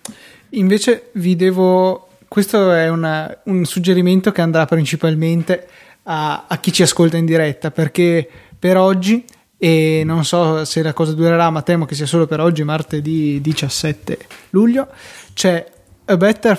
Invece 0.50 1.10
vi 1.14 1.36
devo... 1.36 2.08
Questo 2.26 2.72
è 2.72 2.88
una, 2.88 3.42
un 3.44 3.64
suggerimento 3.64 4.32
che 4.32 4.40
andrà 4.40 4.64
principalmente 4.64 5.68
a, 6.02 6.46
a 6.48 6.58
chi 6.58 6.72
ci 6.72 6.82
ascolta 6.82 7.16
in 7.16 7.24
diretta, 7.26 7.70
perché 7.70 8.28
per 8.58 8.76
oggi 8.76 9.24
e 9.58 10.02
non 10.04 10.24
so 10.24 10.64
se 10.64 10.82
la 10.82 10.92
cosa 10.92 11.12
durerà, 11.12 11.50
ma 11.50 11.62
temo 11.62 11.84
che 11.84 11.94
sia 11.94 12.06
solo 12.06 12.26
per 12.26 12.40
oggi, 12.40 12.62
martedì 12.62 13.40
17 13.40 14.18
luglio. 14.50 14.88
C'è 15.32 15.66
A 16.04 16.16
Better 16.16 16.58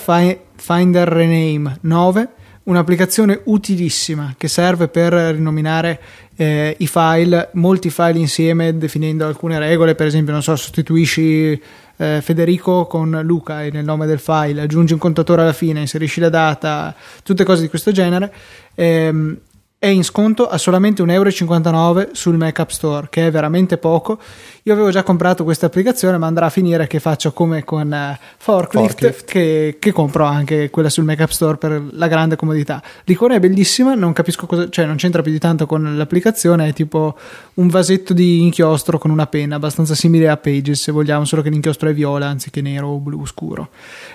Finder 0.55 1.07
Rename 1.07 1.77
9, 1.81 2.29
un'applicazione 2.63 3.41
utilissima 3.45 4.33
che 4.37 4.47
serve 4.47 4.87
per 4.87 5.13
rinominare 5.13 5.99
eh, 6.35 6.75
i 6.79 6.87
file, 6.87 7.49
molti 7.53 7.89
file 7.89 8.19
insieme, 8.19 8.77
definendo 8.77 9.25
alcune 9.25 9.59
regole, 9.59 9.95
per 9.95 10.07
esempio, 10.07 10.33
non 10.33 10.43
so, 10.43 10.55
sostituisci 10.55 11.61
eh, 11.97 12.21
Federico 12.21 12.85
con 12.85 13.19
Luca 13.23 13.59
nel 13.69 13.83
nome 13.83 14.05
del 14.05 14.19
file, 14.19 14.61
aggiungi 14.61 14.93
un 14.93 14.99
contatore 14.99 15.41
alla 15.41 15.53
fine, 15.53 15.79
inserisci 15.79 16.19
la 16.19 16.29
data, 16.29 16.95
tutte 17.23 17.43
cose 17.43 17.61
di 17.61 17.69
questo 17.69 17.91
genere. 17.91 18.31
Ehm, 18.75 19.37
è 19.79 19.85
in 19.85 20.03
sconto 20.03 20.47
a 20.47 20.57
solamente 20.57 21.03
1,59 21.03 21.11
euro 21.11 22.09
sul 22.13 22.35
Mac 22.35 22.57
App 22.57 22.69
Store, 22.69 23.07
che 23.11 23.27
è 23.27 23.31
veramente 23.31 23.77
poco. 23.77 24.19
Io 24.63 24.73
avevo 24.73 24.89
già 24.89 25.03
comprato 25.03 25.43
questa 25.43 25.67
applicazione, 25.67 26.17
ma 26.17 26.25
andrà 26.25 26.47
a 26.47 26.49
finire 26.49 26.87
che 26.87 26.99
faccio 26.99 27.31
come 27.31 27.63
con 27.63 27.85
uh, 27.85 28.17
Forklift, 28.37 28.87
Forklift. 28.89 29.25
Che, 29.25 29.77
che, 29.79 29.91
compro 29.91 30.25
anche 30.25 30.71
quella 30.71 30.89
sul 30.89 31.03
Mac 31.03 31.19
App 31.21 31.29
Store 31.29 31.57
per 31.57 31.89
la 31.91 32.07
grande 32.07 32.35
comodità. 32.35 32.81
L'icona 33.03 33.35
è 33.35 33.39
bellissima, 33.39 33.93
non 33.93 34.13
capisco 34.13 34.47
cosa, 34.47 34.67
cioè 34.67 34.85
non 34.85 34.95
c'entra 34.95 35.21
più 35.21 35.31
di 35.31 35.39
tanto 35.39 35.67
con 35.67 35.95
l'applicazione, 35.95 36.69
è 36.69 36.73
tipo 36.73 37.15
un 37.55 37.67
vasetto 37.67 38.13
di 38.13 38.41
inchiostro 38.41 38.97
con 38.97 39.11
una 39.11 39.27
penna, 39.27 39.57
abbastanza 39.57 39.93
simile 39.93 40.27
a 40.27 40.37
Pages 40.37 40.81
se 40.81 40.91
vogliamo, 40.91 41.23
solo 41.23 41.43
che 41.43 41.51
l'inchiostro 41.51 41.87
è 41.89 41.93
viola 41.93 42.25
anziché 42.25 42.61
nero 42.61 42.87
o 42.87 42.97
blu 42.97 43.27
scuro. 43.27 43.69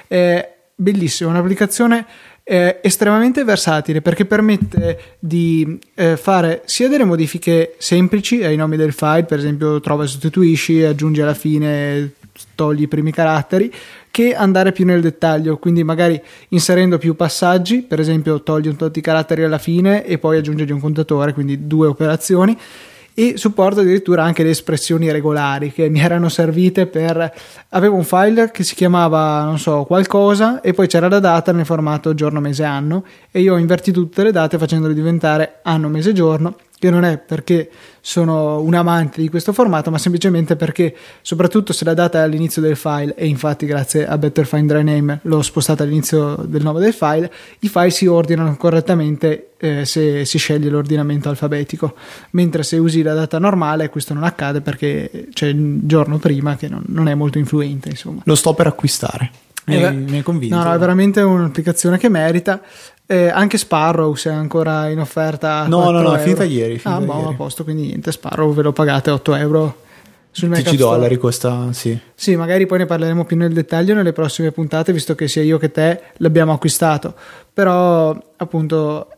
È 0.08 0.54
bellissima, 0.74 1.30
un'applicazione 1.30 2.06
è 2.44 2.80
estremamente 2.82 3.44
versatile 3.44 4.02
perché 4.02 4.24
permette 4.24 5.16
di 5.18 5.78
eh, 5.94 6.16
fare 6.16 6.62
sia 6.64 6.88
delle 6.88 7.04
modifiche 7.04 7.74
semplici 7.78 8.42
ai 8.42 8.56
nomi 8.56 8.76
del 8.76 8.92
file, 8.92 9.24
per 9.24 9.38
esempio 9.38 9.80
trova 9.80 10.04
e 10.04 10.08
sostituisci, 10.08 10.82
aggiungi 10.82 11.20
alla 11.20 11.34
fine, 11.34 12.12
togli 12.54 12.82
i 12.82 12.88
primi 12.88 13.12
caratteri, 13.12 13.72
che 14.10 14.34
andare 14.34 14.72
più 14.72 14.84
nel 14.84 15.00
dettaglio, 15.00 15.56
quindi 15.58 15.84
magari 15.84 16.20
inserendo 16.48 16.98
più 16.98 17.14
passaggi, 17.14 17.82
per 17.82 18.00
esempio 18.00 18.42
togli 18.42 18.68
un 18.68 18.76
tot 18.76 18.92
di 18.92 19.00
caratteri 19.00 19.44
alla 19.44 19.58
fine 19.58 20.04
e 20.04 20.18
poi 20.18 20.38
aggiungi 20.38 20.70
un 20.70 20.80
contatore, 20.80 21.32
quindi 21.32 21.66
due 21.66 21.86
operazioni 21.86 22.56
e 23.14 23.34
supporto 23.36 23.80
addirittura 23.80 24.24
anche 24.24 24.42
le 24.42 24.50
espressioni 24.50 25.10
regolari 25.10 25.72
che 25.72 25.88
mi 25.88 26.00
erano 26.00 26.28
servite 26.28 26.86
per 26.86 27.32
avevo 27.70 27.96
un 27.96 28.04
file 28.04 28.50
che 28.50 28.64
si 28.64 28.74
chiamava 28.74 29.44
non 29.44 29.58
so 29.58 29.84
qualcosa 29.84 30.60
e 30.60 30.72
poi 30.72 30.86
c'era 30.86 31.08
la 31.08 31.20
data 31.20 31.52
nel 31.52 31.66
formato 31.66 32.14
giorno 32.14 32.40
mese 32.40 32.64
anno 32.64 33.04
e 33.30 33.40
io 33.40 33.54
ho 33.54 33.58
invertito 33.58 34.00
tutte 34.00 34.22
le 34.22 34.32
date 34.32 34.58
facendole 34.58 34.94
diventare 34.94 35.60
anno 35.62 35.88
mese 35.88 36.12
giorno 36.12 36.56
che 36.82 36.90
non 36.90 37.04
è 37.04 37.16
perché 37.16 37.70
sono 38.00 38.60
un 38.60 38.74
amante 38.74 39.20
di 39.20 39.28
questo 39.28 39.52
formato, 39.52 39.92
ma 39.92 39.98
semplicemente 39.98 40.56
perché, 40.56 40.92
soprattutto 41.20 41.72
se 41.72 41.84
la 41.84 41.94
data 41.94 42.18
è 42.18 42.22
all'inizio 42.22 42.60
del 42.60 42.74
file, 42.74 43.14
e 43.14 43.28
infatti 43.28 43.66
grazie 43.66 44.04
a 44.04 44.18
Better 44.18 44.44
Find 44.44 44.68
Dry 44.68 44.82
Name 44.82 45.20
l'ho 45.22 45.42
spostata 45.42 45.84
all'inizio 45.84 46.34
del 46.44 46.64
nome 46.64 46.80
del 46.80 46.92
file, 46.92 47.32
i 47.60 47.68
file 47.68 47.90
si 47.90 48.08
ordinano 48.08 48.56
correttamente 48.56 49.50
eh, 49.58 49.84
se 49.84 50.24
si 50.24 50.38
sceglie 50.38 50.70
l'ordinamento 50.70 51.28
alfabetico, 51.28 51.94
mentre 52.30 52.64
se 52.64 52.78
usi 52.78 53.00
la 53.02 53.14
data 53.14 53.38
normale 53.38 53.88
questo 53.88 54.12
non 54.12 54.24
accade 54.24 54.60
perché 54.60 55.28
c'è 55.32 55.46
il 55.46 55.82
giorno 55.84 56.18
prima 56.18 56.56
che 56.56 56.66
non, 56.66 56.82
non 56.88 57.06
è 57.06 57.14
molto 57.14 57.38
influente. 57.38 57.90
Insomma. 57.90 58.22
Lo 58.24 58.34
sto 58.34 58.54
per 58.54 58.66
acquistare. 58.66 59.30
Mi, 59.66 59.82
eh, 59.82 59.90
mi 59.90 60.16
hai 60.16 60.22
convinto. 60.22 60.56
No, 60.56 60.64
no, 60.64 60.72
è 60.72 60.78
veramente 60.78 61.20
un'applicazione 61.20 61.98
che 61.98 62.08
merita. 62.08 62.60
Eh, 63.06 63.28
anche 63.28 63.58
Sparrow 63.58 64.14
se 64.14 64.30
è 64.30 64.32
ancora 64.32 64.88
in 64.88 64.98
offerta. 64.98 65.66
No, 65.66 65.90
no, 65.90 66.00
no, 66.00 66.14
è 66.14 66.18
finita 66.18 66.44
ieri. 66.44 66.78
Finita 66.78 67.00
ah, 67.00 67.00
boh, 67.00 67.28
a 67.28 67.34
posto, 67.34 67.62
quindi 67.62 67.86
niente. 67.86 68.10
Sparrow 68.10 68.52
ve 68.52 68.62
lo 68.62 68.72
pagate 68.72 69.10
8 69.10 69.34
euro 69.34 69.76
sul 70.30 70.48
Mac 70.48 70.62
10 70.62 70.70
App 70.70 70.80
Store. 70.80 70.96
dollari 70.96 71.18
costa, 71.18 71.72
sì. 71.72 71.96
Sì, 72.14 72.36
magari 72.36 72.66
poi 72.66 72.78
ne 72.78 72.86
parleremo 72.86 73.24
più 73.24 73.36
nel 73.36 73.52
dettaglio 73.52 73.94
nelle 73.94 74.12
prossime 74.12 74.50
puntate, 74.50 74.92
visto 74.92 75.14
che 75.14 75.28
sia 75.28 75.42
io 75.42 75.58
che 75.58 75.70
te 75.70 76.00
l'abbiamo 76.16 76.52
acquistato. 76.52 77.14
Però, 77.52 78.16
appunto, 78.36 79.08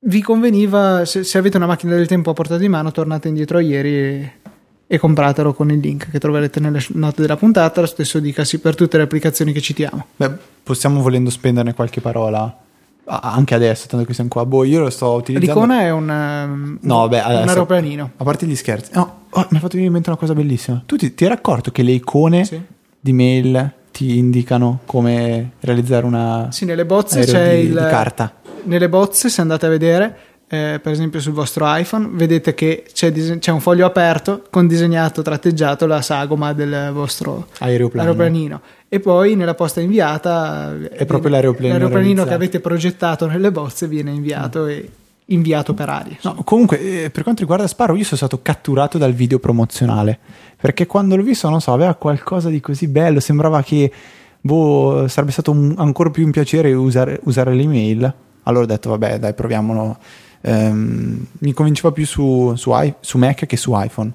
vi 0.00 0.22
conveniva, 0.22 1.04
se, 1.04 1.24
se 1.24 1.38
avete 1.38 1.56
una 1.56 1.66
macchina 1.66 1.94
del 1.94 2.06
tempo 2.06 2.30
a 2.30 2.34
portata 2.34 2.60
di 2.60 2.68
mano, 2.68 2.92
tornate 2.92 3.28
indietro 3.28 3.58
ieri 3.58 3.96
e, 3.96 4.32
e 4.86 4.98
compratelo 4.98 5.54
con 5.54 5.70
il 5.70 5.78
link 5.78 6.10
che 6.10 6.18
troverete 6.18 6.60
nelle 6.60 6.84
note 6.94 7.22
della 7.22 7.36
puntata. 7.36 7.80
Lo 7.80 7.86
stesso 7.86 8.18
dicasi 8.20 8.58
per 8.60 8.74
tutte 8.74 8.96
le 8.96 9.04
applicazioni 9.04 9.52
che 9.52 9.60
citiamo. 9.60 10.06
Beh, 10.16 10.30
possiamo 10.62 11.00
volendo 11.00 11.30
spenderne 11.30 11.74
qualche 11.74 12.00
parola 12.00 12.58
anche 13.06 13.54
adesso, 13.54 13.86
tanto 13.86 14.06
che 14.06 14.14
siamo 14.14 14.30
qua. 14.30 14.46
Boh, 14.46 14.64
io 14.64 14.80
lo 14.80 14.90
sto 14.90 15.12
utilizzando. 15.12 15.60
L'icona 15.60 15.80
è 15.82 15.90
un, 15.90 16.08
um, 16.08 16.78
No, 16.80 17.08
beh, 17.08 17.18
un 17.18 17.24
adesso- 17.24 17.48
aeroplanino. 17.50 18.10
A 18.16 18.24
parte 18.24 18.46
gli 18.46 18.56
scherzi. 18.56 18.90
No, 18.94 19.20
oh, 19.30 19.46
mi 19.50 19.56
ha 19.56 19.60
fatto 19.60 19.68
venire 19.72 19.86
in 19.86 19.92
mente 19.92 20.08
una 20.10 20.18
cosa 20.18 20.32
bellissima. 20.34 20.82
Tu 20.86 20.96
ti, 20.96 21.14
ti 21.14 21.24
eri 21.24 21.34
accorto 21.34 21.70
che 21.70 21.82
le 21.82 21.92
icone 21.92 22.44
Sì. 22.44 22.60
di 22.98 23.12
mail 23.12 23.72
ti 23.92 24.16
indicano 24.18 24.80
come 24.86 25.52
realizzare 25.60 26.04
una 26.06 26.48
Sì, 26.50 26.64
nelle 26.64 26.84
bozze 26.86 27.24
c'è 27.24 27.54
di, 27.60 27.66
il, 27.66 27.68
di 27.70 27.74
carta? 27.76 28.32
nelle 28.64 28.88
bozze, 28.88 29.28
se 29.28 29.40
andate 29.42 29.66
a 29.66 29.68
vedere, 29.68 30.16
eh, 30.54 30.80
per 30.80 30.92
esempio 30.92 31.20
sul 31.20 31.32
vostro 31.32 31.64
iPhone, 31.68 32.08
vedete 32.12 32.54
che 32.54 32.84
c'è, 32.92 33.10
dise- 33.12 33.38
c'è 33.38 33.50
un 33.50 33.60
foglio 33.60 33.84
aperto 33.86 34.44
con 34.50 34.66
disegnato, 34.66 35.20
tratteggiato 35.22 35.86
la 35.86 36.00
sagoma 36.00 36.52
del 36.52 36.90
vostro 36.92 37.48
Aeroplano. 37.58 38.08
aeroplanino. 38.08 38.60
E 38.88 39.00
poi 39.00 39.34
nella 39.34 39.54
posta 39.54 39.80
inviata 39.80 40.72
È 40.90 41.04
proprio 41.04 41.30
l'aeroplanino 41.30 41.72
l'aeroplanino 41.78 42.24
che 42.24 42.32
avete 42.34 42.60
progettato 42.60 43.26
nelle 43.26 43.50
bozze 43.50 43.88
viene 43.88 44.12
inviato 44.12 44.66
e 44.66 44.88
inviato 45.26 45.74
per 45.74 45.88
aria. 45.88 46.16
No, 46.22 46.34
comunque, 46.44 47.04
eh, 47.04 47.10
per 47.10 47.22
quanto 47.22 47.40
riguarda 47.40 47.66
Sparrow, 47.66 47.96
io 47.96 48.04
sono 48.04 48.16
stato 48.18 48.40
catturato 48.42 48.98
dal 48.98 49.12
video 49.12 49.38
promozionale. 49.38 50.18
Perché 50.60 50.86
quando 50.86 51.16
l'ho 51.16 51.22
visto, 51.22 51.48
non 51.48 51.60
so, 51.60 51.72
aveva 51.72 51.94
qualcosa 51.94 52.48
di 52.50 52.60
così 52.60 52.86
bello. 52.88 53.20
Sembrava 53.20 53.62
che 53.62 53.90
boh, 54.40 55.06
sarebbe 55.08 55.32
stato 55.32 55.50
un- 55.50 55.74
ancora 55.78 56.10
più 56.10 56.24
un 56.24 56.30
piacere 56.30 56.72
usare, 56.74 57.18
usare 57.24 57.54
l'email. 57.54 58.14
Allora 58.44 58.64
ho 58.64 58.66
detto, 58.66 58.90
vabbè, 58.90 59.18
dai, 59.18 59.32
proviamolo. 59.34 59.96
Ehm, 60.46 61.26
mi 61.38 61.52
convinceva 61.52 61.90
più 61.92 62.04
su, 62.06 62.52
su, 62.56 62.70
i- 62.74 62.94
su 63.00 63.18
Mac 63.18 63.46
che 63.46 63.56
su 63.56 63.72
iPhone. 63.74 64.12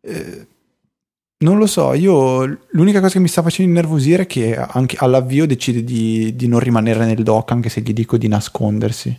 Eh, 0.00 0.46
non 1.44 1.58
lo 1.58 1.66
so, 1.66 1.92
io 1.92 2.44
l'unica 2.70 3.00
cosa 3.00 3.12
che 3.14 3.18
mi 3.20 3.28
sta 3.28 3.42
facendo 3.42 3.70
innervosire 3.70 4.22
è 4.22 4.26
che 4.26 4.56
anche 4.56 4.96
all'avvio 4.98 5.46
decide 5.46 5.84
di, 5.84 6.34
di 6.34 6.48
non 6.48 6.60
rimanere 6.60 7.04
nel 7.04 7.22
dock, 7.22 7.50
anche 7.50 7.68
se 7.68 7.82
gli 7.82 7.92
dico 7.92 8.16
di 8.16 8.28
nascondersi 8.28 9.18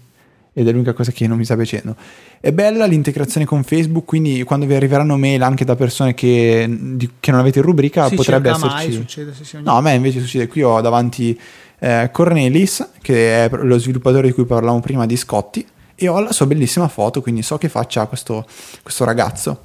ed 0.57 0.67
è 0.67 0.71
l'unica 0.71 0.93
cosa 0.93 1.11
che 1.11 1.28
non 1.28 1.38
mi 1.38 1.43
sta 1.45 1.55
piacendo. 1.55 1.95
È 2.39 2.51
bella 2.53 2.86
l'integrazione 2.86 3.45
con 3.45 3.63
Facebook, 3.63 4.05
quindi 4.05 4.41
quando 4.43 4.65
vi 4.65 4.73
arriveranno 4.73 5.17
mail 5.17 5.43
anche 5.43 5.65
da 5.65 5.76
persone 5.76 6.13
che, 6.15 6.65
di- 6.69 7.09
che 7.19 7.30
non 7.32 7.41
avete 7.41 7.59
in 7.59 7.65
rubrica 7.65 8.07
Sì, 8.07 8.15
potrebbe 8.15 8.49
cerca 8.51 8.65
mai, 8.65 8.80
esserci. 8.88 8.97
succede, 8.97 9.34
sì, 9.39 9.57
No, 9.61 9.76
a 9.78 9.82
me 9.82 9.93
invece 9.93 10.21
succede 10.21 10.47
qui 10.47 10.63
ho 10.63 10.80
davanti 10.82 11.38
eh, 11.80 12.09
Cornelis, 12.11 12.89
che 13.01 13.45
è 13.45 13.49
lo 13.51 13.78
sviluppatore 13.78 14.28
di 14.28 14.34
cui 14.34 14.45
parlavamo 14.45 14.80
prima 14.80 15.05
di 15.05 15.17
Scotti, 15.17 15.63
e 15.96 16.08
ho 16.08 16.20
la 16.20 16.32
sua 16.32 16.46
bellissima 16.46 16.88
foto, 16.88 17.22
quindi 17.22 17.41
so 17.41 17.58
che 17.58 17.70
faccia 17.70 18.06
questo, 18.06 18.46
questo 18.84 19.04
ragazzo, 19.06 19.62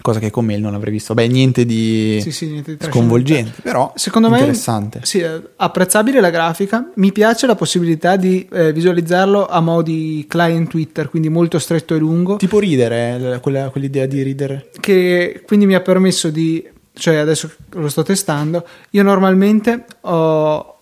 cosa 0.00 0.18
che 0.18 0.30
con 0.30 0.44
mail 0.44 0.60
non 0.60 0.74
avrei 0.74 0.92
visto. 0.92 1.12
Beh, 1.14 1.26
niente 1.26 1.66
di 1.66 2.18
Sì, 2.22 2.32
sì, 2.32 2.46
niente 2.48 2.76
di 2.76 2.84
sconvolgente, 2.84 3.60
però 3.62 3.92
Secondo 3.96 4.30
me 4.30 4.38
interessante. 4.38 5.00
Sì, 5.02 5.22
apprezzabile 5.56 6.20
la 6.20 6.30
grafica. 6.30 6.90
Mi 6.94 7.12
piace 7.12 7.46
la 7.46 7.54
possibilità 7.54 8.16
di 8.16 8.48
eh, 8.52 8.72
visualizzarlo 8.72 9.46
a 9.46 9.60
modi 9.60 10.24
client 10.28 10.68
Twitter, 10.70 11.08
quindi 11.10 11.28
molto 11.28 11.58
stretto 11.58 11.94
e 11.94 11.98
lungo. 11.98 12.36
Tipo 12.36 12.58
ridere, 12.58 13.34
eh, 13.34 13.40
quella- 13.40 13.68
quell'idea 13.70 14.06
di 14.06 14.22
ridere. 14.22 14.70
che 14.80 15.42
quindi 15.46 15.66
mi 15.66 15.74
ha 15.74 15.80
permesso 15.80 16.30
di, 16.30 16.66
cioè 16.94 17.16
adesso 17.16 17.50
lo 17.72 17.88
sto 17.88 18.02
testando, 18.02 18.66
io 18.90 19.02
normalmente 19.02 19.84
ho 20.02 20.79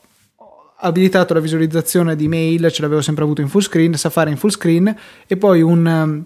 abilitato 0.81 1.35
la 1.35 1.41
visualizzazione 1.41 2.17
di 2.17 2.29
mail, 2.29 2.71
ce 2.71 2.83
l'avevo 2.83 3.01
sempre 3.01 3.25
avuto 3.25 3.41
in 3.41 3.49
full 3.49 3.61
screen, 3.61 3.95
Safari 3.95 4.31
in 4.31 4.37
full 4.37 4.51
screen 4.51 4.95
e 5.27 5.37
poi 5.37 5.61
un, 5.61 5.87
um, 5.87 6.25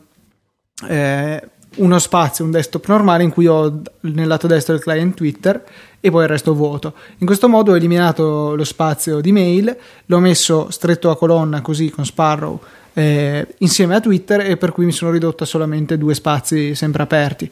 eh, 0.89 1.49
uno 1.77 1.99
spazio, 1.99 2.45
un 2.45 2.51
desktop 2.51 2.87
normale 2.89 3.23
in 3.23 3.31
cui 3.31 3.47
ho 3.47 3.83
nel 4.01 4.27
lato 4.27 4.47
destro 4.47 4.75
il 4.75 4.81
client 4.81 5.15
Twitter 5.15 5.65
e 6.01 6.11
poi 6.11 6.23
il 6.23 6.29
resto 6.29 6.55
vuoto. 6.55 6.95
In 7.19 7.27
questo 7.27 7.49
modo 7.49 7.73
ho 7.73 7.77
eliminato 7.77 8.55
lo 8.55 8.65
spazio 8.65 9.21
di 9.21 9.33
mail, 9.33 9.75
l'ho 10.07 10.19
messo 10.19 10.71
stretto 10.71 11.11
a 11.11 11.17
colonna 11.17 11.61
così 11.61 11.91
con 11.91 12.05
Sparrow 12.05 12.61
eh, 12.95 13.55
insieme 13.59 13.95
a 13.95 14.01
Twitter 14.01 14.41
e 14.41 14.57
per 14.57 14.73
cui 14.73 14.85
mi 14.85 14.93
sono 14.93 15.11
ridotto 15.11 15.45
a 15.45 15.47
solamente 15.47 15.99
due 15.99 16.15
spazi 16.15 16.75
sempre 16.75 17.03
aperti. 17.03 17.51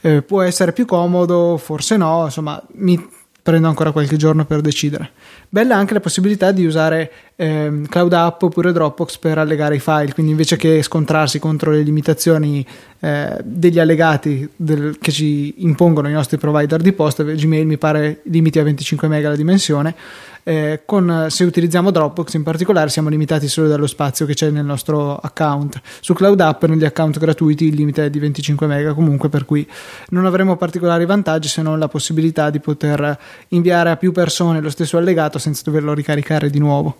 Eh, 0.00 0.22
può 0.22 0.42
essere 0.42 0.72
più 0.72 0.86
comodo, 0.86 1.56
forse 1.58 1.96
no, 1.96 2.24
insomma 2.24 2.60
mi 2.74 3.18
prendo 3.42 3.68
ancora 3.68 3.92
qualche 3.92 4.16
giorno 4.16 4.44
per 4.44 4.60
decidere. 4.60 5.12
Bella 5.52 5.74
anche 5.74 5.94
la 5.94 6.00
possibilità 6.00 6.52
di 6.52 6.64
usare 6.64 7.10
ehm, 7.34 7.86
Cloud 7.86 8.12
App 8.12 8.40
oppure 8.42 8.70
Dropbox 8.70 9.18
per 9.18 9.36
allegare 9.36 9.74
i 9.74 9.80
file, 9.80 10.14
quindi 10.14 10.30
invece 10.30 10.54
che 10.56 10.80
scontrarsi 10.80 11.40
contro 11.40 11.72
le 11.72 11.82
limitazioni 11.82 12.64
eh, 13.00 13.36
degli 13.42 13.80
allegati 13.80 14.48
del- 14.54 14.96
che 15.00 15.10
ci 15.10 15.64
impongono 15.64 16.08
i 16.08 16.12
nostri 16.12 16.36
provider 16.36 16.80
di 16.80 16.92
posta, 16.92 17.24
Gmail 17.24 17.66
mi 17.66 17.78
pare 17.78 18.20
limiti 18.24 18.60
a 18.60 18.62
25 18.62 19.08
MB 19.08 19.22
la 19.22 19.34
dimensione, 19.34 19.94
eh, 20.42 20.82
con, 20.84 21.26
se 21.28 21.44
utilizziamo 21.44 21.90
Dropbox 21.90 22.34
in 22.34 22.42
particolare 22.42 22.88
siamo 22.88 23.08
limitati 23.08 23.48
solo 23.48 23.68
dallo 23.68 23.86
spazio 23.86 24.26
che 24.26 24.34
c'è 24.34 24.50
nel 24.50 24.64
nostro 24.64 25.16
account. 25.16 25.80
Su 26.00 26.14
Cloud 26.14 26.40
App 26.40 26.64
negli 26.64 26.84
account 26.84 27.18
gratuiti 27.18 27.66
il 27.66 27.74
limite 27.74 28.06
è 28.06 28.10
di 28.10 28.18
25 28.18 28.66
MB 28.66 28.94
comunque 28.94 29.28
per 29.28 29.44
cui 29.44 29.66
non 30.10 30.26
avremo 30.26 30.56
particolari 30.56 31.04
vantaggi 31.04 31.48
se 31.48 31.62
non 31.62 31.78
la 31.78 31.88
possibilità 31.88 32.50
di 32.50 32.60
poter 32.60 33.18
inviare 33.48 33.90
a 33.90 33.96
più 33.96 34.12
persone 34.12 34.60
lo 34.60 34.70
stesso 34.70 34.96
allegato 34.96 35.38
senza 35.40 35.62
doverlo 35.64 35.92
ricaricare 35.94 36.48
di 36.50 36.60
nuovo. 36.60 36.96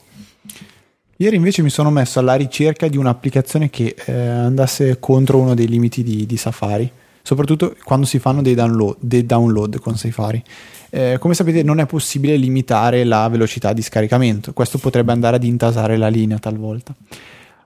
Ieri 1.20 1.36
invece 1.36 1.60
mi 1.62 1.68
sono 1.68 1.90
messo 1.90 2.18
alla 2.18 2.34
ricerca 2.34 2.88
di 2.88 2.96
un'applicazione 2.96 3.68
che 3.68 3.94
eh, 4.06 4.12
andasse 4.12 4.98
contro 4.98 5.38
uno 5.38 5.54
dei 5.54 5.68
limiti 5.68 6.02
di, 6.02 6.24
di 6.24 6.36
Safari, 6.38 6.90
soprattutto 7.22 7.76
quando 7.84 8.06
si 8.06 8.18
fanno 8.18 8.40
dei 8.40 8.54
download, 8.54 8.96
dei 8.98 9.26
download 9.26 9.78
con 9.80 9.98
Safari. 9.98 10.42
Eh, 10.88 11.18
come 11.20 11.34
sapete 11.34 11.62
non 11.62 11.78
è 11.78 11.84
possibile 11.84 12.36
limitare 12.36 13.04
la 13.04 13.28
velocità 13.28 13.74
di 13.74 13.82
scaricamento, 13.82 14.54
questo 14.54 14.78
potrebbe 14.78 15.12
andare 15.12 15.36
ad 15.36 15.44
intasare 15.44 15.98
la 15.98 16.08
linea 16.08 16.38
talvolta. 16.38 16.94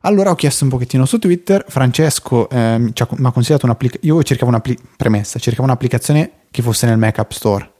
Allora 0.01 0.31
ho 0.31 0.35
chiesto 0.35 0.65
un 0.65 0.71
pochettino 0.71 1.07
su 1.07 1.19
Twitter, 1.19 1.65
Francesco 1.67 2.49
ha- 2.49 2.77
mi 2.77 2.93
ha 2.93 3.31
consigliato 3.31 3.67
un'applicazione, 3.67 4.15
io 4.15 4.23
cercavo 4.25 4.51
una 4.51 4.63
premessa, 4.97 5.39
cercavo 5.39 5.63
un'applicazione 5.63 6.31
che 6.51 6.61
fosse 6.61 6.87
nel 6.87 6.99
Mac 6.99 7.21
App 7.21 7.31
Store. 7.31 7.71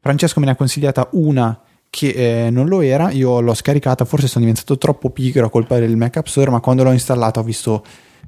Francesco 0.00 0.40
me 0.40 0.46
ne 0.46 0.52
ha 0.52 0.56
consigliata 0.56 1.08
una 1.12 1.58
che 1.96 2.08
eh, 2.44 2.50
non 2.50 2.68
lo 2.68 2.82
era, 2.82 3.10
io 3.10 3.40
l'ho 3.40 3.54
scaricata, 3.54 4.04
forse 4.04 4.26
sono 4.26 4.44
diventato 4.44 4.76
troppo 4.76 5.08
pigro 5.08 5.46
a 5.46 5.48
colpa 5.48 5.78
del 5.78 5.96
Mac 5.96 6.18
App 6.18 6.26
Store, 6.26 6.50
ma 6.50 6.60
quando 6.60 6.82
l'ho 6.82 6.92
installata 6.92 7.40
ho 7.40 7.42
visto 7.42 7.82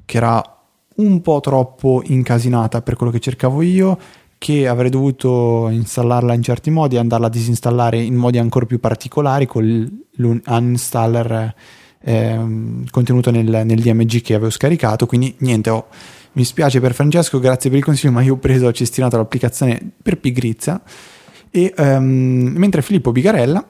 che 0.05 0.17
era 0.17 0.43
un 0.95 1.21
po' 1.21 1.39
troppo 1.39 2.01
incasinata 2.03 2.81
per 2.81 2.95
quello 2.95 3.11
che 3.11 3.19
cercavo 3.19 3.61
io, 3.61 3.95
che 4.39 4.67
avrei 4.67 4.89
dovuto 4.89 5.69
installarla 5.69 6.33
in 6.33 6.41
certi 6.41 6.71
modi 6.71 6.95
e 6.95 6.97
andarla 6.97 7.27
a 7.27 7.29
disinstallare 7.29 8.01
in 8.01 8.15
modi 8.15 8.39
ancora 8.39 8.65
più 8.65 8.79
particolari 8.79 9.45
con 9.45 10.03
l'uninstaller 10.13 11.53
ehm, 12.01 12.85
contenuto 12.89 13.29
nel, 13.29 13.67
nel 13.67 13.81
DMG 13.81 14.21
che 14.21 14.33
avevo 14.33 14.49
scaricato, 14.49 15.05
quindi 15.05 15.35
niente, 15.41 15.69
ho- 15.69 15.85
mi 16.31 16.43
spiace 16.43 16.79
per 16.79 16.95
Francesco, 16.95 17.37
grazie 17.37 17.69
per 17.69 17.77
il 17.77 17.85
consiglio, 17.85 18.13
ma 18.13 18.23
io 18.23 18.33
ho 18.33 18.37
preso, 18.37 18.65
ho 18.65 18.71
cestinato 18.71 19.15
l'applicazione 19.15 19.79
per 20.01 20.17
pigrizia 20.17 20.81
e 21.51 21.73
ehm, 21.75 22.53
mentre 22.55 22.81
Filippo 22.81 23.11
Bigarella 23.11 23.67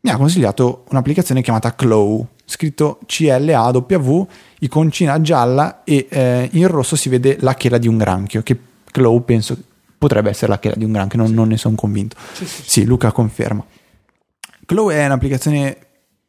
mi 0.00 0.10
ha 0.10 0.16
consigliato 0.16 0.84
un'applicazione 0.90 1.42
chiamata 1.42 1.74
Clow, 1.74 2.26
scritto 2.44 3.00
C-L-A-W, 3.06 4.26
iconcina 4.60 5.20
gialla 5.20 5.82
e 5.82 6.06
eh, 6.08 6.48
in 6.52 6.68
rosso 6.68 6.94
si 6.94 7.08
vede 7.08 7.36
la 7.40 7.54
chela 7.54 7.78
di 7.78 7.88
un 7.88 7.98
granchio, 7.98 8.42
che 8.42 8.56
Clow 8.92 9.24
penso 9.24 9.56
potrebbe 9.98 10.30
essere 10.30 10.52
la 10.52 10.58
chela 10.60 10.76
di 10.76 10.84
un 10.84 10.92
granchio, 10.92 11.18
non, 11.18 11.32
non 11.32 11.48
ne 11.48 11.56
sono 11.56 11.74
convinto. 11.74 12.16
Sì, 12.32 12.84
Luca 12.84 13.10
conferma. 13.10 13.64
Clow 14.64 14.90
è 14.90 15.04
un'applicazione 15.04 15.76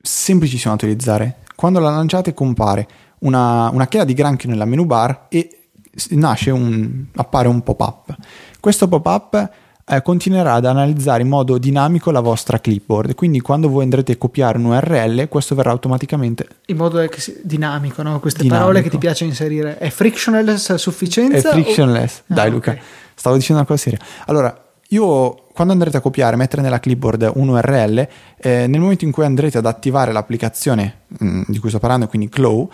semplicissima 0.01 0.75
da 0.75 0.85
utilizzare. 0.85 1.37
Quando 1.55 1.79
la 1.79 1.91
lanciate 1.91 2.33
compare 2.33 2.87
una, 3.19 3.69
una 3.69 3.87
chela 3.87 4.05
di 4.05 4.13
granchio 4.13 4.49
nella 4.49 4.65
menu 4.65 4.85
bar 4.85 5.27
e 5.29 5.69
nasce 6.09 6.51
un, 6.51 7.05
appare 7.15 7.47
un 7.47 7.61
pop-up. 7.61 8.15
Questo 8.59 8.87
pop-up 8.87 9.49
eh, 9.89 10.01
continuerà 10.01 10.53
ad 10.53 10.65
analizzare 10.65 11.21
in 11.21 11.29
modo 11.29 11.57
dinamico 11.57 12.11
la 12.11 12.19
vostra 12.19 12.59
clipboard, 12.59 13.15
quindi 13.15 13.39
quando 13.39 13.69
voi 13.69 13.83
andrete 13.83 14.13
a 14.13 14.17
copiare 14.17 14.57
un 14.57 14.65
URL, 14.65 15.27
questo 15.29 15.55
verrà 15.55 15.71
automaticamente 15.71 16.47
In 16.65 16.77
modo 16.77 17.05
che 17.07 17.21
sia 17.21 17.35
dinamico, 17.41 18.01
no? 18.01 18.19
queste 18.19 18.41
Dinamico. 18.41 18.65
parole 18.65 18.83
che 18.83 18.89
ti 18.89 18.97
piace 18.97 19.23
inserire. 19.23 19.77
È 19.77 19.89
frictionless 19.89 20.69
a 20.71 20.73
è 20.73 20.77
sufficienza? 20.77 21.49
o- 21.49 21.51
frictionless. 21.53 22.17
Ah, 22.27 22.33
Dai 22.33 22.47
ok. 22.47 22.53
Luca, 22.53 22.77
stavo 23.15 23.35
dicendo 23.37 23.61
una 23.61 23.67
cosa 23.69 23.81
seria. 23.81 23.99
Allora, 24.25 24.61
io 24.89 25.45
quando 25.53 25.73
andrete 25.73 25.97
a 25.97 26.01
copiare, 26.01 26.35
mettere 26.35 26.61
nella 26.61 26.79
clipboard 26.79 27.31
un 27.35 27.49
URL, 27.49 28.07
eh, 28.37 28.67
nel 28.67 28.79
momento 28.79 29.05
in 29.05 29.11
cui 29.11 29.23
andrete 29.23 29.57
ad 29.57 29.65
attivare 29.65 30.11
l'applicazione 30.11 31.01
mm, 31.23 31.43
di 31.47 31.57
cui 31.59 31.69
sto 31.69 31.79
parlando, 31.79 32.07
quindi 32.07 32.29
Clow, 32.29 32.69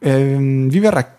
ehm, 0.00 0.68
vi 0.68 0.78
verrà 0.80 1.13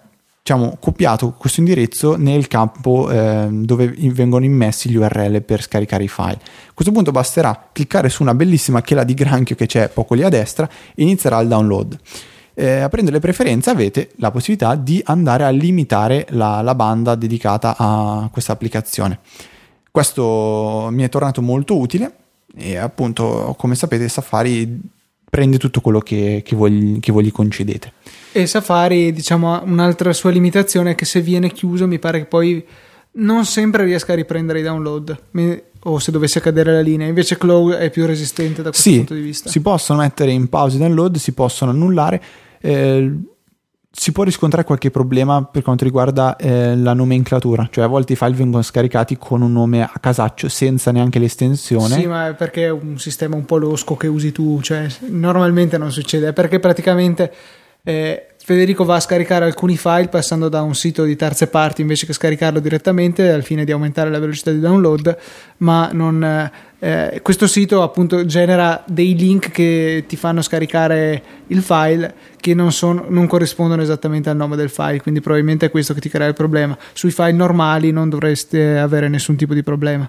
diciamo, 0.46 0.78
copiato 0.80 1.32
questo 1.32 1.60
indirizzo 1.60 2.18
nel 2.18 2.48
campo 2.48 3.10
eh, 3.10 3.48
dove 3.50 3.96
vengono 3.98 4.46
immessi 4.46 4.92
gli 4.92 4.96
URL 4.96 5.42
per 5.42 5.64
scaricare 5.64 6.04
i 6.04 6.08
file. 6.08 6.38
A 6.68 6.72
questo 6.76 6.94
punto 6.94 7.10
basterà 7.10 7.70
cliccare 7.72 8.10
su 8.10 8.22
una 8.22 8.36
bellissima 8.36 8.84
chela 8.84 9.04
di 9.04 9.16
granchio 9.16 9.56
che 9.56 9.66
c'è 9.66 9.90
poco 9.90 10.14
lì 10.14 10.22
a 10.22 10.30
destra 10.30 10.70
e 10.94 11.02
inizierà 11.02 11.40
il 11.40 11.48
download. 11.48 11.98
Eh, 12.54 12.80
aprendo 12.80 13.10
le 13.10 13.18
preferenze 13.18 13.72
avete 13.72 14.12
la 14.18 14.30
possibilità 14.30 14.76
di 14.76 15.02
andare 15.06 15.46
a 15.46 15.50
limitare 15.50 16.28
la, 16.30 16.62
la 16.62 16.76
banda 16.76 17.16
dedicata 17.16 17.76
a 17.76 18.30
questa 18.32 18.54
applicazione. 18.54 19.22
Questo 19.90 20.90
mi 20.92 21.02
è 21.02 21.10
tornato 21.10 21.42
molto 21.42 21.76
utile 21.76 22.18
e 22.56 22.78
appunto 22.78 23.56
come 23.58 23.74
sapete 23.74 24.08
Safari 24.08 24.80
prende 25.28 25.58
tutto 25.58 25.82
quello 25.82 26.00
che, 26.00 26.44
che, 26.46 26.56
voi, 26.56 27.00
che 27.02 27.12
voi 27.12 27.24
gli 27.24 27.32
concedete. 27.32 27.94
E 28.38 28.48
Safari, 28.48 29.14
diciamo, 29.14 29.62
un'altra 29.64 30.12
sua 30.12 30.30
limitazione 30.30 30.92
è 30.92 30.96
che 30.96 31.06
se 31.06 31.22
viene 31.22 31.50
chiuso 31.54 31.88
mi 31.88 32.00
pare 32.00 32.20
che 32.20 32.26
poi 32.26 32.66
non 33.14 33.46
sempre 33.46 33.86
riesca 33.86 34.12
a 34.12 34.16
riprendere 34.18 34.60
i 34.60 34.62
download 34.62 35.18
o 35.84 36.00
se 36.00 36.12
dovesse 36.12 36.42
cadere 36.42 36.74
la 36.74 36.82
linea. 36.82 37.08
Invece 37.08 37.38
Cloud 37.38 37.76
è 37.76 37.90
più 37.90 38.06
resistente 38.06 38.62
da 38.62 38.72
questo 38.72 38.90
sì, 38.90 38.98
punto 38.98 39.14
di 39.14 39.22
vista. 39.22 39.50
Si 39.50 39.62
possono 39.62 40.00
mettere 40.00 40.32
in 40.32 40.50
pausa 40.50 40.76
i 40.76 40.80
download, 40.80 41.16
si 41.16 41.32
possono 41.32 41.72
annullare. 41.72 42.22
Eh, 42.60 43.10
si 43.90 44.12
può 44.12 44.26
riscontrare 44.26 44.66
qualche 44.66 44.92
problema 44.92 45.46
per 45.46 45.62
quanto 45.62 45.86
riguarda 45.86 46.36
eh, 46.36 46.76
la 46.76 46.92
nomenclatura, 46.92 47.70
cioè 47.72 47.86
a 47.86 47.88
volte 47.88 48.12
i 48.12 48.16
file 48.18 48.34
vengono 48.34 48.64
scaricati 48.64 49.18
con 49.18 49.44
un 49.44 49.54
nome 49.54 49.82
a 49.82 49.94
casaccio 49.98 50.50
senza 50.50 50.92
neanche 50.92 51.20
l'estensione. 51.20 51.96
Sì, 51.96 52.06
ma 52.06 52.28
è 52.28 52.34
perché 52.34 52.66
è 52.66 52.70
un 52.70 53.00
sistema 53.00 53.38
un 53.38 53.46
po' 53.46 53.56
losco 53.56 53.96
che 53.96 54.08
usi 54.08 54.34
tu, 54.34 54.60
cioè 54.62 54.88
normalmente 55.08 55.78
non 55.78 55.90
succede, 55.90 56.28
è 56.28 56.34
perché 56.34 56.60
praticamente 56.60 57.32
eh, 57.86 58.28
Federico 58.46 58.84
va 58.84 58.96
a 58.96 59.00
scaricare 59.00 59.46
alcuni 59.46 59.76
file 59.76 60.08
passando 60.08 60.50
da 60.50 60.62
un 60.62 60.76
sito 60.76 61.04
di 61.04 61.16
terze 61.16 61.48
parti 61.48 61.82
invece 61.82 62.06
che 62.06 62.14
scaricarlo 62.14 62.60
direttamente 62.60 63.32
al 63.32 63.42
fine 63.42 63.66
di 63.66 63.72
aumentare 63.72 64.12
la 64.12 64.20
velocità 64.20 64.52
di 64.52 64.60
download, 64.60 65.18
ma 65.58 65.90
non, 65.92 66.52
eh, 66.78 67.20
questo 67.24 67.48
sito 67.48 67.82
appunto 67.82 68.24
genera 68.26 68.84
dei 68.86 69.16
link 69.16 69.50
che 69.50 70.04
ti 70.08 70.16
fanno 70.16 70.44
scaricare 70.44 71.24
il 71.48 71.64
file 71.64 72.14
che 72.40 72.54
non, 72.54 72.72
sono, 72.72 73.06
non 73.10 73.26
corrispondono 73.26 73.82
esattamente 73.82 74.30
al 74.30 74.36
nome 74.36 74.56
del 74.56 74.70
file, 74.70 75.02
quindi 75.02 75.22
probabilmente 75.22 75.66
è 75.66 75.72
questo 75.72 75.96
che 75.96 76.02
ti 76.02 76.10
crea 76.10 76.28
il 76.28 76.36
problema. 76.36 76.78
Sui 76.94 77.10
file 77.10 77.32
normali 77.32 77.92
non 77.92 78.10
dovreste 78.10 78.78
avere 78.78 79.08
nessun 79.08 79.36
tipo 79.36 79.56
di 79.56 79.64
problema. 79.64 80.08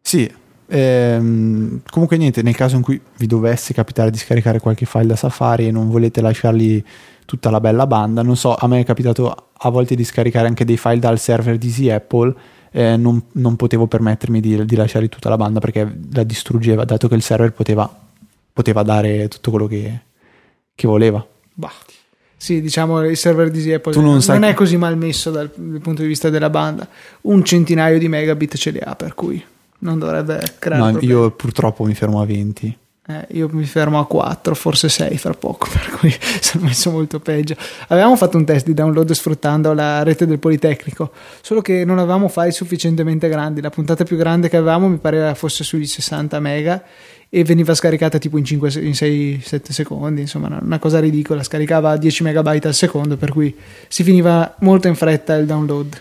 Sì, 0.00 0.30
Ehm, 0.66 1.82
comunque 1.90 2.16
niente, 2.16 2.42
nel 2.42 2.56
caso 2.56 2.76
in 2.76 2.82
cui 2.82 3.00
vi 3.18 3.26
dovesse 3.26 3.74
capitare 3.74 4.10
di 4.10 4.18
scaricare 4.18 4.60
qualche 4.60 4.86
file 4.86 5.06
da 5.06 5.16
Safari 5.16 5.66
e 5.66 5.70
non 5.70 5.90
volete 5.90 6.20
lasciargli 6.20 6.82
tutta 7.26 7.50
la 7.50 7.60
bella 7.60 7.86
banda, 7.86 8.22
non 8.22 8.36
so, 8.36 8.54
a 8.54 8.66
me 8.66 8.80
è 8.80 8.84
capitato 8.84 9.48
a 9.52 9.68
volte 9.70 9.94
di 9.94 10.04
scaricare 10.04 10.46
anche 10.46 10.64
dei 10.64 10.76
file 10.76 10.98
dal 10.98 11.18
server 11.18 11.56
di 11.56 11.68
Easy 11.68 11.90
Apple, 11.90 12.34
eh, 12.70 12.96
non, 12.96 13.22
non, 13.32 13.56
potevo 13.56 13.86
permettermi 13.86 14.40
di, 14.40 14.64
di 14.64 14.76
lasciare 14.76 15.08
tutta 15.08 15.28
la 15.28 15.36
banda 15.36 15.60
perché 15.60 16.00
la 16.12 16.22
distruggeva, 16.22 16.84
dato 16.84 17.08
che 17.08 17.14
il 17.14 17.22
server 17.22 17.52
poteva, 17.52 17.88
poteva 18.52 18.82
dare 18.82 19.28
tutto 19.28 19.50
quello 19.50 19.66
che, 19.66 20.00
che 20.74 20.86
voleva. 20.86 21.24
Bah. 21.54 21.72
Sì, 22.36 22.60
diciamo 22.60 23.02
il 23.04 23.16
server 23.16 23.50
di 23.50 23.72
Apple 23.72 23.94
non, 23.94 24.20
non 24.26 24.42
è 24.42 24.52
così 24.52 24.76
mal 24.76 24.98
messo 24.98 25.30
dal, 25.30 25.50
dal 25.54 25.80
punto 25.80 26.02
di 26.02 26.08
vista 26.08 26.28
della 26.28 26.50
banda. 26.50 26.86
Un 27.22 27.42
centinaio 27.42 27.98
di 27.98 28.08
megabit 28.08 28.56
ce 28.56 28.70
li 28.70 28.80
ha, 28.82 28.94
per 28.96 29.14
cui 29.14 29.42
non 29.84 29.98
dovrebbe 29.98 30.54
creare 30.58 30.82
no, 30.82 30.90
problemi. 30.90 31.12
io 31.12 31.30
purtroppo 31.30 31.84
mi 31.84 31.94
fermo 31.94 32.20
a 32.20 32.26
20 32.26 32.78
eh, 33.06 33.26
io 33.32 33.50
mi 33.52 33.64
fermo 33.64 33.98
a 33.98 34.06
4, 34.06 34.54
forse 34.54 34.88
6 34.88 35.18
fra 35.18 35.34
poco, 35.34 35.68
per 35.70 35.90
cui 35.98 36.14
sono 36.40 36.64
messo 36.64 36.90
molto 36.90 37.20
peggio. 37.20 37.54
Avevamo 37.88 38.16
fatto 38.16 38.38
un 38.38 38.46
test 38.46 38.64
di 38.64 38.72
download 38.72 39.12
sfruttando 39.12 39.74
la 39.74 40.02
rete 40.02 40.26
del 40.26 40.38
Politecnico, 40.38 41.12
solo 41.42 41.60
che 41.60 41.84
non 41.84 41.98
avevamo 41.98 42.28
file 42.28 42.50
sufficientemente 42.50 43.28
grandi. 43.28 43.60
La 43.60 43.68
puntata 43.68 44.04
più 44.04 44.16
grande 44.16 44.48
che 44.48 44.56
avevamo 44.56 44.88
mi 44.88 44.96
pareva 44.96 45.34
fosse 45.34 45.64
sui 45.64 45.84
60 45.84 46.40
mega 46.40 46.82
e 47.28 47.44
veniva 47.44 47.74
scaricata 47.74 48.16
tipo 48.16 48.38
in, 48.38 48.44
5, 48.44 48.72
in 48.80 48.92
6-7 48.92 49.70
secondi, 49.70 50.22
insomma 50.22 50.58
una 50.62 50.78
cosa 50.78 50.98
ridicola, 50.98 51.42
scaricava 51.42 51.98
10 51.98 52.22
megabyte 52.22 52.68
al 52.68 52.74
secondo, 52.74 53.18
per 53.18 53.32
cui 53.32 53.54
si 53.86 54.02
finiva 54.02 54.54
molto 54.60 54.88
in 54.88 54.94
fretta 54.94 55.34
il 55.34 55.44
download. 55.44 56.00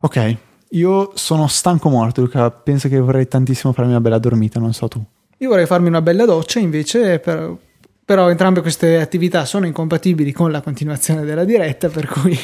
Ok, 0.00 0.36
io 0.74 1.12
sono 1.14 1.46
stanco 1.46 1.88
morto, 1.88 2.20
Luca. 2.20 2.50
Penso 2.50 2.88
che 2.88 2.98
vorrei 2.98 3.28
tantissimo 3.28 3.72
farmi 3.72 3.90
una 3.90 4.00
bella 4.00 4.18
dormita, 4.18 4.58
non 4.58 4.72
so 4.72 4.88
tu. 4.88 5.02
Io 5.38 5.48
vorrei 5.48 5.66
farmi 5.66 5.88
una 5.88 6.02
bella 6.02 6.24
doccia, 6.24 6.58
invece, 6.58 7.18
per, 7.18 7.56
però 8.04 8.28
entrambe 8.28 8.60
queste 8.60 9.00
attività 9.00 9.44
sono 9.44 9.66
incompatibili 9.66 10.32
con 10.32 10.50
la 10.50 10.60
continuazione 10.60 11.24
della 11.24 11.44
diretta, 11.44 11.88
per 11.88 12.06
cui 12.06 12.38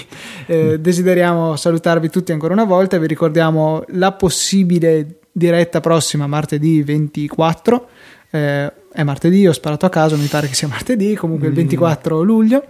eh, 0.47 0.79
mm. 0.79 0.83
desideriamo 0.83 1.57
salutarvi 1.57 2.09
tutti 2.09 2.33
ancora 2.33 2.53
una 2.53 2.65
volta. 2.65 2.99
Vi 2.99 3.07
ricordiamo 3.07 3.83
la 3.89 4.13
possibile 4.13 5.21
diretta 5.33 5.81
prossima, 5.81 6.27
martedì 6.27 6.83
24. 6.83 7.89
Eh, 8.31 8.73
è 8.93 9.03
martedì, 9.03 9.47
ho 9.47 9.53
sparato 9.53 9.87
a 9.87 9.91
caso, 9.91 10.17
mi 10.17 10.27
pare 10.27 10.47
che 10.47 10.55
sia 10.55 10.69
martedì, 10.69 11.15
comunque 11.15 11.49
mm. 11.49 11.51
il 11.51 11.57
24 11.57 12.23
luglio. 12.23 12.65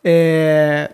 Eh, 0.00 0.90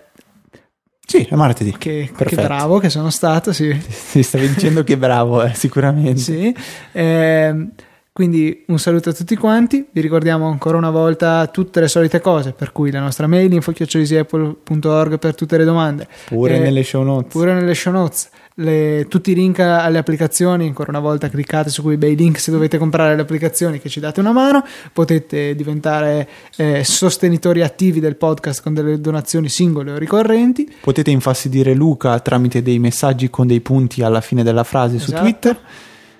sì, 1.10 1.22
è 1.22 1.34
martedì. 1.36 1.74
Che, 1.78 2.10
che, 2.14 2.36
bravo 2.36 2.78
che 2.78 2.90
sono 2.90 3.08
stato, 3.08 3.54
sì. 3.54 3.74
Si 3.88 4.22
stavi 4.22 4.46
dicendo 4.46 4.84
che 4.84 4.98
bravo, 4.98 5.42
eh, 5.42 5.54
sicuramente. 5.54 6.20
Sì. 6.20 6.54
Eh, 6.92 7.66
quindi 8.12 8.64
un 8.66 8.78
saluto 8.78 9.08
a 9.08 9.12
tutti 9.14 9.34
quanti, 9.34 9.86
vi 9.90 10.02
ricordiamo 10.02 10.48
ancora 10.48 10.76
una 10.76 10.90
volta 10.90 11.46
tutte 11.46 11.80
le 11.80 11.88
solite 11.88 12.20
cose, 12.20 12.52
per 12.52 12.72
cui 12.72 12.90
la 12.90 13.00
nostra 13.00 13.26
mail 13.26 13.50
info.org 13.54 15.18
per 15.18 15.34
tutte 15.34 15.56
le 15.56 15.64
domande. 15.64 16.06
Pure 16.26 16.56
eh, 16.56 16.58
nelle 16.58 16.82
show 16.82 17.02
notes. 17.02 17.32
Pure 17.32 17.54
nelle 17.54 17.74
show 17.74 17.90
notes 17.90 18.28
le, 18.60 19.06
tutti 19.08 19.32
i 19.32 19.34
link 19.34 19.58
alle 19.60 19.98
applicazioni, 19.98 20.66
ancora 20.66 20.90
una 20.90 21.00
volta 21.00 21.28
cliccate 21.28 21.70
su 21.70 21.82
quei 21.82 21.96
bei 21.96 22.16
link 22.16 22.38
se 22.38 22.50
dovete 22.50 22.78
comprare 22.78 23.14
le 23.14 23.22
applicazioni 23.22 23.78
che 23.78 23.88
ci 23.88 24.00
date 24.00 24.20
una 24.20 24.32
mano, 24.32 24.64
potete 24.92 25.54
diventare 25.54 26.28
eh, 26.56 26.82
sostenitori 26.84 27.62
attivi 27.62 28.00
del 28.00 28.16
podcast 28.16 28.62
con 28.62 28.74
delle 28.74 29.00
donazioni 29.00 29.48
singole 29.48 29.92
o 29.92 29.98
ricorrenti. 29.98 30.72
Potete 30.80 31.10
infastidire 31.10 31.74
Luca 31.74 32.18
tramite 32.20 32.62
dei 32.62 32.78
messaggi 32.78 33.30
con 33.30 33.46
dei 33.46 33.60
punti 33.60 34.02
alla 34.02 34.20
fine 34.20 34.42
della 34.42 34.64
frase 34.64 34.96
esatto. 34.96 35.16
su 35.16 35.22
Twitter. 35.22 35.58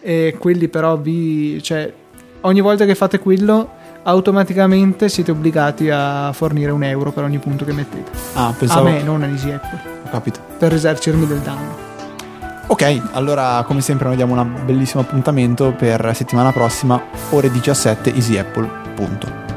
E 0.01 0.37
quelli 0.39 0.69
però 0.69 0.97
vi... 0.97 1.61
Cioè, 1.63 1.93
ogni 2.43 2.61
volta 2.61 2.85
che 2.85 2.95
fate 2.95 3.19
quello 3.19 3.77
automaticamente 4.05 5.09
siete 5.09 5.33
obbligati 5.33 5.91
a 5.91 6.33
fornire 6.33 6.71
un 6.71 6.85
euro 6.85 7.11
per 7.11 7.25
ogni 7.25 7.39
punto 7.39 7.65
che 7.65 7.73
mettete. 7.73 8.11
Ah, 8.35 8.55
pensavo... 8.57 8.87
A 8.87 8.91
me, 8.93 9.03
non 9.03 9.23
a 9.23 9.27
Easy 9.27 9.51
Apple. 9.51 9.81
Ho 10.05 10.11
capito. 10.11 10.41
Per 10.57 10.71
risarcirmi 10.71 11.27
del 11.27 11.41
danno. 11.41 11.88
Ok, 12.71 13.03
allora 13.13 13.65
come 13.67 13.81
sempre 13.81 14.09
noi 14.09 14.17
diamo 14.17 14.35
un 14.35 14.61
bellissimo 14.67 15.01
appuntamento 15.01 15.73
per 15.73 16.15
settimana 16.15 16.53
prossima, 16.53 17.03
ore 17.31 17.51
17, 17.51 18.15
easyapple.com. 18.15 19.48